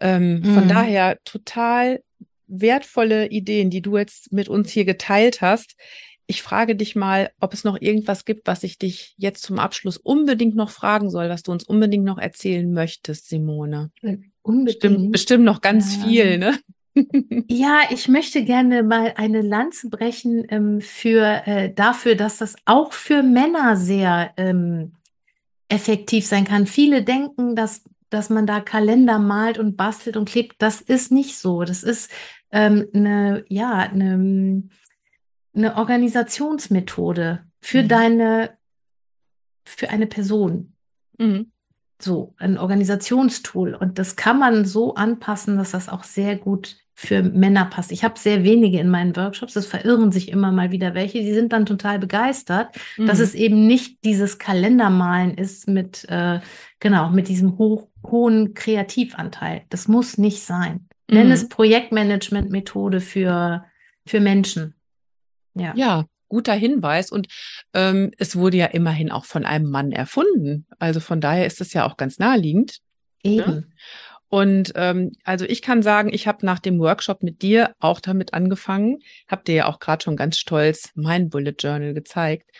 Ähm, 0.00 0.40
mhm. 0.40 0.54
Von 0.54 0.68
daher 0.68 1.18
total 1.24 2.02
wertvolle 2.46 3.28
Ideen, 3.28 3.70
die 3.70 3.82
du 3.82 3.96
jetzt 3.96 4.32
mit 4.32 4.48
uns 4.48 4.70
hier 4.70 4.84
geteilt 4.84 5.40
hast. 5.40 5.76
Ich 6.26 6.42
frage 6.42 6.76
dich 6.76 6.96
mal, 6.96 7.30
ob 7.40 7.52
es 7.52 7.64
noch 7.64 7.80
irgendwas 7.80 8.24
gibt, 8.24 8.46
was 8.46 8.62
ich 8.62 8.78
dich 8.78 9.14
jetzt 9.18 9.42
zum 9.42 9.58
Abschluss 9.58 9.98
unbedingt 9.98 10.56
noch 10.56 10.70
fragen 10.70 11.10
soll, 11.10 11.28
was 11.28 11.42
du 11.42 11.52
uns 11.52 11.64
unbedingt 11.64 12.04
noch 12.04 12.18
erzählen 12.18 12.72
möchtest, 12.72 13.28
Simone. 13.28 13.90
Unbedingt. 14.42 14.64
Bestimmt, 14.64 15.12
bestimmt 15.12 15.44
noch 15.44 15.60
ganz 15.60 15.96
ja. 15.96 16.04
viel, 16.04 16.38
ne? 16.38 16.58
Ja, 17.48 17.80
ich 17.90 18.06
möchte 18.06 18.44
gerne 18.44 18.84
mal 18.84 19.14
eine 19.16 19.40
Lanze 19.40 19.88
brechen 19.88 20.46
ähm, 20.48 20.80
für 20.80 21.42
äh, 21.44 21.74
dafür, 21.74 22.14
dass 22.14 22.38
das 22.38 22.54
auch 22.66 22.92
für 22.92 23.24
Männer 23.24 23.76
sehr 23.76 24.32
ähm, 24.36 24.92
effektiv 25.68 26.24
sein 26.24 26.44
kann. 26.44 26.68
Viele 26.68 27.02
denken, 27.02 27.56
dass, 27.56 27.82
dass 28.10 28.30
man 28.30 28.46
da 28.46 28.60
Kalender 28.60 29.18
malt 29.18 29.58
und 29.58 29.76
bastelt 29.76 30.16
und 30.16 30.28
klebt. 30.28 30.54
Das 30.58 30.80
ist 30.80 31.10
nicht 31.10 31.36
so. 31.36 31.64
Das 31.64 31.82
ist 31.82 32.10
ähm, 32.52 32.86
eine, 32.94 33.44
ja, 33.48 33.78
eine, 33.78 34.62
eine 35.54 35.76
Organisationsmethode 35.76 37.44
für 37.60 37.82
mhm. 37.82 37.88
deine, 37.88 38.50
für 39.64 39.90
eine 39.90 40.06
Person. 40.06 40.74
Mhm. 41.18 41.50
So, 42.00 42.34
ein 42.38 42.58
Organisationstool. 42.58 43.74
Und 43.74 43.98
das 43.98 44.16
kann 44.16 44.38
man 44.38 44.64
so 44.64 44.94
anpassen, 44.94 45.56
dass 45.56 45.70
das 45.70 45.88
auch 45.88 46.04
sehr 46.04 46.36
gut 46.36 46.76
für 46.96 47.22
Männer 47.22 47.64
passt. 47.64 47.90
Ich 47.90 48.04
habe 48.04 48.18
sehr 48.18 48.44
wenige 48.44 48.78
in 48.78 48.88
meinen 48.88 49.16
Workshops, 49.16 49.56
es 49.56 49.66
verirren 49.66 50.12
sich 50.12 50.28
immer 50.28 50.52
mal 50.52 50.70
wieder 50.70 50.94
welche, 50.94 51.20
die 51.20 51.34
sind 51.34 51.52
dann 51.52 51.66
total 51.66 51.98
begeistert, 51.98 52.76
mhm. 52.96 53.06
dass 53.06 53.18
es 53.18 53.34
eben 53.34 53.66
nicht 53.66 54.04
dieses 54.04 54.38
Kalendermalen 54.38 55.34
ist 55.34 55.66
mit, 55.66 56.06
äh, 56.08 56.40
genau, 56.78 57.10
mit 57.10 57.28
diesem 57.28 57.58
hoch, 57.58 57.88
hohen 58.06 58.54
Kreativanteil. 58.54 59.62
Das 59.70 59.88
muss 59.88 60.18
nicht 60.18 60.42
sein. 60.42 60.86
Mhm. 61.10 61.16
Nenn 61.16 61.30
es 61.32 61.48
Projektmanagement-Methode 61.48 63.00
für, 63.00 63.64
für 64.06 64.20
Menschen. 64.20 64.74
Ja. 65.54 65.72
ja, 65.76 66.04
guter 66.28 66.54
Hinweis. 66.54 67.10
Und 67.10 67.28
ähm, 67.72 68.10
es 68.18 68.36
wurde 68.36 68.56
ja 68.56 68.66
immerhin 68.66 69.10
auch 69.10 69.24
von 69.24 69.44
einem 69.44 69.70
Mann 69.70 69.92
erfunden. 69.92 70.66
Also 70.78 71.00
von 71.00 71.20
daher 71.20 71.46
ist 71.46 71.60
es 71.60 71.72
ja 71.72 71.86
auch 71.86 71.96
ganz 71.96 72.18
naheliegend. 72.18 72.78
Ne? 73.24 73.32
Eben. 73.32 73.52
Ne? 73.52 73.68
Und 74.28 74.72
ähm, 74.74 75.12
also 75.22 75.44
ich 75.44 75.62
kann 75.62 75.82
sagen, 75.82 76.12
ich 76.12 76.26
habe 76.26 76.44
nach 76.44 76.58
dem 76.58 76.80
Workshop 76.80 77.22
mit 77.22 77.42
dir 77.42 77.72
auch 77.78 78.00
damit 78.00 78.34
angefangen. 78.34 78.98
Hab 79.28 79.44
dir 79.44 79.54
ja 79.54 79.66
auch 79.66 79.78
gerade 79.78 80.02
schon 80.02 80.16
ganz 80.16 80.38
stolz 80.38 80.90
mein 80.96 81.30
Bullet 81.30 81.54
Journal 81.56 81.94
gezeigt. 81.94 82.50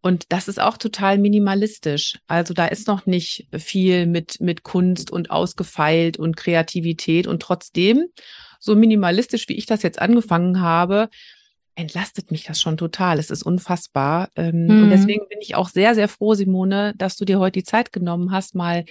Und 0.00 0.26
das 0.28 0.46
ist 0.46 0.60
auch 0.60 0.76
total 0.76 1.18
minimalistisch. 1.18 2.20
Also 2.28 2.54
da 2.54 2.66
ist 2.66 2.86
noch 2.86 3.06
nicht 3.06 3.48
viel 3.56 4.06
mit, 4.06 4.40
mit 4.40 4.62
Kunst 4.62 5.10
und 5.10 5.32
ausgefeilt 5.32 6.18
und 6.18 6.36
Kreativität. 6.36 7.26
Und 7.26 7.42
trotzdem, 7.42 8.06
so 8.60 8.76
minimalistisch, 8.76 9.48
wie 9.48 9.56
ich 9.56 9.66
das 9.66 9.82
jetzt 9.82 10.00
angefangen 10.00 10.60
habe, 10.60 11.08
entlastet 11.78 12.32
mich 12.32 12.42
das 12.42 12.60
schon 12.60 12.76
total. 12.76 13.18
Es 13.18 13.30
ist 13.30 13.44
unfassbar. 13.44 14.30
Ähm, 14.34 14.66
mhm. 14.66 14.82
Und 14.82 14.90
deswegen 14.90 15.28
bin 15.28 15.38
ich 15.40 15.54
auch 15.54 15.68
sehr, 15.68 15.94
sehr 15.94 16.08
froh, 16.08 16.34
Simone, 16.34 16.92
dass 16.96 17.16
du 17.16 17.24
dir 17.24 17.38
heute 17.38 17.60
die 17.60 17.64
Zeit 17.64 17.92
genommen 17.92 18.32
hast, 18.32 18.56
mal 18.56 18.84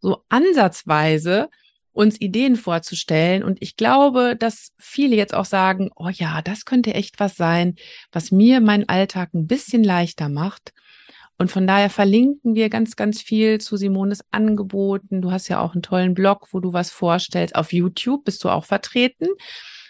so 0.00 0.24
ansatzweise 0.28 1.48
uns 1.92 2.20
Ideen 2.20 2.56
vorzustellen. 2.56 3.44
Und 3.44 3.58
ich 3.62 3.76
glaube, 3.76 4.34
dass 4.36 4.72
viele 4.78 5.14
jetzt 5.14 5.34
auch 5.34 5.44
sagen, 5.44 5.90
oh 5.94 6.08
ja, 6.08 6.42
das 6.42 6.64
könnte 6.64 6.94
echt 6.94 7.20
was 7.20 7.36
sein, 7.36 7.76
was 8.10 8.32
mir 8.32 8.60
meinen 8.60 8.88
Alltag 8.88 9.34
ein 9.34 9.46
bisschen 9.46 9.84
leichter 9.84 10.28
macht. 10.28 10.72
Und 11.38 11.50
von 11.50 11.66
daher 11.66 11.90
verlinken 11.90 12.56
wir 12.56 12.70
ganz, 12.70 12.96
ganz 12.96 13.22
viel 13.22 13.60
zu 13.60 13.76
Simones 13.76 14.24
Angeboten. 14.32 15.22
Du 15.22 15.30
hast 15.30 15.48
ja 15.48 15.60
auch 15.60 15.74
einen 15.74 15.82
tollen 15.82 16.14
Blog, 16.14 16.48
wo 16.50 16.58
du 16.58 16.72
was 16.72 16.90
vorstellst. 16.90 17.54
Auf 17.54 17.72
YouTube 17.72 18.24
bist 18.24 18.42
du 18.42 18.48
auch 18.48 18.64
vertreten 18.64 19.28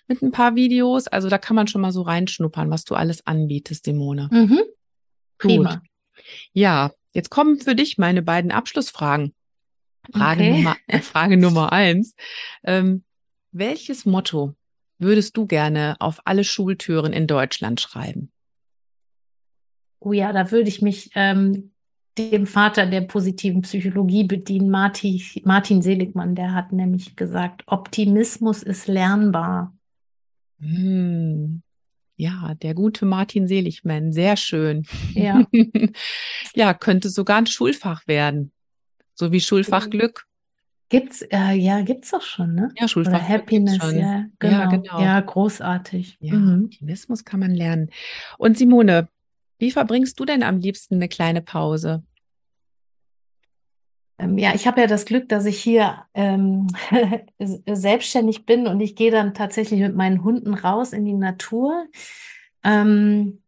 mit 0.07 0.23
ein 0.23 0.33
paar 0.33 0.55
Videos. 0.55 1.09
Also 1.09 1.29
da 1.29 1.39
kann 1.39 1.57
man 1.57 1.67
schon 1.67 1.81
mal 1.81 1.93
so 1.93 2.03
reinschnuppern, 2.03 2.71
was 2.71 2.85
du 2.85 2.95
alles 2.95 3.27
anbietest, 3.27 3.85
Simone. 3.85 4.29
Mhm. 4.31 4.61
Prima. 5.39 5.75
Gut. 5.75 5.83
Ja, 6.53 6.93
jetzt 7.13 7.31
kommen 7.31 7.59
für 7.59 7.75
dich 7.75 7.99
meine 7.99 8.23
beiden 8.23 8.51
Abschlussfragen. 8.51 9.35
Frage, 10.13 10.43
okay. 10.43 10.57
Nummer, 10.57 10.77
äh, 10.87 11.01
Frage 11.01 11.37
Nummer 11.37 11.73
eins. 11.73 12.15
Ähm, 12.65 13.05
welches 13.53 14.05
Motto 14.05 14.55
würdest 14.99 15.37
du 15.37 15.47
gerne 15.47 15.97
auf 16.01 16.21
alle 16.25 16.45
Schultüren 16.45 17.13
in 17.13 17.27
Deutschland 17.27 17.81
schreiben? 17.81 18.31
Oh 20.01 20.13
ja, 20.13 20.33
da 20.33 20.51
würde 20.51 20.69
ich 20.69 20.83
mich 20.83 21.11
ähm, 21.15 21.73
dem 22.19 22.47
Vater 22.47 22.87
der 22.87 23.03
positiven 23.03 23.63
Psychologie 23.63 24.25
bedienen, 24.25 24.71
Martin, 24.71 25.21
Martin 25.45 25.83
Seligmann. 25.83 26.35
Der 26.35 26.55
hat 26.55 26.73
nämlich 26.73 27.17
gesagt, 27.17 27.63
Optimismus 27.67 28.63
ist 28.63 28.89
lernbar. 28.89 29.77
Hm. 30.63 31.63
Ja, 32.17 32.55
der 32.55 32.75
gute 32.75 33.05
Martin 33.05 33.49
Seligmann, 33.49 34.13
sehr 34.13 34.37
schön. 34.37 34.87
Ja. 35.15 35.45
ja, 36.55 36.73
könnte 36.75 37.09
sogar 37.11 37.39
ein 37.39 37.47
Schulfach 37.47 38.07
werden. 38.07 38.53
So 39.15 39.33
wie 39.33 39.41
Schulfach 39.41 39.91
Glück. 39.91 40.27
Gibt's, 40.89 41.23
äh, 41.23 41.55
ja, 41.55 41.81
gibt's 41.81 42.11
doch 42.11 42.23
schon, 42.23 42.55
ne? 42.55 42.71
Ja, 42.77 42.87
Schulfach 42.87 43.15
Oder 43.15 43.29
Happiness, 43.29 43.79
ja 43.93 44.27
genau. 44.39 44.61
ja, 44.61 44.67
genau. 44.67 45.01
Ja, 45.01 45.21
großartig. 45.21 46.19
Ja, 46.21 46.35
mhm. 46.35 46.67
Optimismus 46.67 47.25
kann 47.25 47.41
man 47.41 47.53
lernen. 47.53 47.91
Und 48.37 48.59
Simone, 48.59 49.09
wie 49.59 49.71
verbringst 49.71 50.21
du 50.21 50.25
denn 50.25 50.43
am 50.43 50.59
liebsten 50.59 50.97
eine 50.97 51.09
kleine 51.09 51.41
Pause? 51.41 52.05
Ähm, 54.23 54.39
ja, 54.39 54.55
ich 54.55 54.67
habe 54.67 54.81
ja 54.81 54.87
das 54.87 55.05
Glück, 55.05 55.29
dass 55.29 55.45
ich 55.47 55.61
hier 55.61 56.05
ähm, 56.15 56.69
selbstständig 57.67 58.47
bin 58.47 58.67
und 58.67 58.81
ich 58.81 58.95
gehe 58.95 59.11
dann 59.11 59.35
tatsächlich 59.35 59.81
mit 59.81 59.97
meinen 59.97 60.23
Hunden 60.23 60.55
raus 60.55 60.93
in 60.93 61.05
die 61.05 61.15
Natur. 61.15 61.87
Ähm, 62.63 63.43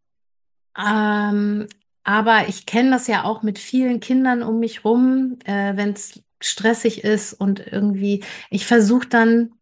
ähm, 0.77 1.67
aber 2.03 2.47
ich 2.49 2.65
kenne 2.65 2.91
das 2.91 3.07
ja 3.07 3.23
auch 3.23 3.41
mit 3.41 3.57
vielen 3.57 3.99
Kindern 3.99 4.43
um 4.43 4.59
mich 4.59 4.83
rum, 4.83 5.39
äh, 5.45 5.75
wenn 5.75 5.93
es 5.93 6.21
stressig 6.41 7.03
ist 7.03 7.33
und 7.33 7.65
irgendwie, 7.65 8.23
ich 8.49 8.65
versuche 8.65 9.07
dann, 9.07 9.53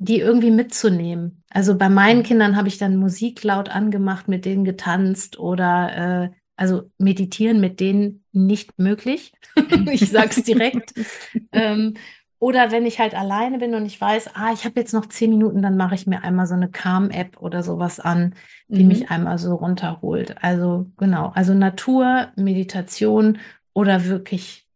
die 0.00 0.20
irgendwie 0.20 0.50
mitzunehmen. 0.50 1.42
Also 1.50 1.76
bei 1.76 1.88
meinen 1.88 2.18
mhm. 2.18 2.24
Kindern 2.24 2.56
habe 2.56 2.68
ich 2.68 2.78
dann 2.78 2.96
Musik 2.96 3.42
laut 3.42 3.68
angemacht, 3.68 4.28
mit 4.28 4.44
denen 4.44 4.64
getanzt 4.64 5.38
oder 5.38 6.24
äh, 6.24 6.30
also 6.58 6.90
meditieren 6.98 7.60
mit 7.60 7.80
denen 7.80 8.24
nicht 8.32 8.78
möglich. 8.78 9.32
ich 9.90 10.10
sage 10.10 10.30
es 10.30 10.42
direkt. 10.42 10.92
ähm, 11.52 11.94
oder 12.40 12.70
wenn 12.70 12.86
ich 12.86 13.00
halt 13.00 13.14
alleine 13.14 13.58
bin 13.58 13.74
und 13.74 13.86
ich 13.86 14.00
weiß, 14.00 14.30
ah, 14.34 14.52
ich 14.52 14.64
habe 14.64 14.78
jetzt 14.78 14.92
noch 14.92 15.06
zehn 15.06 15.30
Minuten, 15.30 15.62
dann 15.62 15.76
mache 15.76 15.94
ich 15.94 16.06
mir 16.06 16.22
einmal 16.22 16.46
so 16.46 16.54
eine 16.54 16.68
Calm-App 16.68 17.40
oder 17.40 17.62
sowas 17.62 17.98
an, 17.98 18.34
die 18.68 18.82
mhm. 18.82 18.88
mich 18.88 19.10
einmal 19.10 19.38
so 19.38 19.54
runterholt. 19.54 20.36
Also 20.42 20.86
genau, 20.98 21.32
also 21.34 21.54
Natur, 21.54 22.28
Meditation 22.36 23.38
oder 23.72 24.04
wirklich 24.04 24.66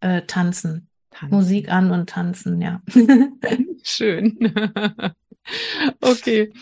äh, 0.00 0.22
tanzen. 0.22 0.88
tanzen. 1.10 1.34
Musik 1.34 1.70
an 1.70 1.90
und 1.90 2.08
tanzen, 2.08 2.60
ja. 2.62 2.80
Schön. 3.82 4.38
Okay, 6.00 6.52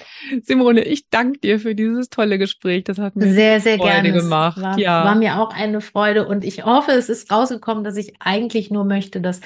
Simone, 0.42 0.82
ich 0.84 1.08
danke 1.10 1.38
dir 1.40 1.60
für 1.60 1.74
dieses 1.74 2.08
tolle 2.08 2.38
Gespräch. 2.38 2.84
Das 2.84 2.98
hat 2.98 3.16
mir 3.16 3.32
sehr, 3.32 3.60
sehr 3.60 3.76
Freude 3.76 3.90
gerne 3.90 4.12
gemacht. 4.12 4.60
War, 4.60 4.78
ja. 4.78 5.04
war 5.04 5.14
mir 5.14 5.40
auch 5.40 5.52
eine 5.52 5.80
Freude 5.80 6.26
und 6.26 6.44
ich 6.44 6.64
hoffe, 6.64 6.92
es 6.92 7.08
ist 7.08 7.30
rausgekommen, 7.30 7.84
dass 7.84 7.96
ich 7.96 8.14
eigentlich 8.20 8.70
nur 8.70 8.84
möchte, 8.84 9.20
dass 9.20 9.40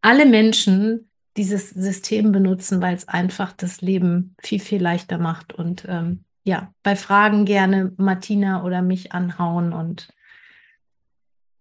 alle 0.00 0.26
Menschen 0.26 1.10
dieses 1.36 1.70
System 1.70 2.32
benutzen, 2.32 2.80
weil 2.80 2.94
es 2.94 3.08
einfach 3.08 3.52
das 3.52 3.80
Leben 3.80 4.34
viel, 4.40 4.60
viel 4.60 4.80
leichter 4.80 5.18
macht. 5.18 5.52
Und 5.52 5.84
ähm, 5.88 6.24
ja, 6.44 6.72
bei 6.82 6.96
Fragen 6.96 7.44
gerne 7.44 7.92
Martina 7.96 8.64
oder 8.64 8.82
mich 8.82 9.12
anhauen 9.12 9.72
und 9.72 10.08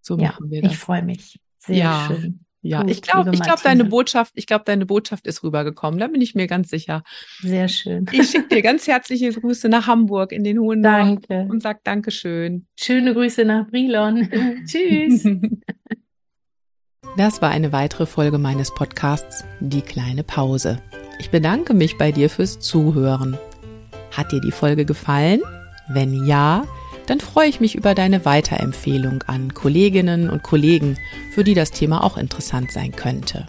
so 0.02 0.18
machen 0.18 0.46
ja, 0.46 0.52
wir 0.52 0.62
das. 0.62 0.72
Ich 0.72 0.78
freue 0.78 1.04
mich. 1.04 1.40
Sehr 1.60 1.78
ja. 1.78 2.08
schön. 2.08 2.45
Ja, 2.68 2.82
Gut, 2.82 2.90
ich 2.90 3.04
glaube, 3.04 3.30
ich 3.32 3.42
glaube, 3.42 3.62
deine 3.64 3.86
Botschaft, 3.86 4.34
ich 4.36 4.48
glaube, 4.48 4.64
deine 4.66 4.88
Botschaft 4.88 5.28
ist 5.28 5.44
rübergekommen. 5.44 6.00
Da 6.00 6.08
bin 6.08 6.20
ich 6.20 6.34
mir 6.34 6.48
ganz 6.48 6.72
sicher. 6.72 7.04
Sehr 7.42 7.68
schön. 7.68 8.08
Ich 8.12 8.32
schicke 8.32 8.56
dir 8.56 8.64
ganz 8.64 8.88
herzliche 8.88 9.32
Grüße 9.32 9.70
nach 9.70 9.86
Hamburg 9.86 10.32
in 10.32 10.44
den 10.44 10.60
hohen 10.60 10.82
Danke. 10.82 11.46
und 11.48 11.62
sag 11.62 11.84
Dankeschön. 11.84 12.66
Schöne 12.76 13.14
Grüße 13.14 13.46
nach 13.46 13.68
Brilon. 13.68 14.30
Tschüss. 14.66 15.28
Das 17.18 17.40
war 17.40 17.52
eine 17.52 17.72
weitere 17.72 18.08
Folge 18.08 18.40
meines 18.40 18.74
Podcasts 18.74 19.46
Die 19.60 19.82
kleine 19.82 20.24
Pause. 20.24 20.82
Ich 21.20 21.30
bedanke 21.30 21.76
mich 21.76 22.00
bei 22.00 22.12
dir 22.12 22.32
fürs 22.32 22.60
Zuhören. 22.60 23.38
Hat 24.12 24.32
dir 24.32 24.42
die 24.42 24.52
Folge 24.52 24.86
gefallen? 24.86 25.42
Wenn 25.88 26.26
ja, 26.26 26.64
dann 27.06 27.20
freue 27.20 27.48
ich 27.48 27.60
mich 27.60 27.76
über 27.76 27.96
deine 27.96 28.26
Weiterempfehlung 28.26 29.24
an 29.24 29.54
Kolleginnen 29.54 30.30
und 30.30 30.44
Kollegen, 30.44 30.98
für 31.32 31.44
die 31.44 31.54
das 31.54 31.72
Thema 31.72 32.04
auch 32.04 32.18
interessant 32.18 32.72
sein 32.72 32.92
könnte. 32.92 33.48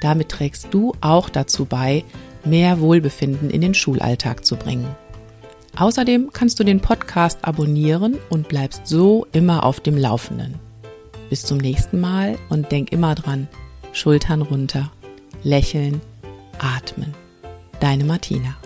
Damit 0.00 0.28
trägst 0.28 0.68
du 0.70 0.94
auch 1.00 1.28
dazu 1.28 1.64
bei, 1.64 2.04
mehr 2.44 2.80
Wohlbefinden 2.80 3.50
in 3.50 3.60
den 3.60 3.74
Schulalltag 3.74 4.44
zu 4.44 4.56
bringen. 4.56 4.88
Außerdem 5.76 6.30
kannst 6.32 6.58
du 6.58 6.64
den 6.64 6.80
Podcast 6.80 7.40
abonnieren 7.42 8.16
und 8.30 8.48
bleibst 8.48 8.86
so 8.86 9.26
immer 9.32 9.64
auf 9.64 9.80
dem 9.80 9.96
Laufenden. 9.96 10.54
Bis 11.28 11.42
zum 11.42 11.58
nächsten 11.58 12.00
Mal 12.00 12.38
und 12.48 12.72
denk 12.72 12.92
immer 12.92 13.14
dran, 13.14 13.48
Schultern 13.92 14.42
runter, 14.42 14.90
lächeln, 15.42 16.00
atmen. 16.58 17.14
Deine 17.80 18.04
Martina. 18.04 18.56